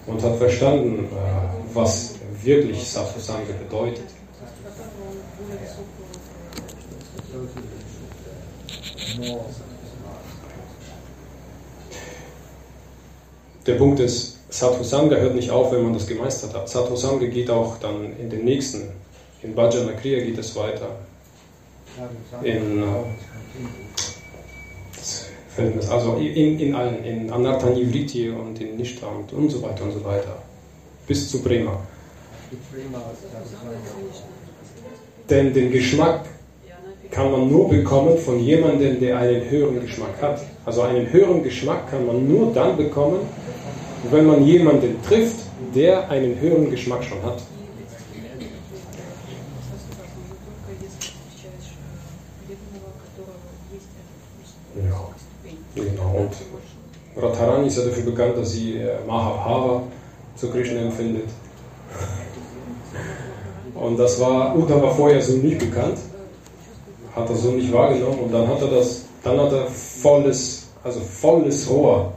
und 0.07 0.23
hat 0.23 0.37
verstanden, 0.37 1.05
äh, 1.05 1.75
was 1.75 2.15
wirklich 2.43 2.91
Sadhusanga 2.91 3.53
bedeutet. 3.59 4.07
Der 13.67 13.75
Punkt 13.75 14.01
ist, 14.01 14.39
Sadhusanga 14.49 15.17
hört 15.17 15.35
nicht 15.35 15.51
auf, 15.51 15.71
wenn 15.73 15.83
man 15.85 15.93
das 15.93 16.07
gemeistert 16.07 16.55
hat. 16.55 16.69
Sadhusanga 16.69 17.27
geht 17.27 17.51
auch 17.51 17.77
dann 17.79 18.17
in 18.19 18.31
den 18.31 18.45
nächsten 18.45 18.89
in 19.43 19.55
Bhajana 19.55 19.93
Kriya 19.93 20.23
geht 20.25 20.39
es 20.39 20.55
weiter. 20.55 20.97
In, 22.43 22.83
also 25.91 26.17
in, 26.17 26.59
in 26.59 26.75
allen, 26.75 27.05
in 27.05 27.31
Anartha-Nivriti 27.31 28.31
und 28.31 28.61
in 28.61 28.77
Nishta 28.77 29.07
und, 29.07 29.51
so 29.51 29.63
weiter 29.63 29.85
und 29.85 29.93
so 29.93 30.05
weiter. 30.05 30.37
Bis 31.07 31.31
zu 31.31 31.43
Prema. 31.43 31.79
Denn 35.29 35.55
den 35.55 35.71
Geschmack 35.71 36.25
kann 37.11 37.31
man 37.31 37.49
nur 37.49 37.69
bekommen 37.69 38.19
von 38.19 38.39
jemandem, 38.41 39.01
der 39.01 39.19
einen 39.19 39.49
höheren 39.51 39.81
Geschmack 39.81 40.21
hat. 40.21 40.41
Also 40.65 40.83
einen 40.83 41.13
höheren 41.13 41.43
Geschmack 41.43 41.91
kann 41.91 42.07
man 42.07 42.29
nur 42.29 42.53
dann 42.53 42.77
bekommen, 42.77 43.21
wenn 44.11 44.27
man 44.27 44.45
jemanden 44.45 45.03
trifft, 45.03 45.37
der 45.75 46.09
einen 46.09 46.41
höheren 46.41 46.71
Geschmack 46.71 47.05
schon 47.05 47.23
hat. 47.23 47.43
Genau. 55.75 56.11
Und 56.19 56.33
Radharani 57.61 57.69
ist 57.69 57.79
ja 57.79 57.85
dafür 57.85 58.05
bekannt, 58.05 58.37
dass 58.37 58.53
sie 58.53 58.77
äh, 58.77 58.99
Mahabhava 59.07 59.83
zu 60.37 60.51
Krishna 60.51 60.81
empfindet. 60.81 61.29
Und 63.75 63.99
das 63.99 64.21
war, 64.21 64.57
Uddha 64.57 64.81
war 64.83 64.95
vorher 64.95 65.23
so 65.23 65.35
nicht 65.35 65.59
bekannt, 65.59 65.99
hat 67.15 67.29
er 67.29 67.37
so 67.37 67.51
nicht 67.53 67.73
wahrgenommen 67.73 68.21
und 68.21 68.33
dann 68.33 68.47
hat 68.47 68.61
er 68.61 68.69
das, 68.69 69.05
dann 69.23 69.41
hat 69.41 69.53
er 69.53 69.67
volles, 69.67 70.69
also 70.85 71.01
volles 71.01 71.69
Rohr, 71.69 72.13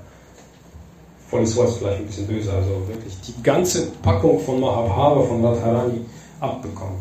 volles 1.30 1.56
Rohr 1.56 1.66
ist 1.66 1.78
vielleicht 1.78 2.00
ein 2.00 2.06
bisschen 2.06 2.28
böse, 2.28 2.52
also 2.52 2.70
wirklich 2.88 3.14
die 3.22 3.44
ganze 3.44 3.88
Packung 4.02 4.40
von 4.40 4.60
Mahabhava 4.60 5.24
von 5.24 5.46
Radharani 5.46 6.02
abbekommen. 6.40 6.98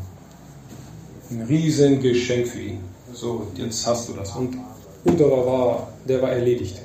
Ein 1.31 1.43
riesen 1.43 2.01
Geschenk 2.01 2.47
für 2.47 2.61
ihn. 2.61 2.81
So, 3.13 3.47
jetzt 3.57 3.87
hast 3.87 4.09
du 4.09 4.13
das. 4.13 4.31
Und 4.37 4.57
Uddhava 5.05 5.47
war, 5.47 5.89
der 6.07 6.23
war 6.23 6.31
erledigt. 6.31 6.83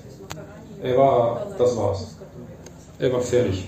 Er 0.82 0.98
war, 0.98 1.48
das 1.58 1.76
war's. 1.76 2.16
Er 3.00 3.12
war 3.14 3.22
fertig. 3.22 3.68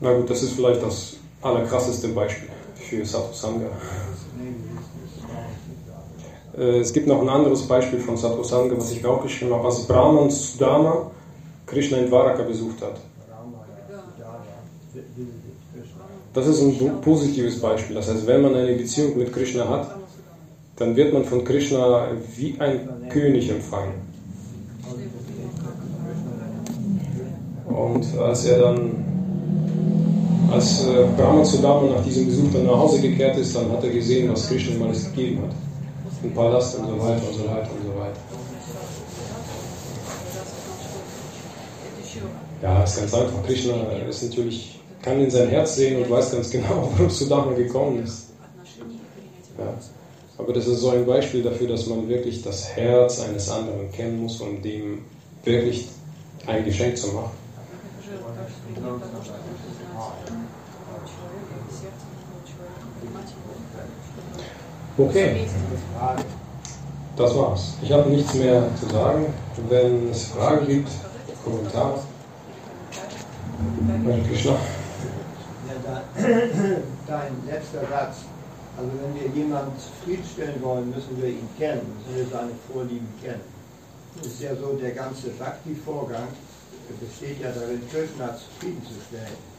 Na 0.00 0.12
gut, 0.14 0.28
das 0.30 0.42
ist 0.42 0.52
vielleicht 0.54 0.82
das 0.82 1.16
allerkrasseste 1.42 2.08
Beispiel 2.08 2.48
für 2.74 3.04
Sadhu 3.04 3.32
Sangha. 3.32 3.66
Äh, 6.58 6.80
Es 6.80 6.92
gibt 6.92 7.06
noch 7.06 7.20
ein 7.22 7.28
anderes 7.28 7.62
Beispiel 7.68 8.00
von 8.00 8.16
Sadhu 8.16 8.42
Sangha, 8.42 8.76
was 8.76 8.90
ich 8.90 9.02
mir 9.02 9.08
auch 9.08 9.22
geschrieben 9.22 9.54
habe, 9.54 9.64
als 9.66 9.86
Brahman 9.86 10.30
Sudama 10.30 11.10
Krishna 11.66 11.98
in 11.98 12.08
Dwaraka 12.08 12.42
besucht 12.42 12.82
hat. 12.82 12.96
Das 16.34 16.46
ist 16.46 16.60
ein 16.62 16.78
po- 16.78 17.00
positives 17.02 17.60
Beispiel. 17.60 17.94
Das 17.96 18.08
heißt, 18.08 18.26
wenn 18.26 18.42
man 18.42 18.54
eine 18.54 18.74
Beziehung 18.74 19.16
mit 19.18 19.32
Krishna 19.32 19.68
hat, 19.68 19.94
dann 20.82 20.96
wird 20.96 21.12
man 21.12 21.24
von 21.24 21.44
Krishna 21.44 22.08
wie 22.36 22.56
ein 22.58 22.88
König 23.08 23.48
empfangen. 23.50 23.94
Und 27.66 28.18
als 28.18 28.46
er 28.46 28.58
dann, 28.58 28.90
als 30.50 30.84
äh, 30.86 31.06
Brahma 31.16 31.44
Sudama 31.44 31.94
nach 31.94 32.04
diesem 32.04 32.26
Besuch 32.26 32.52
dann 32.52 32.66
nach 32.66 32.76
Hause 32.76 33.00
gekehrt 33.00 33.36
ist, 33.36 33.54
dann 33.54 33.70
hat 33.70 33.84
er 33.84 33.90
gesehen, 33.90 34.30
was 34.32 34.48
Krishna 34.48 34.74
ihm 34.74 34.82
alles 34.82 35.04
gegeben 35.04 35.42
hat. 35.42 35.54
Ein 36.24 36.34
Palast 36.34 36.78
und 36.78 36.88
so 36.88 36.98
weiter 36.98 37.22
und 37.28 37.34
so 37.34 37.44
weiter 37.44 37.70
und 37.70 37.86
so 37.86 38.00
weiter. 38.00 38.20
Ja, 42.60 42.82
ist 42.82 42.98
ganz 42.98 43.14
einfach. 43.14 43.46
Krishna 43.46 43.74
ist 44.08 44.22
natürlich, 44.24 44.80
kann 45.00 45.20
in 45.20 45.30
sein 45.30 45.48
Herz 45.48 45.76
sehen 45.76 46.02
und 46.02 46.10
weiß 46.10 46.32
ganz 46.32 46.50
genau, 46.50 46.88
warum 46.92 47.08
Sudama 47.08 47.52
gekommen 47.52 48.02
ist. 48.02 48.30
Ja. 49.58 49.72
Aber 50.42 50.52
das 50.52 50.66
ist 50.66 50.80
so 50.80 50.90
ein 50.90 51.06
Beispiel 51.06 51.40
dafür, 51.40 51.68
dass 51.68 51.86
man 51.86 52.08
wirklich 52.08 52.42
das 52.42 52.74
Herz 52.74 53.20
eines 53.20 53.48
anderen 53.48 53.92
kennen 53.92 54.22
muss, 54.22 54.40
um 54.40 54.60
dem 54.60 55.02
wirklich 55.44 55.88
ein 56.46 56.64
Geschenk 56.64 56.96
zu 56.96 57.12
machen. 57.12 57.30
Okay, 64.98 65.46
das 67.16 67.36
war's. 67.36 67.74
Ich 67.80 67.92
habe 67.92 68.10
nichts 68.10 68.34
mehr 68.34 68.64
zu 68.80 68.86
sagen. 68.86 69.26
Wenn 69.68 70.10
es 70.10 70.24
Fragen 70.24 70.66
gibt, 70.66 70.88
Kommentare. 71.44 72.00
Hare 74.04 74.22
Krishna. 74.28 74.52
Ja, 75.68 76.02
dein 77.06 77.32
letzter 77.46 77.80
Satz. 77.88 78.31
Also 78.76 78.90
wenn 79.02 79.14
wir 79.20 79.42
jemanden 79.42 79.72
zufriedenstellen 79.78 80.62
wollen, 80.62 80.88
müssen 80.90 81.20
wir 81.20 81.28
ihn 81.28 81.48
kennen, 81.58 81.82
müssen 81.98 82.16
wir 82.16 82.26
seine 82.26 82.52
Vorlieben 82.72 83.08
kennen. 83.22 83.44
Es 84.20 84.26
ist 84.28 84.42
ja 84.42 84.56
so, 84.56 84.74
der 84.80 84.92
ganze 84.92 85.28
Bhakti-Vorgang 85.30 86.28
besteht 87.00 87.40
ja 87.40 87.50
darin, 87.52 87.80
Krishna 87.90 88.36
zufriedenzustellen. 88.36 89.52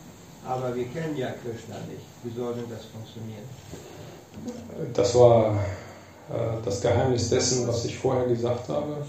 Aber 0.45 0.75
wir 0.75 0.85
kennen 0.85 1.15
ja 1.15 1.27
Krishna 1.43 1.75
nicht. 1.89 2.05
Wie 2.23 2.39
soll 2.39 2.53
denn 2.55 2.69
das 2.69 2.85
funktionieren? 2.85 3.47
Das 4.93 5.15
war 5.15 5.55
äh, 6.29 6.63
das 6.65 6.81
Geheimnis 6.81 7.29
dessen, 7.29 7.67
was 7.67 7.85
ich 7.85 7.97
vorher 7.97 8.25
gesagt 8.25 8.67
habe. 8.67 9.05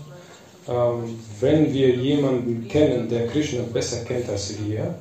Ähm, 0.68 1.18
wenn 1.40 1.72
wir 1.72 1.96
jemanden 1.96 2.68
kennen, 2.68 3.08
der 3.08 3.26
Krishna 3.26 3.62
besser 3.72 4.04
kennt 4.04 4.28
als 4.28 4.54
wir, 4.58 4.94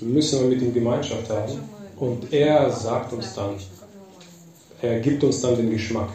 müssen 0.00 0.40
wir 0.40 0.48
mit 0.48 0.62
ihm 0.62 0.72
Gemeinschaft 0.72 1.28
haben 1.30 1.73
und 1.96 2.32
er 2.32 2.70
sagt 2.70 3.12
uns 3.12 3.34
dann, 3.34 3.56
er 4.82 5.00
gibt 5.00 5.24
uns 5.24 5.40
dann 5.40 5.56
den 5.56 5.70
Geschmack. 5.70 6.08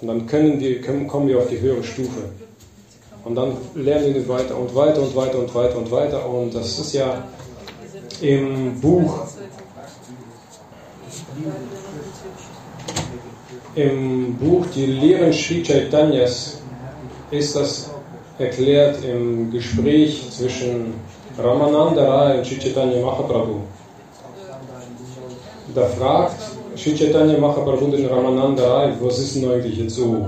Und 0.00 0.08
dann 0.08 0.26
können 0.26 0.58
wir, 0.58 0.80
können, 0.80 1.06
kommen 1.06 1.28
wir 1.28 1.38
auf 1.38 1.48
die 1.48 1.60
höhere 1.60 1.84
Stufe. 1.84 2.30
Und 3.24 3.36
dann 3.36 3.56
lernen 3.74 4.14
wir 4.14 4.28
weiter 4.28 4.56
und 4.58 4.74
weiter 4.74 5.00
und 5.00 5.14
weiter 5.14 5.38
und 5.38 5.54
weiter 5.54 5.78
und 5.78 5.90
weiter. 5.90 6.28
Und 6.28 6.54
das 6.54 6.78
ist 6.78 6.92
ja 6.92 7.22
im 8.20 8.80
Buch 8.80 9.26
Im 13.74 14.36
Buch 14.36 14.66
Die 14.74 14.84
Lehren 14.84 15.32
Sri 15.32 15.62
Chaitanyas 15.62 16.58
ist 17.30 17.56
das 17.56 17.90
erklärt 18.38 19.02
im 19.02 19.50
Gespräch 19.50 20.30
zwischen 20.30 20.94
Ramananda 21.38 22.04
Rai 22.04 22.38
und 22.38 22.46
Sri 22.46 22.58
Chaitanya 22.58 23.00
Mahaprabhu. 23.00 23.60
Da 25.74 25.86
fragt 25.86 26.36
Sri 26.76 26.94
Chaitanya 26.94 27.38
Mahaprabhu 27.38 27.90
den 27.90 28.06
Ramananda 28.06 28.62
Rai, 28.62 28.92
was 29.00 29.18
ist 29.18 29.36
denn 29.36 29.50
eigentlich 29.50 29.78
jetzt 29.78 29.94
so 29.96 30.26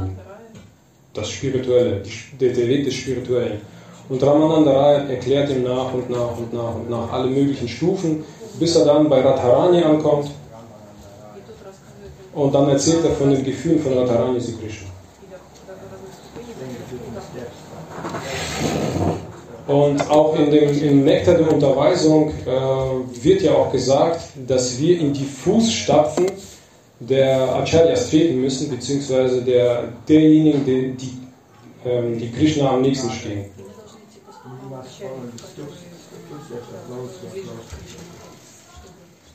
das 1.12 1.28
Spirituelle, 1.28 2.02
der, 2.40 2.52
der 2.52 2.68
Weg 2.68 2.84
des 2.84 2.94
Spirituellen? 2.94 3.60
Und 4.08 4.22
Ramananda 4.22 4.72
Rai 4.72 4.94
erklärt 5.12 5.50
ihm 5.50 5.64
nach 5.64 5.92
und 5.92 6.08
nach 6.08 6.38
und 6.38 6.52
nach 6.52 6.74
und 6.74 6.88
nach 6.88 7.12
alle 7.12 7.28
möglichen 7.28 7.68
Stufen, 7.68 8.24
bis 8.58 8.74
er 8.76 8.86
dann 8.86 9.08
bei 9.10 9.20
Radharani 9.20 9.82
ankommt 9.82 10.30
und 12.32 12.54
dann 12.54 12.68
erzählt 12.70 13.04
er 13.04 13.12
von 13.12 13.30
den 13.30 13.44
Gefühlen 13.44 13.80
von 13.80 13.92
Radharani 13.98 14.38
zu 14.40 14.56
Krishna. 14.56 14.93
Und 19.66 20.10
auch 20.10 20.38
in 20.38 20.50
dem, 20.50 20.82
im 20.82 21.04
Nektar 21.04 21.36
der 21.36 21.50
Unterweisung 21.50 22.28
äh, 22.28 23.24
wird 23.24 23.42
ja 23.42 23.52
auch 23.52 23.72
gesagt, 23.72 24.20
dass 24.46 24.78
wir 24.78 25.00
in 25.00 25.14
die 25.14 25.24
Fußstapfen 25.24 26.26
der 27.00 27.54
Acharyas 27.54 28.10
treten 28.10 28.40
müssen, 28.42 28.68
beziehungsweise 28.68 29.40
der, 29.42 29.88
derjenigen, 30.06 30.64
die, 30.66 30.92
die, 30.92 31.18
ähm, 31.88 32.18
die 32.18 32.30
Krishna 32.30 32.72
am 32.72 32.82
nächsten 32.82 33.10
stehen. 33.10 33.46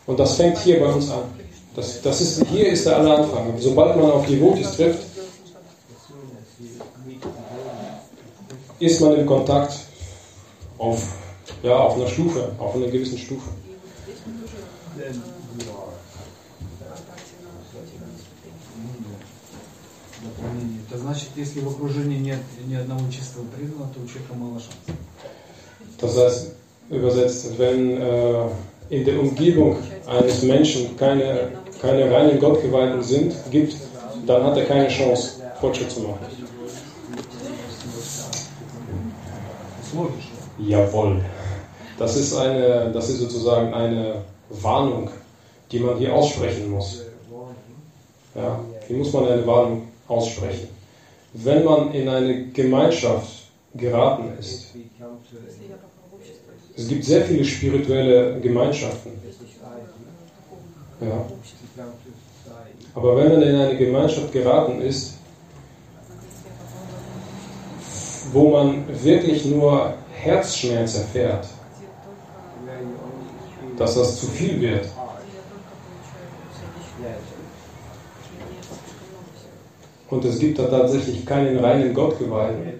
Und 0.06 0.20
das 0.20 0.36
fängt 0.36 0.58
hier 0.60 0.80
bei 0.80 0.88
uns 0.88 1.10
an. 1.10 1.24
Das, 1.76 2.02
das 2.02 2.22
ist, 2.22 2.46
hier 2.52 2.68
ist 2.68 2.86
der 2.86 2.98
Anfang. 2.98 3.54
Sobald 3.58 3.96
man 3.96 4.12
auf 4.12 4.28
Devotis 4.28 4.72
trifft, 4.76 5.06
ist 8.80 9.02
man 9.02 9.16
in 9.16 9.26
Kontakt 9.26 9.89
auf, 10.79 11.03
ja, 11.63 11.77
auf 11.77 11.97
einer 11.97 12.09
Stufe, 12.09 12.53
auf 12.59 12.75
einer 12.75 12.89
gewissen 12.89 13.19
Stufe. 13.19 13.49
Дополнение. 20.25 20.81
Это 20.89 20.99
значит, 20.99 21.29
если 21.37 21.61
в 21.61 21.69
окружении 21.69 22.19
нет 22.19 22.39
ни 22.67 22.75
одного 22.75 23.11
чистого 23.11 23.45
преданного, 23.45 23.93
то 23.93 24.01
у 24.01 24.07
человека 24.07 24.35
мало 24.35 24.59
шансов. 24.59 24.95
Das 26.01 26.17
heißt, 26.17 26.53
übersetzt, 26.91 27.59
wenn 27.59 28.01
äh, 28.01 28.49
in 28.91 29.05
der 29.05 29.21
Umgebung 29.21 29.77
eines 30.07 30.43
Menschen 30.43 30.97
keine, 30.97 31.53
keine 31.81 32.11
reinen 32.11 32.39
Gottgeweihten 32.39 33.03
sind, 33.03 33.35
gibt, 33.51 33.77
dann 34.27 34.45
hat 34.45 34.57
er 34.57 34.65
keine 34.65 34.89
Chance, 34.89 35.43
Fortschritt 35.61 35.91
zu 35.91 36.01
machen. 36.01 36.19
Das 39.79 39.87
ist 39.87 39.95
logisch. 39.95 40.28
Jawohl. 40.68 41.22
Das 41.98 42.16
ist, 42.16 42.36
eine, 42.36 42.92
das 42.94 43.10
ist 43.10 43.20
sozusagen 43.20 43.74
eine 43.74 44.22
Warnung, 44.50 45.10
die 45.72 45.80
man 45.80 45.98
hier 45.98 46.14
aussprechen 46.14 46.70
muss. 46.72 47.02
Ja, 48.36 48.60
hier 48.88 48.98
muss 48.98 49.12
man 49.12 49.28
eine 49.28 49.46
Warnung 49.46 49.88
aussprechen. 50.08 50.70
Wenn 51.34 51.64
man 51.64 51.92
in 51.94 52.08
eine 52.08 52.48
Gemeinschaft 52.48 53.48
geraten 53.74 54.32
ist, 54.40 54.74
es 56.76 56.88
gibt 56.88 57.04
sehr 57.04 57.26
viele 57.26 57.44
spirituelle 57.44 58.40
Gemeinschaften. 58.40 59.12
Ja. 61.02 61.26
Aber 62.96 63.18
wenn 63.18 63.30
man 63.30 63.42
in 63.42 63.56
eine 63.56 63.78
Gemeinschaft 63.78 64.32
geraten 64.32 64.82
ist, 64.82 65.16
wo 68.32 68.50
man 68.50 68.86
wirklich 69.04 69.46
nur 69.46 69.94
Herzschmerz 70.22 70.96
erfährt, 70.96 71.48
dass 73.78 73.96
das 73.96 74.20
zu 74.20 74.28
viel 74.28 74.60
wird, 74.60 74.86
und 80.10 80.26
es 80.26 80.40
gibt 80.40 80.60
da 80.60 80.64
tatsächlich 80.66 81.26
keinen 81.26 81.60
reinen 81.60 81.94
Gottgeweihten, 81.94 82.74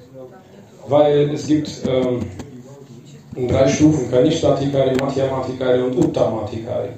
weil 0.88 1.30
es 1.34 1.48
gibt 1.48 1.70
ähm, 1.88 2.26
drei 3.48 3.68
Stufen, 3.68 4.10
Kanishtatikari, 4.12 4.96
Madhyamatikari 4.96 5.82
und 5.82 5.98
Uttamatikari. 5.98 6.90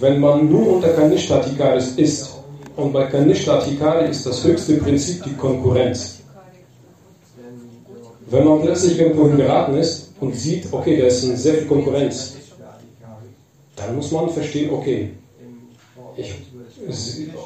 Wenn 0.00 0.18
man 0.18 0.50
nur 0.50 0.76
unter 0.76 0.88
Kanishtatikaris 0.88 1.96
ist, 1.96 2.36
und 2.76 2.92
bei 2.92 3.04
Kanishtatikari 3.04 4.08
ist 4.08 4.24
das 4.24 4.42
höchste 4.42 4.74
Prinzip 4.78 5.22
die 5.24 5.34
Konkurrenz. 5.34 6.19
Wenn 8.30 8.44
man 8.44 8.62
plötzlich 8.62 8.98
irgendwo 8.98 9.24
geraten 9.24 9.74
ist 9.76 10.12
und 10.20 10.34
sieht, 10.34 10.72
okay, 10.72 10.98
da 10.98 11.06
ist 11.06 11.22
sehr 11.22 11.54
viel 11.54 11.66
Konkurrenz, 11.66 12.34
dann 13.76 13.96
muss 13.96 14.12
man 14.12 14.30
verstehen, 14.30 14.70
okay, 14.72 15.10
ich, 16.16 16.34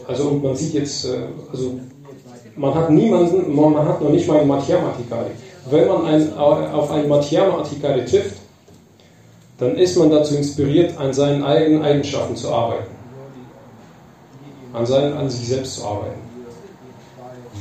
also 0.07 0.31
man 0.33 0.55
sieht 0.55 0.75
jetzt, 0.75 1.07
äh, 1.07 1.23
also 1.51 1.79
man 2.57 2.75
hat 2.75 2.91
niemanden, 2.91 3.55
man 3.55 3.77
hat 3.77 4.01
noch 4.03 4.11
nicht 4.11 4.29
mal 4.29 4.41
einen 4.41 4.49
Madhyamatikari. 4.49 5.31
Wenn 5.71 5.89
man 5.89 6.07
ein, 6.07 6.37
auf 6.37 6.91
einen 6.91 7.09
Madhyamatikari 7.09 8.05
trifft, 8.05 8.37
dann 9.59 9.77
ist 9.77 9.97
man 9.97 10.11
dazu 10.11 10.37
inspiriert, 10.37 10.99
an 10.99 11.13
seinen 11.13 11.45
eigenen 11.45 11.83
Eigenschaften 11.83 12.37
zu 12.37 12.53
arbeiten. 12.53 12.93
An, 14.73 14.85
seinen, 14.85 15.17
an 15.17 15.31
sich 15.31 15.49
selbst 15.49 15.77
zu 15.77 15.85
arbeiten. 15.85 16.21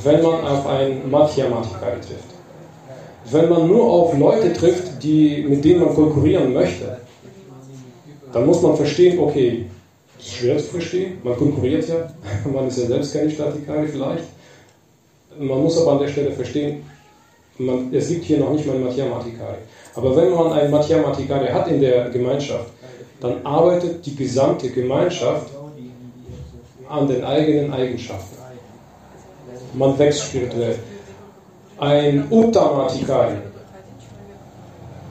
Wenn 0.04 0.22
man 0.24 0.46
auf 0.46 0.66
einen 0.68 1.10
Madhyamatikari 1.10 2.02
trifft. 2.02 2.33
Wenn 3.32 3.50
man 3.50 3.68
nur 3.68 3.84
auf 3.84 4.18
Leute 4.18 4.54
trifft, 4.54 5.02
die, 5.02 5.46
mit 5.48 5.64
denen 5.64 5.82
man 5.82 5.96
konkurrieren 5.96 6.54
möchte, 6.54 6.98
dann 8.32 8.46
muss 8.46 8.62
man 8.62 8.76
verstehen, 8.76 9.20
okay, 9.20 9.66
das 10.18 10.28
ist 10.28 10.34
schwer 10.34 10.58
zu 10.58 10.66
verstehen, 10.66 11.18
man 11.24 11.38
konkurriert 11.38 11.88
ja, 11.88 12.12
man 12.52 12.68
ist 12.68 12.80
ja 12.80 12.88
selbst 12.88 13.14
keine 13.14 13.30
Statikari 13.30 13.88
vielleicht. 13.88 14.26
Man 15.38 15.64
muss 15.64 15.80
aber 15.82 15.94
an 15.94 16.00
der 16.00 16.08
Stelle 16.08 16.32
verstehen, 16.32 16.84
man, 17.58 17.94
es 17.94 18.10
gibt 18.10 18.26
hier 18.26 18.40
noch 18.40 18.52
nicht 18.52 18.66
mal 18.66 18.76
ein 18.76 18.84
Mathematikari. 18.84 19.58
Aber 19.96 20.16
wenn 20.16 20.32
man 20.32 20.54
einen 20.54 20.72
Mathematikari 20.72 21.48
hat 21.48 21.68
in 21.68 21.82
der 21.82 22.10
Gemeinschaft, 22.10 22.72
dann 23.22 23.46
arbeitet 23.46 24.06
die 24.06 24.16
gesamte 24.16 24.70
Gemeinschaft 24.70 25.50
an 26.90 27.08
den 27.08 27.24
eigenen 27.24 27.72
Eigenschaften. 27.72 28.38
Man 29.74 29.98
wächst 29.98 30.24
spirituell. 30.24 30.78
Ein 31.84 32.28
Uttamatikari. 32.30 33.36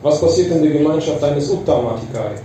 Was 0.01 0.19
passiert 0.23 0.53
in 0.53 0.63
der 0.63 0.73
Gemeinschaft 0.73 1.23
eines 1.23 1.51
Uttamatikari? 1.51 2.37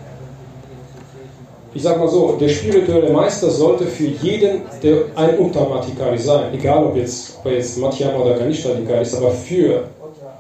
Ich 1.73 1.81
sage 1.81 1.97
mal 1.97 2.09
so, 2.09 2.35
der 2.37 2.49
spirituelle 2.49 3.09
Meister 3.09 3.49
sollte 3.49 3.85
für 3.85 4.07
jeden 4.07 4.63
der 4.83 4.97
ein 5.15 5.39
Uttamatikari 5.39 6.17
sein. 6.17 6.53
Egal, 6.53 6.83
ob 6.87 6.97
jetzt, 6.97 7.37
ob 7.39 7.49
jetzt 7.49 7.77
Madhyama 7.77 8.17
oder 8.17 8.33
Kanishtatikari 8.33 9.01
ist, 9.03 9.15
aber 9.15 9.31
für 9.31 9.83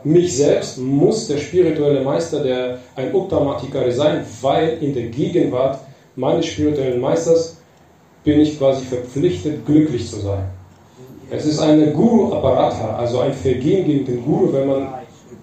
mich 0.03 0.35
selbst 0.35 0.77
muss 0.79 1.29
der 1.29 1.37
spirituelle 1.37 2.01
Meister 2.01 2.43
der 2.43 2.79
ein 2.97 3.15
Uttamatikari 3.15 3.93
sein, 3.93 4.25
weil 4.41 4.79
in 4.81 4.93
der 4.93 5.03
Gegenwart 5.03 5.79
meines 6.17 6.45
spirituellen 6.47 6.99
Meisters 6.99 7.55
bin 8.25 8.41
ich 8.41 8.57
quasi 8.57 8.83
verpflichtet, 8.83 9.65
glücklich 9.65 10.09
zu 10.09 10.19
sein. 10.19 10.56
Es 11.29 11.45
ist 11.45 11.59
eine 11.59 11.91
Guru-Apparata, 11.91 12.95
also 12.95 13.19
ein 13.19 13.33
Vergehen 13.33 13.85
gegen 13.85 14.05
den 14.05 14.23
Guru, 14.23 14.53
wenn 14.53 14.67
man 14.67 14.87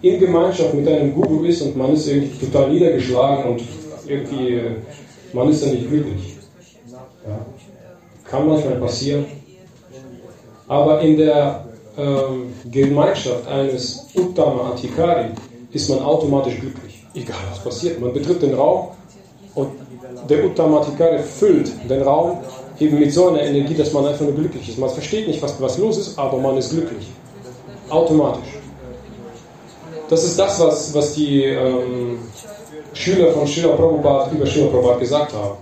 in 0.01 0.19
Gemeinschaft 0.19 0.73
mit 0.75 0.89
einem 0.89 1.15
Guru 1.15 1.45
ist 1.45 1.61
und 1.63 1.77
man 1.77 1.93
ist 1.93 2.09
irgendwie 2.09 2.47
total 2.47 2.71
niedergeschlagen 2.71 3.53
und 3.53 3.63
irgendwie, 4.07 4.61
man 5.33 5.49
ist 5.51 5.65
ja 5.65 5.73
nicht 5.73 5.89
glücklich. 5.89 6.37
Ja. 7.27 7.39
Kann 8.25 8.49
manchmal 8.49 8.77
passieren. 8.77 9.27
Aber 10.69 11.01
in 11.01 11.19
der 11.19 11.65
ähm, 11.99 12.53
Gemeinschaft 12.71 13.47
eines 13.47 14.07
Uttama 14.15 14.71
Atikari 14.71 15.27
ist 15.73 15.91
man 15.91 16.01
automatisch 16.01 16.59
glücklich. 16.61 17.05
Egal 17.15 17.37
was 17.51 17.63
passiert. 17.63 18.01
Man 18.01 18.13
betritt 18.13 18.41
den 18.43 18.55
Raum 18.55 18.89
und 19.55 19.69
der 20.29 20.45
Uttama 20.45 20.81
Atikari 20.81 21.19
füllt 21.19 21.71
den 21.89 22.03
Raum 22.03 22.39
eben 22.81 22.99
mit 22.99 23.13
so 23.13 23.29
einer 23.29 23.43
Energie, 23.43 23.75
dass 23.75 23.93
man 23.93 24.07
einfach 24.07 24.25
nur 24.25 24.35
glücklich 24.35 24.69
ist. 24.69 24.79
Man 24.79 24.91
versteht 24.91 25.29
nicht, 25.29 25.41
was, 25.43 25.61
was 25.61 25.79
los 25.79 25.99
ist, 25.99 26.19
aber 26.19 26.39
man 26.39 26.57
ist 26.57 26.71
glücklich. 26.71 27.07
Automatisch. 27.89 28.59
Das 30.09 30.25
ist 30.25 30.39
das, 30.39 30.61
was, 30.61 30.95
was 30.95 31.15
die 31.15 31.45
ähm, 31.45 32.19
Schüler 32.93 33.33
von 33.33 33.47
Schüler 33.47 33.71
Prabhupada 33.71 34.31
über 34.33 34.47
Schüler 34.47 34.67
Prabhupada 34.67 34.99
gesagt 34.99 35.33
haben. 35.33 35.57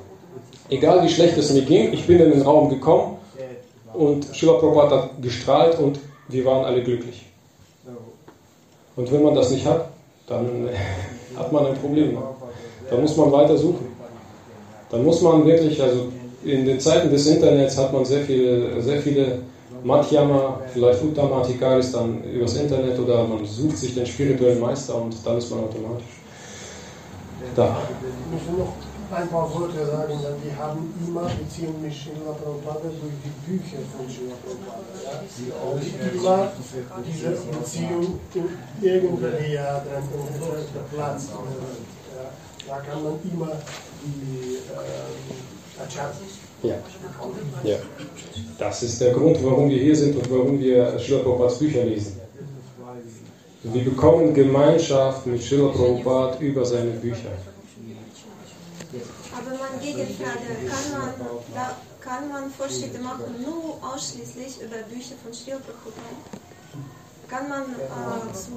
Egal 0.69 1.03
wie 1.05 1.09
schlecht 1.09 1.37
es 1.37 1.53
mir 1.53 1.63
ging, 1.63 1.93
ich 1.93 2.07
bin 2.07 2.19
in 2.19 2.31
den 2.31 2.43
Raum 2.43 2.69
gekommen 2.69 3.19
und 3.95 4.27
Schüler 4.33 4.55
Prabhupada 4.55 5.03
hat 5.03 5.23
gestrahlt 5.23 5.79
und 5.79 5.99
wir 6.29 6.45
waren 6.45 6.65
alle 6.65 6.83
glücklich. 6.83 7.27
Und 8.97 9.11
wenn 9.11 9.23
man 9.23 9.35
das 9.35 9.51
nicht 9.51 9.67
hat, 9.67 9.89
dann 10.27 10.69
hat 11.37 11.53
man 11.53 11.67
ein 11.67 11.75
Problem. 11.75 12.19
Dann 12.91 13.01
muss 13.01 13.17
man 13.17 13.33
weiter 13.33 13.57
suchen. 13.57 13.87
Dann 14.91 15.05
muss 15.05 15.23
man 15.23 15.47
wirklich, 15.47 15.81
also 15.81 16.09
in 16.45 16.65
den 16.65 16.81
Zeiten 16.81 17.11
des 17.11 17.27
Internets 17.27 17.77
hat 17.79 17.93
man 17.93 18.05
sehr 18.05 18.23
viele, 18.25 18.81
sehr 18.83 19.01
viele 19.01 19.39
Madhyama, 19.85 20.61
vielleicht 20.73 21.03
Uttamaticaris 21.03 21.93
dann 21.93 22.23
übers 22.25 22.57
Internet 22.57 22.99
oder 22.99 23.27
man 23.27 23.45
sucht 23.45 23.79
sich 23.79 23.95
den 23.95 24.07
spirituellen 24.07 24.61
Meister 24.61 24.95
und 24.97 25.15
dann 25.25 25.39
ist 25.39 25.51
man 25.51 25.61
automatisch 25.61 26.21
da. 27.57 27.77
Ich 28.01 28.33
möchte 28.33 28.53
noch 28.53 28.75
ein 29.13 29.29
paar 29.29 29.53
Worte 29.53 29.85
sagen, 29.85 30.15
denn 30.23 30.43
wir 30.43 30.57
haben 30.57 30.95
immer 31.07 31.23
Beziehung 31.23 31.83
mit 31.83 31.93
Srila 31.93 32.33
Prabhupada 32.33 32.89
durch 32.89 33.19
die 33.25 33.51
Bücher 33.51 33.79
von 33.93 34.09
Srila 34.09 34.37
Prabhupada. 34.41 34.93
Ja? 35.03 35.59
Und 35.69 35.83
immer 36.15 36.53
diese 37.07 37.31
Beziehung 37.31 38.21
in 38.35 38.89
irgendeiner 38.89 39.39
Theater, 39.39 39.99
in 39.99 40.97
Platz. 40.97 41.29
Ja? 41.29 42.31
Da 42.69 42.79
kann 42.81 43.03
man 43.03 43.15
immer 43.31 43.53
die 44.03 44.55
äh, 44.55 44.73
Achat 44.73 45.62
ja. 46.63 46.75
ja. 47.65 47.77
Das 48.59 48.83
ist 48.83 49.01
der 49.01 49.13
Grund, 49.13 49.43
warum 49.43 49.69
wir 49.69 49.79
hier 49.79 49.97
sind 49.97 50.17
und 50.17 50.31
warum 50.31 50.59
wir 50.59 50.99
Srila 50.99 51.23
Prabhupads 51.23 51.59
Bücher 51.59 51.85
lesen. 51.85 52.21
Wir 53.65 53.85
bekommen 53.85 54.35
Gemeinschaft 54.35 55.27
mit 55.27 55.43
Srila 55.43 55.69
Prabhupada 55.69 56.39
über 56.39 56.65
seine 56.65 56.91
Bücher. 56.91 57.33
Aber 59.35 59.51
meine 59.59 59.83
Gegenfrage, 59.83 60.47
kann 60.69 61.01
man, 61.01 61.15
da, 61.55 61.77
kann 62.01 62.29
man 62.29 62.51
Fortschritte 62.51 62.99
machen 62.99 63.43
nur 63.43 63.79
ausschließlich 63.83 64.61
über 64.61 64.77
Bücher 64.93 65.15
von 65.23 65.33
Srila 65.33 65.59
Prabhupada? 65.59 66.43
Kann 67.29 67.49
man 67.49 67.63
äh, 67.63 68.33
zu 68.35 68.51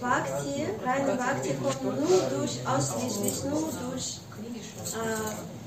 Bhakti, 0.00 0.66
reine 0.84 1.14
Bhakti 1.16 1.50
kommen 1.54 1.96
nur 2.00 2.38
durch, 2.38 2.58
ausschließlich 2.66 3.44
nur 3.44 3.68
durch 3.88 4.18
äh, 4.94 5.59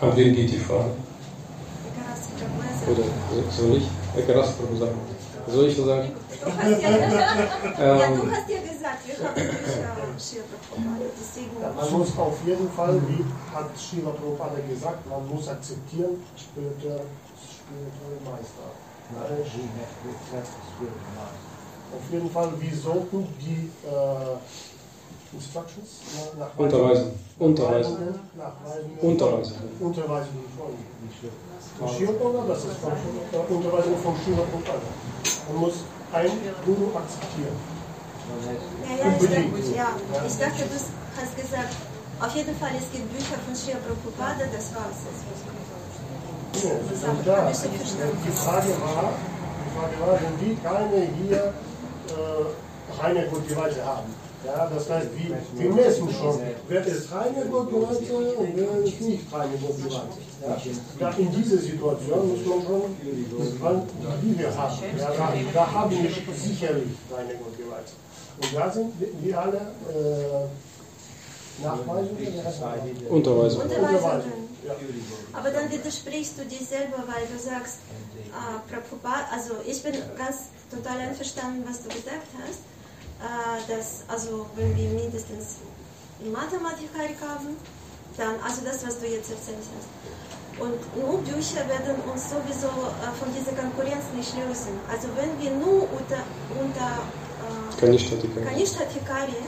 An 0.00 0.16
wen 0.16 0.34
geht 0.34 0.50
die 0.50 0.58
Frage? 0.58 0.92
Oder 2.90 3.04
soll 3.50 3.76
ich? 3.76 3.88
Soll 5.46 5.66
ich 5.66 5.76
so 5.76 5.84
sagen? 5.84 6.12
Du 6.42 6.46
hast 6.46 6.82
ja, 6.82 6.90
ja, 6.90 8.10
du 8.10 8.30
hast 8.30 8.48
ja 8.48 8.60
gesagt, 8.60 9.06
wir 9.06 9.28
haben 9.28 9.34
Bücher 9.34 10.00
Srila 10.20 10.44
Prabhupada, 10.44 11.06
deswegen... 11.18 11.76
Man 11.76 11.90
muss 11.92 12.18
auf 12.18 12.38
jeden 12.46 12.70
Fall, 12.70 13.00
wie 13.08 13.24
hat 13.54 13.76
Srila 13.76 14.10
Prabhupada 14.10 14.60
gesagt, 14.68 15.06
man 15.08 15.28
muss 15.28 15.48
akzeptieren, 15.48 16.22
spirituelle, 16.36 17.06
spirituelle 17.36 18.20
Meister. 18.24 18.68
Auf 21.92 22.12
jeden 22.12 22.30
Fall, 22.30 22.52
wir 22.58 22.76
sollten 22.76 23.26
die 23.40 23.70
äh, 23.86 24.36
Instructions 25.32 25.88
nach 26.38 26.50
Unterweisen. 26.56 27.12
Unterweisen. 27.38 27.96
Unterweisen. 29.00 29.54
Unterweisen. 29.78 30.34
Von 31.78 31.88
Prabhupada, 31.88 32.48
das 32.48 32.64
ist 32.64 32.78
von, 32.78 32.92
äh, 32.92 33.54
Unterweisung 33.54 33.96
von 34.02 34.14
Srila 34.24 34.42
Prabhupada. 34.42 34.90
Man 35.48 35.56
muss 35.60 35.74
ein 36.12 36.30
Guru 36.66 36.90
akzeptieren. 36.98 37.56
Ja, 38.86 39.06
ja, 39.06 39.12
ich 39.14 39.22
dachte, 39.22 39.74
ja, 39.74 39.88
ich 40.26 40.36
dachte, 40.36 40.62
du 40.66 40.74
hast 40.74 41.36
gesagt, 41.36 41.74
auf 42.20 42.34
jeden 42.34 42.56
Fall, 42.56 42.70
es 42.76 42.90
gibt 42.90 43.06
Bücher 43.12 43.38
von 43.38 43.54
Srila 43.54 43.78
Prabhupada, 43.86 44.44
das 44.50 44.74
war's. 44.74 45.06
Ja, 46.58 46.70
das 46.74 46.98
ist 46.98 47.04
da. 47.24 47.50
Die 48.26 48.32
Frage 48.32 48.70
war, 48.82 49.12
die 49.62 49.70
Frage 49.78 49.96
war, 50.00 50.18
wenn 50.20 50.36
wir 50.42 50.56
keine 50.58 51.06
hier 51.22 51.54
äh, 52.10 53.00
reine 53.00 53.26
Gutgeweihte 53.28 53.84
haben. 53.84 54.12
Ja, 54.44 54.70
das 54.74 54.88
heißt, 54.88 55.08
wir, 55.16 55.38
wir 55.52 55.74
messen 55.74 56.08
schon, 56.10 56.40
wer 56.68 56.86
ist 56.86 57.12
reine 57.12 57.44
Gutgeweihte 57.44 58.14
und 58.14 58.56
wer 58.56 58.84
ist 58.84 59.00
nicht 59.00 59.32
reine 59.32 59.56
Gutgeweihte. 59.56 60.16
Ja? 60.40 60.56
Da 60.98 61.10
in 61.10 61.30
dieser 61.30 61.58
Situation 61.58 62.28
muss 62.30 62.46
man 62.46 62.62
schon, 62.62 62.96
die 63.02 64.38
wir 64.38 64.56
haben, 64.56 64.78
ja, 64.98 65.10
da, 65.12 65.32
da 65.52 65.72
haben 65.72 65.90
wir 65.90 66.10
sicherlich 66.34 66.88
reine 67.12 67.34
Gutgeweihte. 67.34 67.92
Und 68.40 68.56
da 68.56 68.70
sind 68.70 68.92
wir 68.98 69.38
alle 69.38 69.58
äh, 69.58 70.46
Nachweisen. 71.62 72.16
Unterweisung. 73.10 73.62
Unterweisungen. 73.62 74.50
Ja. 74.66 74.74
Aber 75.32 75.50
dann 75.50 75.70
widersprichst 75.70 76.38
du 76.38 76.44
dir 76.44 76.64
selber, 76.64 77.04
weil 77.06 77.26
du 77.32 77.38
sagst, 77.38 77.78
äh, 78.28 78.72
Prabhupada, 78.72 79.26
also 79.32 79.54
ich 79.66 79.82
bin 79.82 79.94
ganz 80.16 80.48
total 80.70 80.98
einverstanden, 80.98 81.64
was 81.66 81.82
du 81.82 81.88
gesagt 81.88 82.28
hast, 82.46 82.60
dass, 83.68 84.04
also 84.08 84.46
wenn 84.56 84.76
wir 84.76 84.90
mindestens 84.90 85.60
Mathematik 86.24 86.90
haben, 87.20 87.56
dann, 88.16 88.34
also 88.44 88.60
das, 88.64 88.86
was 88.86 88.98
du 89.00 89.06
jetzt 89.06 89.30
erzählt 89.30 89.64
hast. 89.76 89.88
Und 90.60 90.80
nur 90.96 91.18
Bücher 91.24 91.64
werden 91.68 91.96
uns 92.04 92.28
sowieso 92.28 92.68
äh, 92.68 93.08
von 93.16 93.32
dieser 93.32 93.56
Konkurrenz 93.56 94.04
nicht 94.14 94.34
lösen. 94.36 94.76
Also 94.92 95.08
wenn 95.16 95.32
wir 95.40 95.52
nur 95.56 95.88
unter, 95.88 96.20
unter 96.52 97.00
äh, 97.00 97.80
Kanishtatika. 97.80 98.40
Kanishta 98.44 98.84
Hikari, 98.84 99.40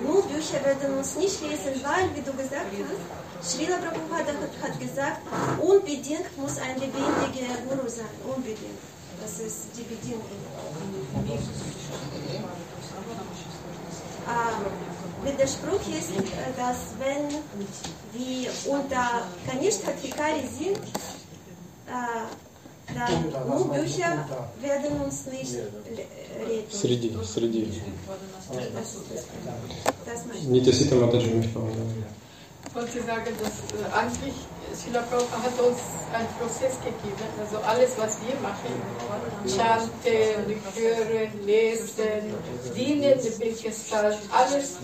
nur 0.00 0.22
Bücher 0.22 0.64
werden 0.64 0.96
uns 0.96 1.16
nicht 1.16 1.40
lesen, 1.42 1.74
weil, 1.84 2.08
wie 2.14 2.22
du 2.22 2.32
gesagt 2.32 2.70
hast, 2.72 3.52
Srila 3.52 3.76
Prabhupada 3.76 4.32
hat, 4.32 4.54
hat 4.62 4.80
gesagt, 4.80 5.20
unbedingt 5.60 6.32
muss 6.38 6.56
ein 6.58 6.80
lebendiger 6.80 7.60
Guru 7.68 7.86
sein, 7.86 8.08
unbedingt. 8.24 8.80
Das 9.20 9.38
ist 9.40 9.68
die 9.76 9.82
Bedingung. 9.82 10.24
Mit 15.24 15.38
der 15.38 15.46
Spruch 15.46 15.80
ist, 15.98 16.10
dass 16.56 16.78
wenn 16.98 17.28
die 18.14 18.46
unter 18.68 19.22
Kanistratvikari 19.46 20.42
sind, 20.58 20.78
dann 22.94 23.48
nur 23.48 23.68
Bücher 23.72 24.28
werden 24.60 25.00
uns 25.00 25.26
nicht 25.26 25.54
retten. 25.54 26.70
Среди, 26.70 27.16
среди. 27.24 27.80
Das, 28.52 28.58
das, 28.74 29.24
das, 30.04 30.24
das 30.24 30.44
Нитасита 30.44 30.96
Матаджи 30.96 31.30
Мишпава, 31.30 31.68
да. 31.68 31.93
Wollte 32.74 33.00
sagen, 33.02 33.32
dass 33.40 33.54
äh, 33.80 33.92
eigentlich 33.94 34.34
Srila 34.74 35.02
Prabhupada 35.02 35.42
hat 35.44 35.60
uns 35.60 35.78
einen 36.12 36.28
Prozess 36.38 36.74
gegeben. 36.80 37.28
Also 37.40 37.58
alles, 37.58 37.92
was 37.96 38.18
wir 38.26 38.34
machen, 38.40 38.74
chanten, 39.46 40.60
hören, 40.74 41.46
lesen, 41.46 42.34
dienen 42.76 43.20
der 43.22 43.30
Bildgestalt, 43.30 44.18
alles 44.32 44.76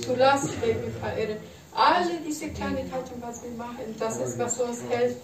zu 0.00 0.14
verehren. 0.14 1.36
Alle 1.74 2.18
diese 2.26 2.48
Kleinigkeiten, 2.48 3.22
was 3.22 3.42
wir 3.44 3.52
machen, 3.52 3.94
das 4.00 4.16
ist, 4.18 4.38
was 4.38 4.58
uns 4.58 4.80
hilft, 4.90 5.20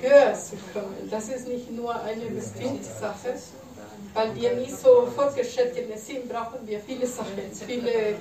höher 0.00 0.34
zu 0.34 0.56
kommen. 0.72 1.08
Das 1.08 1.28
ist 1.28 1.46
nicht 1.46 1.70
nur 1.70 1.94
eine 1.94 2.24
bestimmte 2.26 2.84
Sache, 2.84 3.34
weil 4.12 4.34
wir 4.34 4.54
nicht 4.54 4.76
so 4.76 5.06
fortgeschrittene 5.14 5.96
sind, 5.96 6.28
brauchen 6.28 6.66
wir 6.66 6.80
viele 6.80 7.06
Sachen, 7.06 7.38
viele 7.66 8.16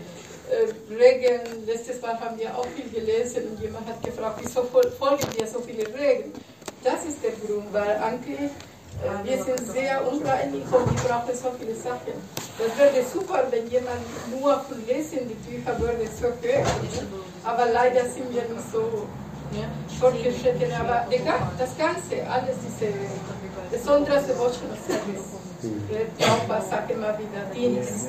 Regeln. 0.90 1.42
Letztes 1.66 2.02
Mal 2.02 2.20
haben 2.20 2.38
wir 2.38 2.56
auch 2.58 2.66
viel 2.76 2.90
gelesen 2.90 3.50
und 3.52 3.62
jemand 3.62 3.88
hat 3.88 4.02
gefragt, 4.04 4.40
wieso 4.42 4.62
fol- 4.62 4.92
folgen 4.92 5.28
wir 5.38 5.48
so 5.48 5.60
viele 5.62 5.86
Regeln? 5.88 6.34
Das 6.84 7.06
ist 7.06 7.24
der 7.24 7.32
Grund, 7.32 7.72
weil 7.72 7.96
eigentlich 7.98 8.52
äh, 9.02 9.24
wir 9.28 9.44
sind 9.44 9.60
sehr 9.72 10.06
unreinig 10.06 10.64
und 10.72 10.86
wir 10.92 11.10
brauchen 11.10 11.34
so 11.36 11.52
viele 11.58 11.74
Sachen. 11.76 12.14
Das 12.60 12.78
wäre 12.78 13.04
super, 13.12 13.44
wenn 13.50 13.68
jemand 13.70 14.02
nur 14.30 14.60
von 14.68 14.86
Lesen 14.86 15.28
die 15.30 15.34
Bücher 15.50 15.80
würde 15.80 16.06
so 16.20 16.28
hören. 16.28 16.66
Aber 17.44 17.66
leider 17.68 18.02
sind 18.06 18.34
wir 18.34 18.44
nicht 18.44 18.72
so 18.72 19.08
ne, 19.52 19.66
fortgeschritten. 20.00 20.72
Aber 20.74 21.08
das 21.58 21.78
Ganze, 21.78 22.30
alles 22.30 22.56
diese 22.68 22.92
besonders 23.72 24.28
Devotional 24.28 24.78
Service, 24.88 25.26
äh, 25.64 26.06
Prabhupada 26.22 26.62
sagt 26.62 26.92
immer 26.92 27.18
wieder, 27.18 27.44
Dienst, 27.54 28.08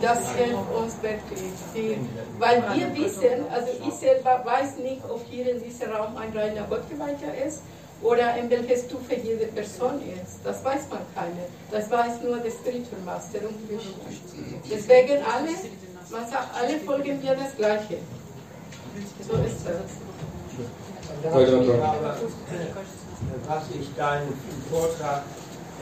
das 0.00 0.32
hilft 0.32 0.72
uns 0.74 1.02
wirklich 1.02 1.52
viel. 1.72 1.98
Weil 2.38 2.62
wir 2.74 2.94
wissen, 2.96 3.46
also 3.50 3.68
ich 3.86 3.94
selber 3.94 4.42
weiß 4.44 4.78
nicht, 4.78 5.02
ob 5.08 5.24
hier 5.28 5.50
in 5.50 5.62
diesem 5.62 5.92
Raum 5.92 6.16
ein 6.16 6.36
reiner 6.36 6.64
Gottgeweihter 6.64 7.32
ist 7.46 7.62
oder 8.02 8.36
in 8.36 8.50
welcher 8.50 8.76
Stufe 8.76 9.14
jede 9.14 9.46
Person 9.46 10.00
ist. 10.00 10.40
Das 10.44 10.64
weiß 10.64 10.88
man 10.90 11.00
keine. 11.14 11.44
Das 11.70 11.90
weiß 11.90 12.22
nur 12.24 12.38
der 12.38 12.50
Spiritual 12.50 13.00
Master 13.04 13.40
und 13.40 13.68
Krishna. 13.68 13.94
Deswegen 14.70 15.22
alle, 15.24 15.52
man 16.10 16.28
sagt, 16.28 16.48
alle 16.54 16.78
folgen 16.80 17.22
wir 17.22 17.34
das 17.34 17.56
Gleiche. 17.56 17.98
So 19.26 19.34
ist 19.34 19.66
das. 19.66 20.00
Was 23.46 23.62
ich 23.78 23.94
deinem 23.96 24.32
Vortrag 24.70 25.22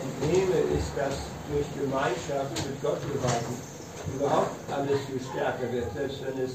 entnehme, 0.02 0.58
ist, 0.78 0.90
dass 0.96 1.16
durch 1.50 1.66
Gemeinschaft 1.74 2.52
mit 2.54 2.82
Gott 2.82 3.00
geweihten 3.02 3.54
überhaupt 4.14 4.56
alles 4.70 5.00
viel 5.06 5.20
stärker 5.20 5.70
wird, 5.72 5.86
selbst 5.94 6.22
wenn 6.24 6.44
es 6.44 6.52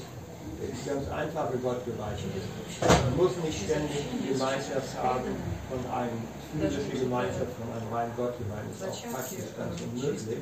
ganz 0.86 1.08
einfache 1.10 1.56
Gottgeweihte 1.58 2.24
ist. 2.36 2.48
Man 2.80 3.16
muss 3.16 3.32
nicht 3.44 3.64
ständig 3.64 4.04
Gemeinschaft 4.28 4.96
haben 5.02 5.36
von 5.68 5.80
einem 5.92 6.20
physische 6.52 7.04
Gemeinschaft 7.04 7.52
von 7.58 7.68
einem 7.72 7.92
reinen 7.92 8.14
Gottgeweihten. 8.16 8.70
Das 8.78 8.96
ist 8.96 9.04
auch 9.04 9.12
praktisch 9.12 9.48
ganz 9.56 9.80
unmöglich. 9.80 10.38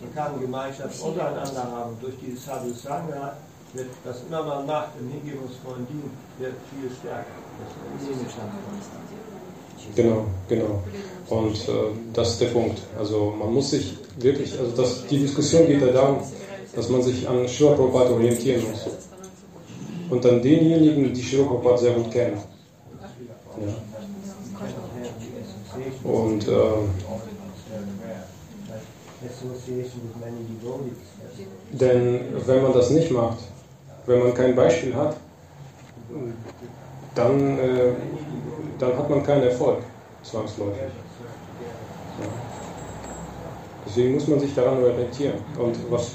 Man 0.00 0.14
kann 0.14 0.40
Gemeinschaft 0.40 1.00
untereinander 1.00 1.64
haben. 1.64 1.96
Durch 2.00 2.14
dieses 2.20 2.44
Sadhu 2.44 2.72
Sangha 2.72 3.36
wird, 3.72 3.90
was 4.04 4.22
immer 4.28 4.42
man 4.42 4.66
macht 4.66 4.90
im 4.98 5.08
hingebungsvollen 5.08 5.86
Dienst, 5.86 6.14
wird 6.38 6.54
viel 6.70 6.90
stärker. 6.90 7.38
Das 7.60 8.34
von. 8.34 9.19
Genau, 9.94 10.24
genau. 10.48 10.82
Und 11.28 11.56
äh, 11.68 11.72
das 12.12 12.30
ist 12.30 12.40
der 12.40 12.46
Punkt. 12.46 12.80
Also 12.98 13.32
man 13.38 13.52
muss 13.52 13.70
sich 13.70 13.96
wirklich, 14.18 14.58
also 14.58 14.72
das, 14.76 15.06
die 15.06 15.18
Diskussion 15.18 15.66
geht 15.66 15.80
ja 15.80 15.88
darum, 15.88 16.18
dass 16.74 16.88
man 16.88 17.02
sich 17.02 17.28
an 17.28 17.46
Prabhupada 17.46 18.10
orientieren 18.10 18.62
muss. 18.70 18.86
Und 20.10 20.26
an 20.26 20.42
denjenigen, 20.42 21.12
die 21.14 21.22
Prabhupada 21.22 21.76
sehr 21.78 21.92
gut 21.92 22.10
kennen. 22.10 22.38
Ja. 23.60 23.74
Und 26.02 26.48
äh. 26.48 26.52
Denn 31.72 32.20
wenn 32.46 32.62
man 32.62 32.72
das 32.72 32.90
nicht 32.90 33.10
macht, 33.10 33.38
wenn 34.06 34.18
man 34.20 34.34
kein 34.34 34.56
Beispiel 34.56 34.94
hat, 34.94 35.16
dann, 37.14 37.58
äh, 37.58 37.92
dann 38.78 38.96
hat 38.96 39.10
man 39.10 39.22
keinen 39.22 39.44
Erfolg, 39.44 39.78
zwangsläufig. 40.22 40.82
Ja. 42.20 42.26
Deswegen 43.86 44.14
muss 44.14 44.28
man 44.28 44.38
sich 44.38 44.54
daran 44.54 44.82
orientieren. 44.82 45.34
Und 45.58 45.76
was, 45.90 46.12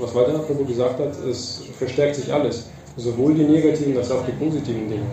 was 0.00 0.14
Valdemar 0.14 0.42
Prabhu 0.42 0.64
gesagt 0.64 0.98
hat, 0.98 1.24
es 1.24 1.64
verstärkt 1.76 2.16
sich 2.16 2.32
alles. 2.32 2.68
Sowohl 2.96 3.34
die 3.34 3.44
negativen 3.44 3.96
als 3.96 4.10
auch 4.10 4.24
die 4.24 4.32
positiven 4.32 4.88
Dinge. 4.88 5.06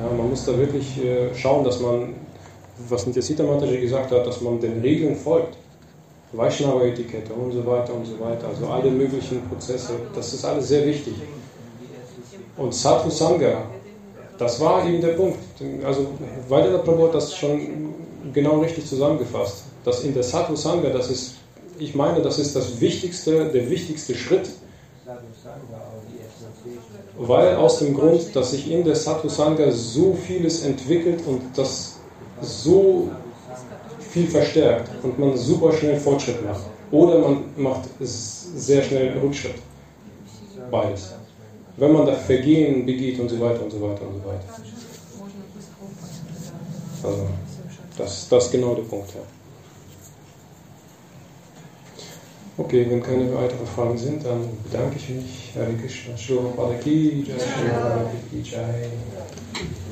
Ja, 0.00 0.16
man 0.16 0.28
muss 0.28 0.44
da 0.44 0.56
wirklich 0.58 1.02
äh, 1.04 1.34
schauen, 1.34 1.64
dass 1.64 1.80
man, 1.80 2.14
was 2.88 3.06
Nityasita 3.06 3.44
Mataji 3.44 3.80
gesagt 3.80 4.10
hat, 4.10 4.26
dass 4.26 4.40
man 4.40 4.60
den 4.60 4.80
Regeln 4.80 5.14
folgt. 5.14 5.56
Vaishnava-Etikette 6.32 7.32
und 7.32 7.52
so 7.52 7.64
weiter 7.64 7.94
und 7.94 8.04
so 8.04 8.18
weiter. 8.18 8.48
Also 8.48 8.66
alle 8.66 8.90
möglichen 8.90 9.48
Prozesse, 9.48 9.92
das 10.14 10.34
ist 10.34 10.44
alles 10.44 10.66
sehr 10.66 10.84
wichtig. 10.84 11.14
Und 12.56 12.74
Sadhu 12.74 13.08
Sangha, 13.10 13.62
das 14.38 14.60
war 14.60 14.86
eben 14.86 15.00
der 15.00 15.14
Punkt. 15.14 15.38
Also 15.84 16.06
Vajrayana 16.48 16.78
Prabhu 16.78 17.06
hat 17.06 17.14
das 17.14 17.34
schon 17.34 17.94
genau 18.32 18.60
richtig 18.60 18.86
zusammengefasst. 18.86 19.64
Dass 19.84 20.02
in 20.02 20.14
der 20.14 20.22
Sadhu 20.22 20.56
Sangha, 20.56 20.90
das 20.90 21.10
ist, 21.10 21.34
ich 21.78 21.94
meine, 21.94 22.22
das 22.22 22.38
ist 22.38 22.56
das 22.56 22.80
wichtigste, 22.80 23.46
der 23.46 23.68
wichtigste 23.70 24.14
Schritt, 24.14 24.48
weil 27.18 27.56
aus 27.56 27.78
dem 27.78 27.94
Grund, 27.94 28.34
dass 28.34 28.50
sich 28.52 28.70
in 28.70 28.84
der 28.84 28.96
Sadhu 28.96 29.28
Sangha 29.28 29.70
so 29.70 30.14
vieles 30.14 30.64
entwickelt 30.64 31.20
und 31.26 31.42
das 31.54 31.96
so 32.40 33.10
viel 34.10 34.26
verstärkt 34.26 34.88
und 35.02 35.18
man 35.18 35.36
super 35.36 35.72
schnell 35.72 35.98
Fortschritt 35.98 36.44
macht. 36.44 36.62
Oder 36.90 37.18
man 37.18 37.44
macht 37.56 37.88
sehr 38.00 38.82
schnell 38.82 39.18
Rückschritt. 39.18 39.56
Beides. 40.70 41.14
Wenn 41.76 41.92
man 41.92 42.06
da 42.06 42.14
Vergehen 42.14 42.86
begeht 42.86 43.18
und 43.18 43.28
so 43.28 43.40
weiter 43.40 43.62
und 43.64 43.70
so 43.70 43.80
weiter 43.80 44.06
und 44.06 44.22
so 44.22 44.28
weiter. 44.28 44.44
Also, 47.02 47.26
das, 47.98 48.28
das 48.28 48.44
ist 48.46 48.52
genau 48.52 48.74
der 48.74 48.82
Punkt, 48.82 49.14
ja. 49.14 49.20
Okay, 52.56 52.86
wenn 52.88 53.02
keine 53.02 53.34
weiteren 53.34 53.66
Fragen 53.66 53.98
sind, 53.98 54.24
dann 54.24 54.48
bedanke 54.62 54.96
ich 54.96 55.08
mich. 55.08 55.52
Hare 55.56 55.74
Krishna, 55.74 56.16
Shri 56.16 56.34
Prabhupada 56.36 56.78
Ki 56.78 57.24
Jai, 57.26 57.38
Shri 57.38 57.68
Prabhupada 57.68 58.10
Ki 58.30 58.42
Jai. 58.42 59.83